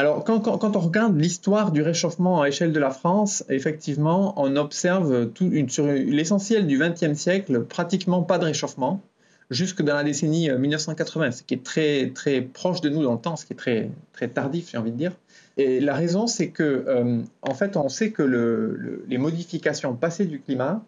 Alors, 0.00 0.24
quand, 0.24 0.48
on 0.48 0.80
regarde 0.80 1.20
l'histoire 1.20 1.72
du 1.72 1.82
réchauffement 1.82 2.40
à 2.40 2.48
échelle 2.48 2.72
de 2.72 2.80
la 2.80 2.88
France, 2.88 3.44
effectivement, 3.50 4.32
on 4.38 4.56
observe 4.56 5.28
sur 5.68 5.84
l'essentiel 5.84 6.66
du 6.66 6.78
XXe 6.78 7.12
siècle 7.12 7.64
pratiquement 7.64 8.22
pas 8.22 8.38
de 8.38 8.46
réchauffement, 8.46 9.02
jusque 9.50 9.82
dans 9.82 9.94
la 9.94 10.02
décennie 10.02 10.50
1980, 10.50 11.32
ce 11.32 11.42
qui 11.42 11.52
est 11.52 11.62
très, 11.62 12.12
très 12.14 12.40
proche 12.40 12.80
de 12.80 12.88
nous 12.88 13.02
dans 13.02 13.12
le 13.12 13.20
temps, 13.20 13.36
ce 13.36 13.44
qui 13.44 13.52
est 13.52 13.56
très, 13.56 13.90
très 14.14 14.28
tardif, 14.28 14.70
j'ai 14.72 14.78
envie 14.78 14.90
de 14.90 14.96
dire. 14.96 15.12
Et 15.58 15.80
la 15.80 15.94
raison, 15.94 16.26
c'est 16.26 16.48
que, 16.48 16.62
euh, 16.88 17.20
en 17.42 17.52
fait, 17.52 17.76
on 17.76 17.90
sait 17.90 18.10
que 18.10 18.22
le, 18.22 18.76
le, 18.76 19.04
les 19.06 19.18
modifications 19.18 19.94
passées 19.94 20.24
du 20.24 20.40
climat 20.40 20.82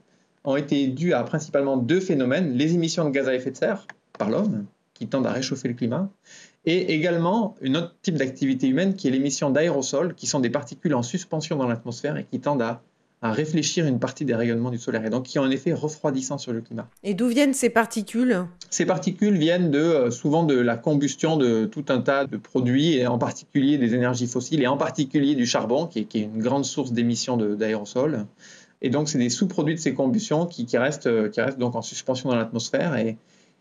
ont 0.44 0.56
été 0.56 0.86
dues 0.86 1.12
à 1.12 1.22
principalement 1.22 1.76
deux 1.76 2.00
phénomènes 2.00 2.56
les 2.56 2.72
émissions 2.72 3.04
de 3.04 3.10
gaz 3.10 3.28
à 3.28 3.34
effet 3.34 3.50
de 3.50 3.58
serre 3.58 3.86
par 4.18 4.30
l'homme, 4.30 4.64
qui 4.94 5.06
tendent 5.06 5.26
à 5.26 5.32
réchauffer 5.32 5.68
le 5.68 5.74
climat, 5.74 6.08
et 6.64 6.94
également 6.94 7.54
un 7.64 7.74
autre 7.74 7.94
type 8.02 8.16
d'activité 8.16 8.68
humaine 8.68 8.94
qui 8.94 9.08
est 9.08 9.10
l'émission 9.10 9.50
d'aérosols, 9.50 10.14
qui 10.14 10.26
sont 10.26 10.40
des 10.40 10.50
particules 10.50 10.94
en 10.94 11.02
suspension 11.02 11.56
dans 11.56 11.66
l'atmosphère 11.66 12.16
et 12.16 12.24
qui 12.30 12.38
tendent 12.38 12.62
à, 12.62 12.82
à, 13.20 13.32
réfléchir 13.32 13.86
une 13.86 13.98
partie 13.98 14.24
des 14.24 14.34
rayonnements 14.34 14.70
du 14.70 14.78
solaire, 14.78 15.04
et 15.04 15.10
donc 15.10 15.24
qui 15.24 15.38
ont 15.40 15.42
un 15.42 15.50
effet 15.50 15.72
refroidissant 15.72 16.38
sur 16.38 16.52
le 16.52 16.60
climat. 16.60 16.88
Et 17.02 17.14
d'où 17.14 17.26
viennent 17.26 17.54
ces 17.54 17.70
particules? 17.70 18.46
Ces 18.70 18.86
particules 18.86 19.36
viennent 19.36 19.70
de, 19.72 19.78
euh, 19.78 20.10
souvent 20.12 20.44
de 20.44 20.54
la 20.54 20.76
combustion 20.76 21.36
de 21.36 21.64
tout 21.64 21.84
un 21.88 22.00
tas 22.00 22.26
de 22.26 22.36
produits, 22.36 22.94
et 22.94 23.06
en 23.08 23.18
particulier 23.18 23.76
des 23.76 23.94
énergies 23.94 24.28
fossiles, 24.28 24.62
et 24.62 24.68
en 24.68 24.76
particulier 24.76 25.34
du 25.34 25.46
charbon, 25.46 25.86
qui 25.86 26.00
est, 26.00 26.04
qui 26.04 26.18
est 26.18 26.24
une 26.24 26.42
grande 26.42 26.64
source 26.64 26.92
d'émissions 26.92 27.36
d'aérosols. 27.36 28.26
Et 28.84 28.90
donc, 28.90 29.08
c'est 29.08 29.18
des 29.18 29.30
sous-produits 29.30 29.76
de 29.76 29.80
ces 29.80 29.94
combustions 29.94 30.46
qui, 30.46 30.66
qui, 30.66 30.78
restent, 30.78 31.06
euh, 31.06 31.28
qui 31.28 31.40
restent 31.40 31.58
donc 31.58 31.74
en 31.74 31.82
suspension 31.82 32.30
dans 32.30 32.36
l'atmosphère 32.36 32.96
et, 32.96 33.16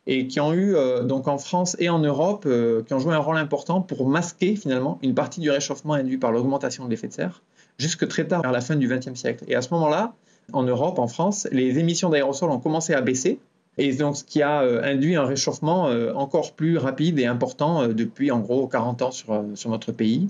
et 0.07 0.27
qui 0.27 0.39
ont 0.39 0.53
eu, 0.53 0.75
euh, 0.75 1.03
donc 1.03 1.27
en 1.27 1.37
France 1.37 1.75
et 1.79 1.89
en 1.89 1.99
Europe, 1.99 2.45
euh, 2.47 2.83
qui 2.83 2.93
ont 2.93 2.99
joué 2.99 3.13
un 3.13 3.19
rôle 3.19 3.37
important 3.37 3.81
pour 3.81 4.07
masquer 4.07 4.55
finalement 4.55 4.99
une 5.01 5.13
partie 5.13 5.39
du 5.39 5.51
réchauffement 5.51 5.93
induit 5.93 6.17
par 6.17 6.31
l'augmentation 6.31 6.85
de 6.85 6.89
l'effet 6.89 7.07
de 7.07 7.13
serre, 7.13 7.41
jusque 7.77 8.07
très 8.07 8.25
tard, 8.25 8.41
vers 8.41 8.51
la 8.51 8.61
fin 8.61 8.75
du 8.75 8.87
XXe 8.87 9.15
siècle. 9.15 9.43
Et 9.47 9.55
à 9.55 9.61
ce 9.61 9.73
moment-là, 9.73 10.13
en 10.53 10.63
Europe, 10.63 10.97
en 10.99 11.07
France, 11.07 11.47
les 11.51 11.77
émissions 11.77 12.09
d'aérosols 12.09 12.51
ont 12.51 12.59
commencé 12.59 12.93
à 12.93 13.01
baisser, 13.01 13.39
et 13.77 13.93
donc 13.93 14.17
ce 14.17 14.23
qui 14.23 14.41
a 14.41 14.63
euh, 14.63 14.81
induit 14.83 15.15
un 15.15 15.25
réchauffement 15.25 15.85
encore 16.15 16.53
plus 16.53 16.77
rapide 16.77 17.19
et 17.19 17.25
important 17.25 17.87
depuis 17.87 18.31
en 18.31 18.39
gros 18.39 18.67
40 18.67 19.01
ans 19.01 19.11
sur, 19.11 19.43
sur 19.53 19.69
notre 19.69 19.91
pays. 19.91 20.29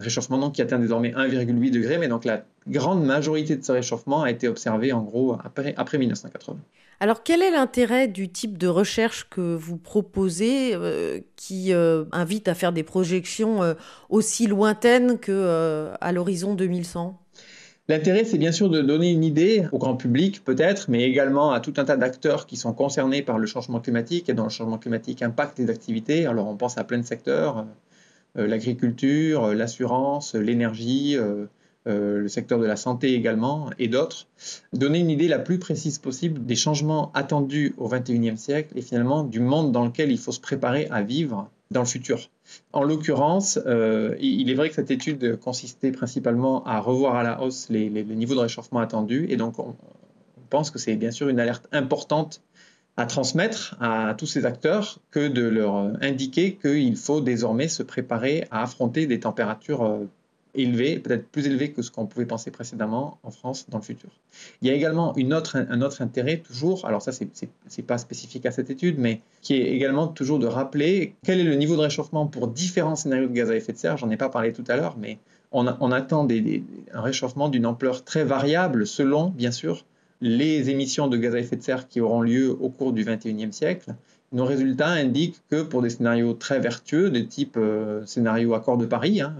Réchauffement 0.00 0.38
donc 0.38 0.54
qui 0.54 0.62
atteint 0.62 0.78
désormais 0.78 1.10
1,8 1.10 1.70
degré, 1.70 1.98
mais 1.98 2.08
donc 2.08 2.24
la 2.24 2.42
grande 2.66 3.04
majorité 3.04 3.54
de 3.54 3.62
ce 3.62 3.70
réchauffement 3.70 4.22
a 4.22 4.30
été 4.30 4.48
observé 4.48 4.92
en 4.92 5.02
gros 5.02 5.36
après 5.44 5.98
1980. 5.98 6.56
Alors, 7.02 7.22
quel 7.22 7.40
est 7.40 7.50
l'intérêt 7.50 8.08
du 8.08 8.28
type 8.28 8.58
de 8.58 8.68
recherche 8.68 9.26
que 9.30 9.56
vous 9.56 9.78
proposez 9.78 10.74
euh, 10.74 11.20
qui 11.34 11.72
euh, 11.72 12.04
invite 12.12 12.46
à 12.46 12.54
faire 12.54 12.74
des 12.74 12.82
projections 12.82 13.62
euh, 13.62 13.72
aussi 14.10 14.46
lointaines 14.46 15.18
que 15.18 15.32
euh, 15.32 15.94
à 16.02 16.12
l'horizon 16.12 16.54
2100 16.54 17.18
L'intérêt, 17.88 18.24
c'est 18.24 18.36
bien 18.36 18.52
sûr 18.52 18.68
de 18.68 18.82
donner 18.82 19.10
une 19.10 19.24
idée 19.24 19.66
au 19.72 19.78
grand 19.78 19.96
public, 19.96 20.44
peut-être, 20.44 20.90
mais 20.90 21.04
également 21.04 21.52
à 21.52 21.60
tout 21.60 21.72
un 21.78 21.86
tas 21.86 21.96
d'acteurs 21.96 22.46
qui 22.46 22.58
sont 22.58 22.74
concernés 22.74 23.22
par 23.22 23.38
le 23.38 23.46
changement 23.46 23.80
climatique 23.80 24.28
et 24.28 24.34
dont 24.34 24.44
le 24.44 24.50
changement 24.50 24.76
climatique 24.76 25.22
impacte 25.22 25.58
les 25.58 25.70
activités. 25.70 26.26
Alors, 26.26 26.48
on 26.48 26.56
pense 26.56 26.76
à 26.76 26.84
plein 26.84 26.98
de 26.98 27.06
secteurs 27.06 27.66
l'agriculture, 28.36 29.48
l'assurance, 29.54 30.36
l'énergie 30.36 31.16
le 31.90 32.28
secteur 32.28 32.58
de 32.58 32.66
la 32.66 32.76
santé 32.76 33.14
également, 33.14 33.70
et 33.78 33.88
d'autres, 33.88 34.26
donner 34.72 34.98
une 34.98 35.10
idée 35.10 35.28
la 35.28 35.38
plus 35.38 35.58
précise 35.58 35.98
possible 35.98 36.44
des 36.44 36.56
changements 36.56 37.10
attendus 37.14 37.74
au 37.78 37.88
XXIe 37.88 38.36
siècle 38.36 38.76
et 38.76 38.82
finalement 38.82 39.24
du 39.24 39.40
monde 39.40 39.72
dans 39.72 39.84
lequel 39.84 40.10
il 40.10 40.18
faut 40.18 40.32
se 40.32 40.40
préparer 40.40 40.86
à 40.90 41.02
vivre 41.02 41.50
dans 41.70 41.80
le 41.80 41.86
futur. 41.86 42.30
En 42.72 42.82
l'occurrence, 42.82 43.58
euh, 43.66 44.16
il 44.20 44.50
est 44.50 44.54
vrai 44.54 44.68
que 44.68 44.74
cette 44.74 44.90
étude 44.90 45.38
consistait 45.38 45.92
principalement 45.92 46.64
à 46.64 46.80
revoir 46.80 47.14
à 47.14 47.22
la 47.22 47.42
hausse 47.42 47.68
les, 47.70 47.88
les, 47.88 48.02
les 48.02 48.16
niveaux 48.16 48.34
de 48.34 48.40
réchauffement 48.40 48.80
attendus, 48.80 49.26
et 49.28 49.36
donc 49.36 49.58
on, 49.58 49.68
on 49.68 50.46
pense 50.48 50.70
que 50.70 50.78
c'est 50.78 50.96
bien 50.96 51.12
sûr 51.12 51.28
une 51.28 51.38
alerte 51.38 51.68
importante 51.70 52.42
à 52.96 53.06
transmettre 53.06 53.76
à 53.80 54.14
tous 54.18 54.26
ces 54.26 54.44
acteurs 54.44 54.98
que 55.10 55.28
de 55.28 55.42
leur 55.42 55.74
indiquer 56.02 56.56
qu'il 56.60 56.96
faut 56.96 57.20
désormais 57.20 57.68
se 57.68 57.82
préparer 57.82 58.46
à 58.50 58.62
affronter 58.62 59.06
des 59.06 59.20
températures 59.20 59.84
euh, 59.84 60.04
élevé, 60.54 60.98
peut-être 60.98 61.26
plus 61.28 61.46
élevé 61.46 61.72
que 61.72 61.82
ce 61.82 61.90
qu'on 61.90 62.06
pouvait 62.06 62.26
penser 62.26 62.50
précédemment 62.50 63.18
en 63.22 63.30
France 63.30 63.66
dans 63.68 63.78
le 63.78 63.84
futur. 63.84 64.10
Il 64.62 64.68
y 64.68 64.70
a 64.70 64.74
également 64.74 65.14
un 65.16 65.82
autre 65.82 66.02
intérêt, 66.02 66.38
toujours, 66.38 66.84
alors 66.86 67.02
ça, 67.02 67.12
c'est 67.12 67.28
n'est 67.34 67.84
pas 67.84 67.98
spécifique 67.98 68.46
à 68.46 68.50
cette 68.50 68.70
étude, 68.70 68.98
mais 68.98 69.20
qui 69.42 69.54
est 69.54 69.72
également 69.72 70.08
toujours 70.08 70.38
de 70.38 70.46
rappeler 70.46 71.14
quel 71.24 71.40
est 71.40 71.44
le 71.44 71.54
niveau 71.54 71.76
de 71.76 71.82
réchauffement 71.82 72.26
pour 72.26 72.48
différents 72.48 72.96
scénarios 72.96 73.28
de 73.28 73.32
gaz 73.32 73.50
à 73.50 73.56
effet 73.56 73.72
de 73.72 73.78
serre. 73.78 73.96
J'en 73.96 74.10
ai 74.10 74.16
pas 74.16 74.28
parlé 74.28 74.52
tout 74.52 74.64
à 74.68 74.76
l'heure, 74.76 74.96
mais 74.98 75.18
on, 75.52 75.66
attend 75.66 76.28
un 76.92 77.00
réchauffement 77.00 77.48
d'une 77.48 77.66
ampleur 77.66 78.04
très 78.04 78.24
variable 78.24 78.86
selon, 78.86 79.30
bien 79.30 79.50
sûr, 79.50 79.84
les 80.20 80.70
émissions 80.70 81.08
de 81.08 81.16
gaz 81.16 81.34
à 81.34 81.38
effet 81.38 81.56
de 81.56 81.62
serre 81.62 81.88
qui 81.88 82.00
auront 82.00 82.22
lieu 82.22 82.50
au 82.60 82.68
cours 82.68 82.92
du 82.92 83.04
21e 83.04 83.52
siècle. 83.52 83.94
Nos 84.32 84.44
résultats 84.44 84.90
indiquent 84.90 85.40
que 85.50 85.62
pour 85.62 85.82
des 85.82 85.90
scénarios 85.90 86.34
très 86.34 86.60
vertueux, 86.60 87.10
de 87.10 87.18
type 87.20 87.56
euh, 87.56 88.06
scénario 88.06 88.54
accord 88.54 88.78
de 88.78 88.86
Paris, 88.86 89.20
hein, 89.20 89.34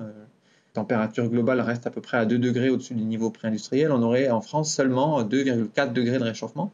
température 0.72 1.28
globale 1.28 1.60
reste 1.60 1.86
à 1.86 1.90
peu 1.90 2.00
près 2.00 2.18
à 2.18 2.24
2 2.24 2.38
degrés 2.38 2.70
au-dessus 2.70 2.94
du 2.94 3.04
niveau 3.04 3.30
pré-industriel, 3.30 3.92
on 3.92 4.02
aurait 4.02 4.30
en 4.30 4.40
France 4.40 4.72
seulement 4.72 5.22
2,4 5.22 5.92
degrés 5.92 6.18
de 6.18 6.24
réchauffement. 6.24 6.72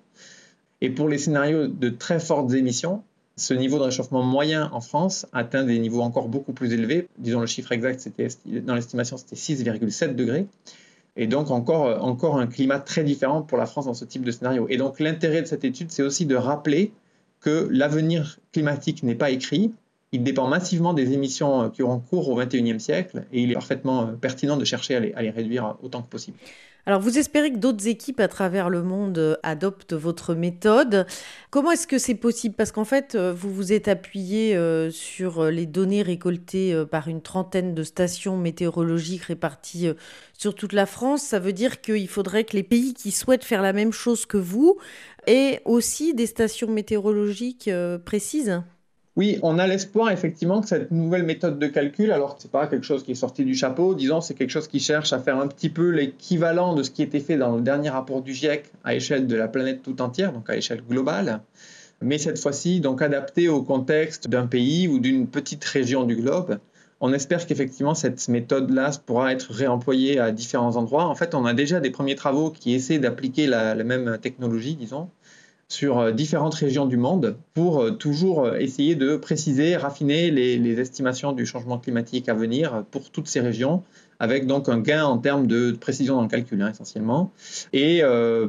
Et 0.81 0.91
pour 0.91 1.09
les 1.09 1.19
scénarios 1.19 1.67
de 1.69 1.89
très 1.89 2.21
fortes 2.21 2.53
émissions, 2.53 3.03
ce 3.37 3.55
niveau 3.55 3.79
de 3.79 3.85
réchauffement 3.85 4.23
moyen 4.23 4.71
en 4.73 4.81
France 4.81 5.27
atteint 5.33 5.65
des 5.65 5.79
niveaux 5.79 6.01
encore 6.01 6.29
beaucoup 6.29 6.53
plus 6.53 6.73
élevés. 6.73 7.09
Disons 7.19 7.41
le 7.41 7.47
chiffre 7.47 7.73
exact, 7.73 8.09
dans 8.47 8.75
l'estimation, 8.75 9.17
c'était 9.17 9.37
6,7 9.37 10.15
degrés. 10.15 10.47
Et 11.17 11.27
donc 11.27 11.51
encore 11.51 12.39
un 12.39 12.47
climat 12.47 12.79
très 12.79 13.05
différent 13.05 13.43
pour 13.43 13.57
la 13.59 13.67
France 13.67 13.87
dans 13.87 13.95
ce 13.95 14.05
type 14.05 14.23
de 14.23 14.31
scénario. 14.31 14.67
Et 14.69 14.77
donc 14.77 15.01
l'intérêt 15.01 15.41
de 15.43 15.47
cette 15.47 15.65
étude, 15.65 15.91
c'est 15.91 16.03
aussi 16.03 16.27
de 16.27 16.37
rappeler 16.37 16.93
que 17.41 17.69
l'avenir 17.71 18.39
climatique 18.53 19.03
n'est 19.03 19.15
pas 19.15 19.31
écrit, 19.31 19.73
il 20.13 20.23
dépend 20.23 20.49
massivement 20.49 20.95
des 20.95 21.13
émissions 21.13 21.71
qui 21.71 21.83
auront 21.83 22.01
cours 22.01 22.29
au 22.29 22.37
XXIe 22.37 22.81
siècle 22.81 23.27
et 23.33 23.43
il 23.43 23.51
est 23.51 23.55
parfaitement 23.55 24.15
pertinent 24.17 24.57
de 24.57 24.65
chercher 24.65 24.97
à 24.97 25.01
les, 25.01 25.13
à 25.15 25.23
les 25.23 25.31
réduire 25.31 25.77
autant 25.83 26.03
que 26.03 26.09
possible. 26.09 26.39
Alors, 26.89 27.01
vous 27.01 27.19
espérez 27.19 27.53
que 27.53 27.59
d'autres 27.59 27.89
équipes 27.89 28.21
à 28.21 28.29
travers 28.29 28.71
le 28.71 28.81
monde 28.81 29.41
adoptent 29.43 29.93
votre 29.93 30.35
méthode. 30.35 31.05
Comment 31.51 31.73
est-ce 31.73 31.89
que 31.89 31.99
c'est 31.99 32.15
possible? 32.15 32.55
Parce 32.55 32.71
qu'en 32.71 32.85
fait, 32.85 33.17
vous 33.17 33.53
vous 33.53 33.73
êtes 33.73 33.89
appuyé 33.89 34.55
euh, 34.55 34.93
sur 34.93 35.47
les 35.47 35.67
données 35.67 36.03
récoltées 36.03 36.73
euh, 36.73 36.85
par 36.85 37.09
une 37.09 37.23
trentaine 37.23 37.75
de 37.75 37.83
stations 37.83 38.37
météorologiques 38.37 39.25
réparties 39.25 39.89
euh, 39.89 39.95
sur 40.39 40.55
toute 40.55 40.73
la 40.73 40.87
France. 40.87 41.23
Ça 41.23 41.41
veut 41.41 41.53
dire 41.53 41.81
qu'il 41.81 42.07
faudrait 42.07 42.45
que 42.45 42.57
les 42.57 42.63
pays 42.63 42.95
qui 42.95 43.11
souhaitent 43.11 43.45
faire 43.45 43.63
la 43.63 43.73
même 43.73 43.93
chose 43.93 44.25
que 44.25 44.37
vous 44.37 44.79
aient 45.27 45.63
aussi 45.65 46.15
des 46.15 46.27
stations 46.27 46.71
météorologiques 46.71 47.69
précises? 48.05 48.63
Oui, 49.17 49.39
on 49.43 49.59
a 49.59 49.67
l'espoir 49.67 50.11
effectivement 50.11 50.61
que 50.61 50.69
cette 50.69 50.91
nouvelle 50.91 51.23
méthode 51.23 51.59
de 51.59 51.67
calcul, 51.67 52.13
alors 52.13 52.37
que 52.37 52.43
ce 52.43 52.47
n'est 52.47 52.51
pas 52.51 52.67
quelque 52.67 52.85
chose 52.85 53.03
qui 53.03 53.13
est 53.13 53.17
sorti 53.17 53.47
du 53.47 53.55
chapeau, 53.55 53.95
disons, 53.95 54.21
c'est 54.21 54.35
quelque 54.35 54.51
chose 54.51 54.69
qui 54.69 54.79
cherche 54.79 55.15
à 55.15 55.19
faire 55.19 55.39
un 55.39 55.49
petit 55.49 55.71
peu 55.71 55.89
l'équivalent 55.89 56.75
de 56.75 56.83
ce 56.83 56.91
qui 56.91 57.03
était 57.03 57.21
fait 57.21 57.39
dans 57.39 57.57
le 57.57 57.63
dernier 57.63 57.89
rapport 57.89 58.21
du 58.21 58.35
GIEC 58.35 58.71
à 58.85 58.95
échelle 58.95 59.27
de 59.27 59.35
la 59.35 59.49
planète 59.49 59.83
tout 59.83 60.03
entière, 60.03 60.33
donc 60.33 60.51
à 60.51 60.57
échelle 60.57 60.83
globale, 60.87 61.41
mais 62.03 62.19
cette 62.19 62.39
fois-ci 62.39 62.81
donc 62.81 63.01
adapté 63.01 63.49
au 63.49 63.63
contexte 63.63 64.29
d'un 64.29 64.47
pays 64.47 64.87
ou 64.87 64.99
d'une 64.99 65.27
petite 65.27 65.65
région 65.65 66.05
du 66.05 66.17
globe. 66.17 66.59
On 67.01 67.13
espère 67.15 67.47
qu'effectivement 67.47 67.95
cette 67.95 68.29
méthode-là 68.29 68.91
pourra 69.07 69.33
être 69.33 69.51
réemployée 69.51 70.19
à 70.19 70.31
différents 70.31 70.77
endroits. 70.77 71.07
En 71.07 71.15
fait, 71.15 71.35
on 71.35 71.47
a 71.47 71.55
déjà 71.55 71.81
des 71.81 71.91
premiers 71.91 72.17
travaux 72.17 72.51
qui 72.51 72.75
essaient 72.75 72.99
d'appliquer 72.99 73.47
la, 73.47 73.75
la 73.75 73.85
même 73.85 74.19
technologie, 74.19 74.77
disons 74.77 75.09
sur 75.69 75.99
euh, 75.99 76.13
différentes 76.13 76.55
régions 76.55 76.87
du 76.87 76.97
monde 76.97 77.37
pour 77.55 77.83
euh, 77.83 77.91
toujours 77.91 78.45
euh, 78.45 78.59
essayer 78.59 78.95
de 78.95 79.17
préciser, 79.17 79.77
raffiner 79.77 80.31
les, 80.31 80.77
estimations 80.81 81.33
du 81.33 81.47
changement 81.47 81.79
climatique 81.79 82.29
à 82.29 82.35
venir 82.35 82.85
pour 82.91 83.11
toutes 83.11 83.29
ces 83.29 83.41
régions, 83.41 83.83
avec 84.19 84.47
donc 84.47 84.69
un 84.69 84.79
gain 84.79 85.05
en 85.05 85.19
termes 85.19 85.47
de 85.47 85.73
précision 85.73 86.17
dans 86.17 86.23
le 86.23 86.29
calcul 86.29 86.61
hein, 86.61 86.71
essentiellement. 86.71 87.33
Et 87.73 88.03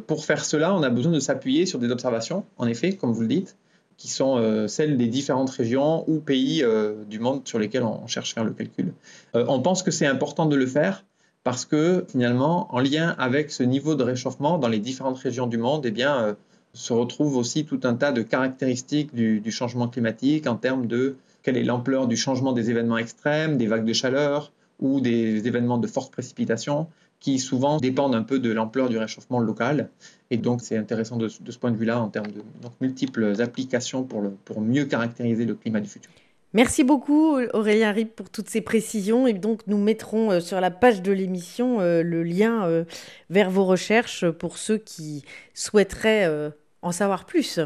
pour 0.08 0.26
faire 0.26 0.44
cela, 0.44 0.74
on 0.74 0.84
a 0.84 0.90
besoin 0.90 1.14
de 1.14 1.20
s'appuyer 1.20 1.66
sur 1.66 1.80
des 1.80 1.90
observations, 1.90 2.44
en 2.58 2.68
effet, 2.68 2.94
comme 2.98 3.14
vous 3.14 3.22
le 3.22 3.28
dites, 3.28 3.56
qui 3.96 4.10
sont 4.10 4.68
celles 4.68 4.98
des 4.98 5.08
différentes 5.08 5.50
régions 5.52 6.04
ou 6.10 6.20
pays 6.20 6.66
du 7.10 7.20
monde 7.20 7.48
sur 7.48 7.60
lesquels 7.60 7.84
on 7.84 8.08
cherche 8.08 8.32
à 8.32 8.34
faire 8.36 8.44
le 8.44 8.52
calcul. 8.52 8.94
on 9.34 9.62
pense 9.62 9.84
que 9.84 9.92
c'est 9.92 10.08
important 10.08 10.48
de 10.48 10.58
le 10.58 10.66
faire 10.66 11.06
parce 11.46 11.64
que 11.64 12.04
finalement, 12.10 12.68
en 12.76 12.80
lien 12.80 13.16
avec 13.18 13.52
ce 13.52 13.64
niveau 13.64 13.96
de 13.96 14.04
réchauffement 14.04 14.58
dans 14.58 14.68
les 14.68 14.80
différentes 14.80 15.20
régions 15.20 15.48
du 15.48 15.58
monde, 15.58 15.86
eh 15.86 15.92
bien, 15.92 16.36
se 16.78 16.94
retrouve 16.94 17.38
aussi 17.38 17.66
tout 17.66 17.80
un 17.84 17.96
tas 17.96 18.12
de 18.12 18.22
caractéristiques 18.22 19.14
du, 19.14 19.52
changement 19.52 19.88
climatique 19.88 20.46
en 20.48 20.56
termes 20.56 20.86
de 20.86 21.16
quelle 21.42 21.58
est 21.58 21.64
l'ampleur 21.64 22.08
du 22.08 22.16
changement 22.16 22.54
des 22.54 22.70
événements 22.70 23.00
extrêmes, 23.00 23.58
des 23.58 23.68
vagues 23.68 23.86
de 23.86 23.94
chaleur 23.94 24.52
ou 24.80 25.02
des 25.02 25.48
événements 25.48 25.80
de 25.80 25.88
forte 25.88 26.12
précipitation 26.12 26.88
qui 27.20 27.40
souvent 27.40 27.78
dépendent 27.78 28.14
un 28.14 28.22
peu 28.22 28.38
de 28.38 28.52
l'ampleur 28.52 28.90
du 28.90 28.98
réchauffement 29.00 29.40
local. 29.40 29.90
Et 30.30 30.38
donc, 30.38 30.62
c'est 30.62 30.78
intéressant 30.78 31.18
de, 31.18 31.28
ce 31.28 31.58
point 31.58 31.72
de 31.72 31.78
vue-là 31.78 32.00
en 32.00 32.10
termes 32.10 32.28
de 32.28 32.44
multiples 32.80 33.42
applications 33.42 34.04
pour, 34.04 34.22
pour 34.46 34.62
mieux 34.62 34.86
caractériser 34.86 35.46
le 35.46 35.56
climat 35.56 35.80
du 35.80 35.90
futur. 35.90 36.12
Merci 36.54 36.84
beaucoup 36.84 37.38
Aurélien 37.54 37.92
Rip 37.92 38.16
pour 38.16 38.30
toutes 38.30 38.50
ces 38.50 38.62
précisions 38.62 39.28
et 39.28 39.34
donc 39.34 39.68
nous 39.68 39.78
mettrons 39.78 40.32
euh, 40.32 40.40
sur 40.40 40.62
la 40.62 40.72
page 40.72 41.02
de 41.02 41.12
l'émission 41.12 41.82
euh, 41.82 42.02
le 42.04 42.24
lien 42.24 42.66
euh, 42.66 42.86
vers 43.30 43.50
vos 43.50 43.66
recherches 43.66 44.30
pour 44.30 44.58
ceux 44.58 44.78
qui 44.78 45.26
souhaiteraient 45.54 46.52
en 46.82 46.92
savoir 46.92 47.26
plus. 47.26 47.60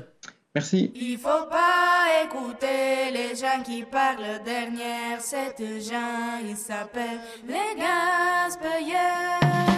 Merci. 0.53 0.91
Il 0.95 1.17
faut 1.17 1.47
pas 1.49 2.23
écouter 2.25 3.11
les 3.13 3.35
gens 3.35 3.63
qui 3.63 3.83
parlent 3.83 4.43
derrière 4.43 5.21
cette 5.21 5.59
gens, 5.59 6.39
ils 6.43 6.57
s'appellent 6.57 7.21
les 7.47 7.79
gaspilleurs. 7.79 9.70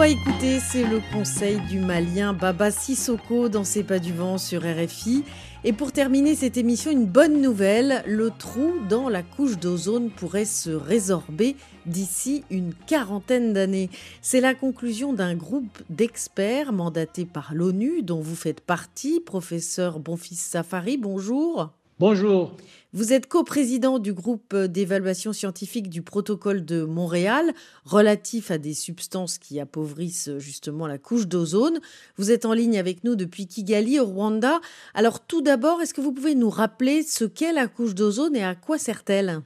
Pas 0.00 0.08
écouter, 0.08 0.60
c'est 0.60 0.84
le 0.84 1.02
conseil 1.12 1.60
du 1.68 1.78
Malien 1.78 2.32
Baba 2.32 2.70
Sissoko 2.70 3.50
dans 3.50 3.64
C'est 3.64 3.82
pas 3.82 3.98
du 3.98 4.14
vent 4.14 4.38
sur 4.38 4.62
RFI. 4.62 5.24
Et 5.62 5.74
pour 5.74 5.92
terminer 5.92 6.34
cette 6.34 6.56
émission, 6.56 6.90
une 6.90 7.04
bonne 7.04 7.42
nouvelle, 7.42 8.02
le 8.06 8.30
trou 8.30 8.72
dans 8.88 9.10
la 9.10 9.22
couche 9.22 9.58
d'ozone 9.58 10.08
pourrait 10.08 10.46
se 10.46 10.70
résorber 10.70 11.54
d'ici 11.84 12.44
une 12.50 12.72
quarantaine 12.72 13.52
d'années. 13.52 13.90
C'est 14.22 14.40
la 14.40 14.54
conclusion 14.54 15.12
d'un 15.12 15.34
groupe 15.34 15.78
d'experts 15.90 16.72
mandatés 16.72 17.26
par 17.26 17.52
l'ONU 17.52 18.02
dont 18.02 18.20
vous 18.20 18.36
faites 18.36 18.62
partie, 18.62 19.20
professeur 19.20 19.98
Bonfils 19.98 20.36
Safari, 20.36 20.96
bonjour. 20.96 21.70
Bonjour. 22.00 22.56
Vous 22.94 23.12
êtes 23.12 23.26
coprésident 23.26 23.98
du 23.98 24.14
groupe 24.14 24.56
d'évaluation 24.56 25.34
scientifique 25.34 25.90
du 25.90 26.00
protocole 26.00 26.64
de 26.64 26.82
Montréal 26.82 27.44
relatif 27.84 28.50
à 28.50 28.56
des 28.56 28.72
substances 28.72 29.36
qui 29.36 29.60
appauvrissent 29.60 30.30
justement 30.38 30.86
la 30.86 30.96
couche 30.96 31.26
d'ozone. 31.26 31.78
Vous 32.16 32.30
êtes 32.30 32.46
en 32.46 32.54
ligne 32.54 32.78
avec 32.78 33.04
nous 33.04 33.16
depuis 33.16 33.46
Kigali 33.46 34.00
au 34.00 34.06
Rwanda. 34.06 34.60
Alors 34.94 35.20
tout 35.20 35.42
d'abord, 35.42 35.82
est-ce 35.82 35.92
que 35.92 36.00
vous 36.00 36.12
pouvez 36.12 36.34
nous 36.34 36.48
rappeler 36.48 37.02
ce 37.02 37.26
qu'est 37.26 37.52
la 37.52 37.68
couche 37.68 37.94
d'ozone 37.94 38.34
et 38.34 38.44
à 38.44 38.54
quoi 38.54 38.78
sert-elle? 38.78 39.42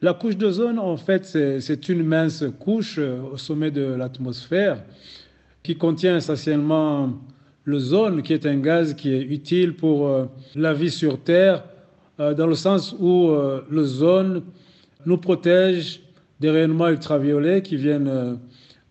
La 0.00 0.14
couche 0.14 0.36
d'ozone, 0.36 0.78
en 0.78 0.96
fait, 0.96 1.24
c'est 1.24 1.88
une 1.88 2.04
mince 2.04 2.44
couche 2.60 2.98
euh, 3.00 3.20
au 3.32 3.36
sommet 3.36 3.72
de 3.72 3.82
l'atmosphère 3.82 4.80
qui 5.64 5.76
contient 5.76 6.18
essentiellement 6.18 7.14
l'ozone, 7.64 8.22
qui 8.22 8.32
est 8.32 8.46
un 8.46 8.58
gaz 8.58 8.94
qui 8.94 9.12
est 9.12 9.22
utile 9.22 9.74
pour 9.74 10.06
euh, 10.06 10.26
la 10.54 10.72
vie 10.72 10.92
sur 10.92 11.18
Terre 11.18 11.64
dans 12.18 12.46
le 12.46 12.54
sens 12.54 12.94
où 12.98 13.28
euh, 13.28 13.62
l'ozone 13.70 14.42
nous 15.04 15.18
protège 15.18 16.00
des 16.40 16.50
rayonnements 16.50 16.88
ultraviolets 16.88 17.62
qui 17.62 17.76
viennent 17.76 18.08
euh, 18.08 18.34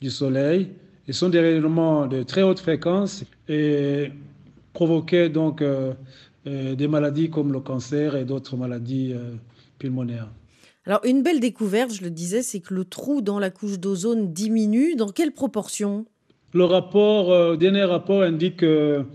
du 0.01 0.09
Soleil 0.09 0.69
et 1.07 1.13
sont 1.13 1.29
des 1.29 1.39
rayonnements 1.39 2.07
de 2.07 2.23
très 2.23 2.41
haute 2.43 2.59
fréquence 2.59 3.23
et 3.47 4.11
provoquaient 4.73 5.29
donc 5.29 5.63
des 6.45 6.87
maladies 6.87 7.29
comme 7.29 7.53
le 7.53 7.59
cancer 7.59 8.15
et 8.15 8.25
d'autres 8.25 8.57
maladies 8.57 9.13
pulmonaires. 9.77 10.27
Alors 10.87 10.99
une 11.05 11.21
belle 11.21 11.39
découverte, 11.39 11.93
je 11.93 12.03
le 12.03 12.09
disais, 12.09 12.41
c'est 12.41 12.59
que 12.59 12.73
le 12.73 12.85
trou 12.85 13.21
dans 13.21 13.37
la 13.37 13.51
couche 13.51 13.79
d'ozone 13.79 14.33
diminue. 14.33 14.95
Dans 14.95 15.09
quelle 15.09 15.31
proportion? 15.31 16.05
Le 16.53 16.63
rapport, 16.63 17.29
le 17.51 17.55
dernier 17.55 17.83
rapport 17.83 18.23
indique 18.23 18.57
que 18.57 19.05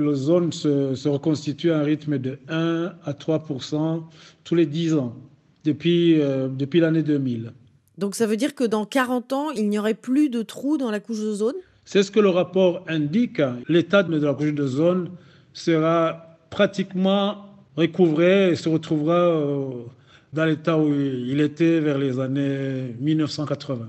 l'ozone 0.00 0.52
se, 0.52 0.94
se, 0.94 1.08
reconstitue 1.08 1.70
à 1.70 1.78
un 1.78 1.82
rythme 1.82 2.18
de 2.18 2.38
1 2.48 2.92
à 3.04 3.12
3 3.14 3.46
tous 4.44 4.54
les 4.54 4.66
10 4.66 4.94
ans, 4.94 5.14
depuis, 5.64 6.20
euh, 6.20 6.48
depuis 6.48 6.80
l'année 6.80 7.02
2000. 7.02 7.52
Donc 7.98 8.14
ça 8.14 8.26
veut 8.26 8.36
dire 8.36 8.54
que 8.54 8.64
dans 8.64 8.86
40 8.86 9.32
ans, 9.32 9.50
il 9.50 9.68
n'y 9.68 9.78
aurait 9.78 9.94
plus 9.94 10.30
de 10.30 10.42
trous 10.42 10.78
dans 10.78 10.90
la 10.90 11.00
couche 11.00 11.20
d'ozone 11.20 11.56
C'est 11.84 12.02
ce 12.02 12.10
que 12.10 12.20
le 12.20 12.30
rapport 12.30 12.84
indique. 12.88 13.42
L'état 13.68 14.02
de 14.02 14.16
la 14.16 14.34
couche 14.34 14.54
d'ozone 14.54 15.10
sera 15.52 16.38
pratiquement 16.48 17.46
recouvré 17.76 18.50
et 18.50 18.56
se 18.56 18.68
retrouvera 18.68 19.18
euh, 19.18 19.70
dans 20.32 20.44
l'état 20.44 20.78
où 20.78 20.92
il 20.92 21.40
était 21.40 21.80
vers 21.80 21.98
les 21.98 22.18
années 22.18 22.94
1980. 23.00 23.88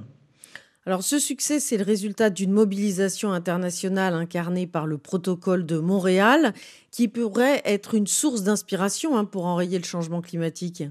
Alors 0.88 1.04
ce 1.04 1.20
succès, 1.20 1.60
c'est 1.60 1.78
le 1.78 1.84
résultat 1.84 2.32
d'une 2.32 2.52
mobilisation 2.52 3.32
internationale 3.34 4.16
incarnée 4.16 4.66
par 4.66 4.88
le 4.88 4.98
protocole 4.98 5.64
de 5.68 5.78
Montréal, 5.78 6.54
qui 6.90 7.08
pourrait 7.08 7.62
être 7.66 7.94
une 7.94 8.08
source 8.08 8.44
d'inspiration 8.44 9.16
hein, 9.16 9.26
pour 9.26 9.46
enrayer 9.46 9.78
le 9.78 9.84
changement 9.84 10.22
climatique. 10.22 10.84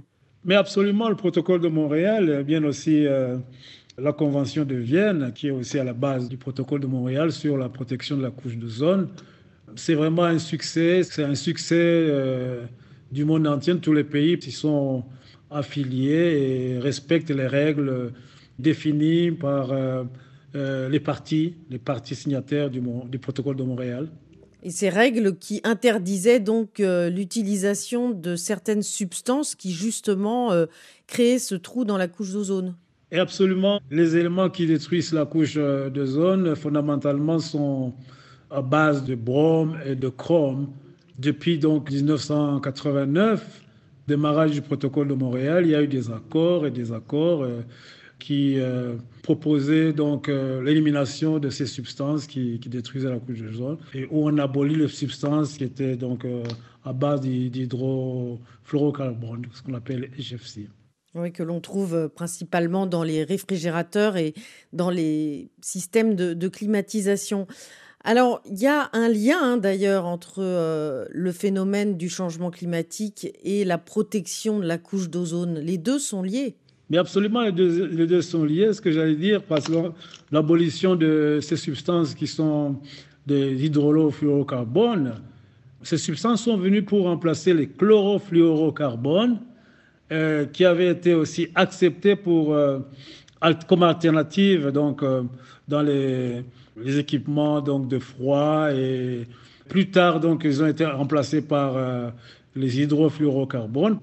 Mais 0.45 0.55
absolument, 0.55 1.09
le 1.09 1.17
protocole 1.17 1.61
de 1.61 1.67
Montréal, 1.67 2.45
bien 2.47 2.63
aussi 2.63 3.05
euh, 3.05 3.37
la 3.99 4.13
Convention 4.13 4.65
de 4.65 4.77
Vienne, 4.77 5.33
qui 5.35 5.49
est 5.49 5.51
aussi 5.51 5.77
à 5.81 5.85
la 5.85 5.93
base 5.93 6.29
du 6.29 6.37
protocole 6.37 6.81
de 6.81 6.87
Montréal 6.87 7.33
sur 7.33 7.57
la 7.57 7.69
protection 7.69 8.17
de 8.17 8.23
la 8.23 8.31
couche 8.31 8.57
d'ozone. 8.57 9.09
C'est 9.75 9.95
vraiment 9.95 10.23
un 10.23 10.39
succès, 10.39 11.03
c'est 11.03 11.25
un 11.25 11.35
succès 11.35 11.75
euh, 11.77 12.65
du 13.11 13.25
monde 13.25 13.45
entier, 13.49 13.77
tous 13.79 13.93
les 13.93 14.05
pays 14.05 14.39
qui 14.39 14.53
sont 14.53 15.05
affiliés 15.51 16.77
et 16.77 16.79
respectent 16.79 17.31
les 17.31 17.49
règles 17.49 18.13
définies 18.61 19.33
par 19.33 19.73
euh, 19.73 20.05
euh, 20.55 20.89
les 20.89 21.01
partis, 21.01 21.55
les 21.71 21.79
partis 21.79 22.15
signataires 22.15 22.71
du, 22.71 22.81
du, 23.09 23.19
protocole 23.19 23.57
de 23.57 23.63
Montréal. 23.63 24.09
Et 24.63 24.71
ces 24.71 24.91
règles 24.91 25.37
qui 25.37 25.61
interdisaient 25.65 26.41
donc 26.41 26.81
euh, 26.81 27.09
l'utilisation 27.09 28.11
de 28.11 28.37
certaines 28.37 28.83
substances 28.83 29.55
qui 29.55 29.73
justement 29.73 30.51
créaient 31.07 31.39
ce 31.39 31.55
trou 31.55 31.85
dans 31.85 31.97
la 31.97 32.09
couche 32.09 32.33
d'ozone. 32.33 32.75
Et 33.13 33.19
absolument, 33.19 33.81
les 33.91 34.17
éléments 34.17 34.51
qui 34.51 34.67
détruisent 34.67 35.13
la 35.13 35.27
couche 35.27 35.55
d'ozone 35.55 36.55
fondamentalement 36.55 37.41
sont 37.41 37.95
à 38.51 38.63
base 38.63 39.05
de 39.05 39.15
brome 39.15 39.79
et 39.85 39.97
de 39.97 40.09
chrome. 40.09 40.69
Depuis 41.19 41.59
donc 41.59 41.91
1989, 41.91 43.63
démarrage 44.07 44.53
du 44.53 44.63
protocole 44.63 45.09
de 45.09 45.15
Montréal, 45.15 45.65
il 45.65 45.71
y 45.71 45.75
a 45.75 45.83
eu 45.83 45.89
des 45.89 46.11
accords 46.11 46.67
et 46.67 46.71
des 46.71 46.93
accords 46.93 47.45
qui 48.21 48.61
euh, 48.61 48.95
proposait 49.23 49.93
donc 49.93 50.29
euh, 50.29 50.63
l'élimination 50.63 51.41
de 51.41 51.51
ces 51.51 51.67
substances 51.67 52.29
qui, 52.29 52.59
détruisaient 52.59 53.11
la 53.11 53.19
couche 53.19 53.41
d'ozone 53.41 53.79
et 53.95 54.05
où 54.05 54.29
on 54.29 54.39
abolit 54.39 54.77
les 54.77 54.87
substances 54.87 55.59
qui 55.59 55.65
étaient 55.65 55.97
donc 55.97 56.25
euh, 56.25 56.45
à 56.85 56.93
base 56.93 57.23
d'hydrofluorocarbone, 57.23 59.47
ce 59.53 59.63
qu'on 59.63 59.75
appelle 59.75 60.09
HFC. 60.17 60.69
Oui, 61.17 61.33
que 61.33 61.43
l'on 61.43 61.61
trouve 61.61 62.09
principalement 62.15 62.87
dans 62.87 63.03
les 63.03 63.25
réfrigérateurs 63.25 64.17
et 64.17 64.33
dans 64.73 64.91
les 64.91 65.51
systèmes 65.61 66.15
de, 66.15 66.49
climatisation. 66.49 67.49
Alors, 68.05 68.41
il 68.49 68.61
y 68.61 68.69
a 68.69 68.91
un 68.93 69.09
lien 69.09 69.39
hein, 69.43 69.57
d'ailleurs 69.57 70.07
entre 70.07 71.09
le 71.11 71.33
phénomène 71.33 71.97
du 71.97 72.09
changement 72.09 72.53
climatique 72.53 73.37
et 73.43 73.65
la 73.65 73.77
protection 73.77 74.61
de 74.61 74.67
la 74.67 74.79
couche 74.79 75.11
d'ozone. 75.11 75.59
Les 75.59 75.79
deux 75.79 75.99
sont 75.99 76.23
liés. 76.23 76.55
Mais 76.91 76.99
absolument, 76.99 77.43
les 77.43 77.53
deux, 77.53 78.21
sont 78.21 78.45
liés, 78.45 78.73
ce 78.73 78.81
que 78.81 78.91
j'allais 78.91 79.15
dire, 79.15 79.43
parce 79.45 79.67
que 79.67 79.93
l'abolition 80.33 80.97
de 80.97 81.39
ces 81.41 81.57
substances 81.57 82.17
qui 82.17 82.27
sont 82.27 82.81
des 83.25 83.65
hydrofluorocarbones, 83.65 85.15
ces 85.85 85.99
substances 85.99 86.43
sont 86.43 86.57
venues 86.57 86.83
pour 86.83 87.05
remplacer 87.05 87.55
les 87.55 87.69
chlorofluorocarbones, 87.69 89.39
euh, 90.11 90.47
qui 90.47 90.65
avaient 90.65 90.89
été 90.89 91.15
aussi 91.15 91.47
acceptés 91.55 92.17
pour, 92.17 92.55
euh, 92.55 92.81
comme 93.69 93.85
alternative 93.85 94.73
donc, 94.73 95.05
euh, 95.05 95.23
dans 95.69 95.83
les, 95.83 96.43
les, 96.77 96.99
équipements 96.99 97.61
donc, 97.61 97.87
de 97.87 98.01
froid. 98.01 98.73
Et 98.73 99.29
plus 99.69 99.93
tard, 99.93 100.19
donc, 100.19 100.43
ils 100.45 100.61
ont 100.61 100.67
été 100.67 100.85
remplacés 100.85 101.43
par 101.43 101.77
les 102.57 102.81
hydrofluorocarbones. 102.81 104.01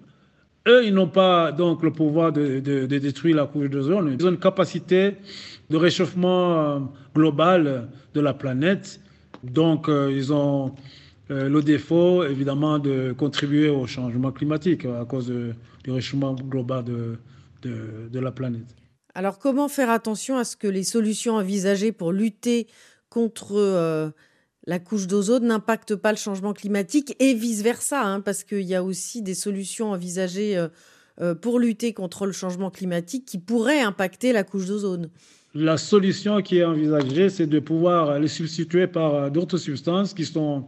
Eux, 0.68 0.86
ils 0.86 0.93
n'ont 0.93 1.07
pas 1.07 1.53
donc 1.53 1.82
le 1.82 1.91
pouvoir 1.91 2.34
de, 2.34 2.59
détruire 2.86 3.38
la 3.38 3.45
couche 3.45 3.70
d'ozone. 3.70 4.15
Ils 4.20 4.26
ont 4.26 4.32
une 4.32 4.39
capacité 4.39 5.15
de 5.70 5.78
réchauffement 5.78 6.59
euh, 6.59 6.80
global 7.15 7.88
de 8.13 8.22
la 8.22 8.34
planète. 8.34 8.99
Donc, 9.43 9.88
euh, 9.88 10.11
ils 10.11 10.34
ont 10.34 10.76
euh, 11.32 11.47
le 11.47 11.61
défaut, 11.61 12.24
évidemment, 12.24 12.80
de 12.80 13.13
contribuer 13.18 13.70
au 13.70 13.88
changement 13.88 14.32
climatique 14.32 14.86
à 14.86 15.05
cause 15.05 15.28
du 15.30 15.91
réchauffement 15.91 16.34
global 16.34 16.84
de, 16.84 17.18
de, 17.61 18.20
la 18.20 18.32
planète. 18.32 18.76
Alors, 19.15 19.39
comment 19.39 19.70
faire 19.70 19.89
attention 19.89 20.38
à 20.38 20.43
ce 20.43 20.57
que 20.57 20.68
les 20.68 20.84
solutions 20.84 21.36
envisagées 21.36 21.93
pour 21.93 22.11
lutter 22.11 22.68
contre 23.09 24.11
la 24.68 24.80
couche 24.80 25.07
d'ozone 25.07 25.47
n'impacte 25.47 25.95
pas 25.95 26.11
le 26.11 26.18
changement 26.18 26.53
climatique 26.53 27.15
et 27.20 27.34
vice-versa, 27.34 28.03
hein, 28.03 28.20
parce 28.20 28.43
qu'il 28.43 28.61
y 28.61 28.76
a 28.76 28.84
aussi 28.84 29.22
des 29.22 29.34
solutions 29.34 29.91
envisagées 29.91 30.57
euh, 30.57 30.68
euh, 31.22 31.34
pour 31.34 31.57
lutter 31.57 31.93
contre 31.93 32.26
le 32.26 32.34
changement 32.34 32.70
climatique 32.70 33.26
qui 33.26 33.39
pourraient 33.39 33.80
impacter 33.80 34.34
la 34.34 34.43
couche 34.43 34.65
d'ozone. 34.65 35.09
La 35.59 35.77
solution 35.77 36.43
qui 36.43 36.59
est 36.59 36.63
envisagée, 36.63 37.29
c'est 37.29 37.47
de 37.47 37.59
pouvoir 37.59 38.19
les 38.19 38.27
substituer 38.27 38.85
par 38.85 39.15
euh, 39.15 39.29
d'autres 39.31 39.57
substances 39.57 40.13
qui 40.13 40.23
sont 40.23 40.67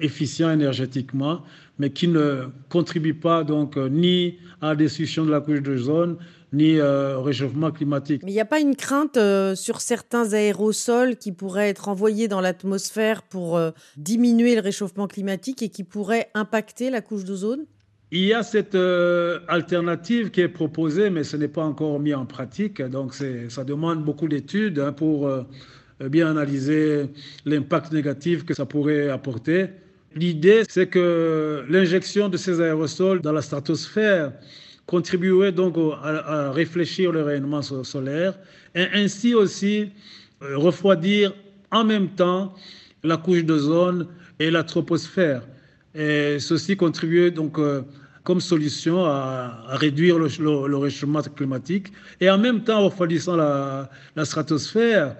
efficientes 0.00 0.54
énergétiquement, 0.54 1.42
mais 1.78 1.90
qui 1.90 2.08
ne 2.08 2.46
contribuent 2.68 3.14
pas 3.14 3.44
donc 3.44 3.76
ni 3.76 4.38
à 4.60 4.70
la 4.70 4.74
destruction 4.74 5.24
de 5.24 5.30
la 5.30 5.40
couche 5.40 5.62
d'ozone, 5.62 6.16
ni 6.52 6.78
euh, 6.78 7.18
au 7.18 7.22
réchauffement 7.22 7.70
climatique. 7.70 8.22
Mais 8.24 8.30
il 8.30 8.34
n'y 8.34 8.40
a 8.40 8.46
pas 8.46 8.60
une 8.60 8.76
crainte 8.76 9.16
euh, 9.16 9.54
sur 9.54 9.80
certains 9.80 10.32
aérosols 10.32 11.16
qui 11.16 11.32
pourraient 11.32 11.68
être 11.68 11.88
envoyés 11.88 12.28
dans 12.28 12.40
l'atmosphère 12.40 13.22
pour 13.22 13.56
euh, 13.56 13.70
diminuer 13.96 14.54
le 14.54 14.60
réchauffement 14.60 15.06
climatique 15.06 15.62
et 15.62 15.68
qui 15.68 15.84
pourraient 15.84 16.30
impacter 16.34 16.90
la 16.90 17.00
couche 17.00 17.24
d'ozone? 17.24 17.66
Il 18.20 18.26
y 18.26 18.32
a 18.32 18.42
cette 18.42 18.76
alternative 19.48 20.30
qui 20.30 20.40
est 20.40 20.48
proposée, 20.48 21.10
mais 21.10 21.24
ce 21.24 21.36
n'est 21.36 21.48
pas 21.48 21.64
encore 21.64 21.98
mis 21.98 22.14
en 22.14 22.26
pratique. 22.26 22.80
Donc, 22.80 23.14
ça 23.48 23.64
demande 23.64 24.04
beaucoup 24.04 24.28
d'études 24.28 24.78
hein, 24.78 24.92
pour 24.92 25.28
bien 26.00 26.30
analyser 26.30 27.06
l'impact 27.44 27.92
négatif 27.92 28.44
que 28.44 28.54
ça 28.54 28.66
pourrait 28.66 29.08
apporter. 29.08 29.68
L'idée, 30.14 30.62
c'est 30.68 30.86
que 30.86 31.64
l'injection 31.68 32.28
de 32.28 32.36
ces 32.36 32.60
aérosols 32.60 33.20
dans 33.20 33.32
la 33.32 33.42
stratosphère 33.42 34.32
contribuerait 34.86 35.50
donc 35.50 35.76
à, 36.02 36.52
réfléchir 36.52 37.10
le 37.10 37.22
rayonnement 37.22 37.62
solaire 37.62 38.38
et 38.74 38.86
ainsi 38.92 39.34
aussi 39.34 39.90
euh, 40.42 40.56
refroidir 40.56 41.34
en 41.72 41.84
même 41.84 42.10
temps 42.10 42.54
la 43.02 43.16
couche 43.16 43.44
d'ozone 43.44 44.06
et 44.38 44.50
la 44.50 44.62
troposphère. 44.62 45.42
Et 45.96 46.38
ceci 46.38 46.76
contribuerait 46.76 47.30
donc 47.32 47.58
euh, 47.58 47.82
comme 48.24 48.40
solution 48.40 49.04
à, 49.04 49.64
réduire 49.68 50.18
le, 50.18 50.76
réchauffement 50.76 51.22
climatique 51.22 51.92
et 52.20 52.30
en 52.30 52.38
même 52.38 52.64
temps, 52.64 52.80
en 52.80 52.84
refroidissant 52.86 53.36
la, 53.36 53.88
stratosphère, 54.24 55.16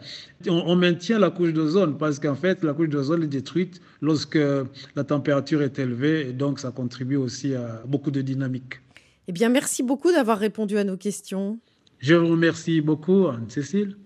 on, 0.48 0.74
maintient 0.74 1.18
la 1.18 1.30
couche 1.30 1.52
d'ozone 1.52 1.96
parce 1.98 2.18
qu'en 2.18 2.34
fait, 2.34 2.64
la 2.64 2.72
couche 2.72 2.88
d'ozone 2.88 3.22
est 3.22 3.28
détruite 3.28 3.80
lorsque 4.00 4.38
la 4.96 5.04
température 5.04 5.62
est 5.62 5.78
élevée 5.78 6.28
et 6.28 6.32
donc 6.32 6.58
ça 6.58 6.70
contribue 6.70 7.16
aussi 7.16 7.54
à 7.54 7.82
beaucoup 7.86 8.10
de 8.10 8.22
dynamique. 8.22 8.80
Eh 9.28 9.32
bien, 9.32 9.50
merci 9.50 9.82
beaucoup 9.82 10.10
d'avoir 10.10 10.38
répondu 10.38 10.76
à 10.78 10.84
nos 10.84 10.96
questions. 10.96 11.58
Je 11.98 12.14
vous 12.14 12.28
remercie 12.28 12.80
beaucoup, 12.80 13.28
Anne-Cécile. 13.28 13.96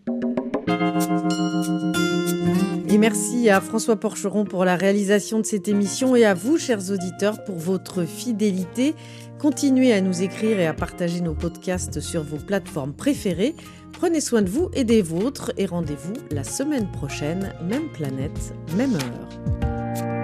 Et 2.90 2.96
merci 2.96 3.50
à 3.50 3.60
François 3.60 3.96
Porcheron 3.96 4.46
pour 4.46 4.64
la 4.64 4.74
réalisation 4.74 5.40
de 5.40 5.44
cette 5.44 5.68
émission 5.68 6.16
et 6.16 6.24
à 6.24 6.32
vous, 6.32 6.56
chers 6.56 6.90
auditeurs, 6.90 7.44
pour 7.44 7.56
votre 7.58 8.04
fidélité. 8.04 8.94
Continuez 9.38 9.92
à 9.92 10.00
nous 10.00 10.22
écrire 10.22 10.58
et 10.58 10.66
à 10.66 10.72
partager 10.72 11.20
nos 11.20 11.34
podcasts 11.34 12.00
sur 12.00 12.22
vos 12.22 12.38
plateformes 12.38 12.94
préférées. 12.94 13.54
Prenez 13.92 14.22
soin 14.22 14.40
de 14.40 14.48
vous 14.48 14.70
et 14.72 14.84
des 14.84 15.02
vôtres 15.02 15.52
et 15.58 15.66
rendez-vous 15.66 16.14
la 16.30 16.44
semaine 16.44 16.90
prochaine, 16.90 17.52
même 17.62 17.90
planète, 17.92 18.54
même 18.74 18.94
heure. 18.94 20.17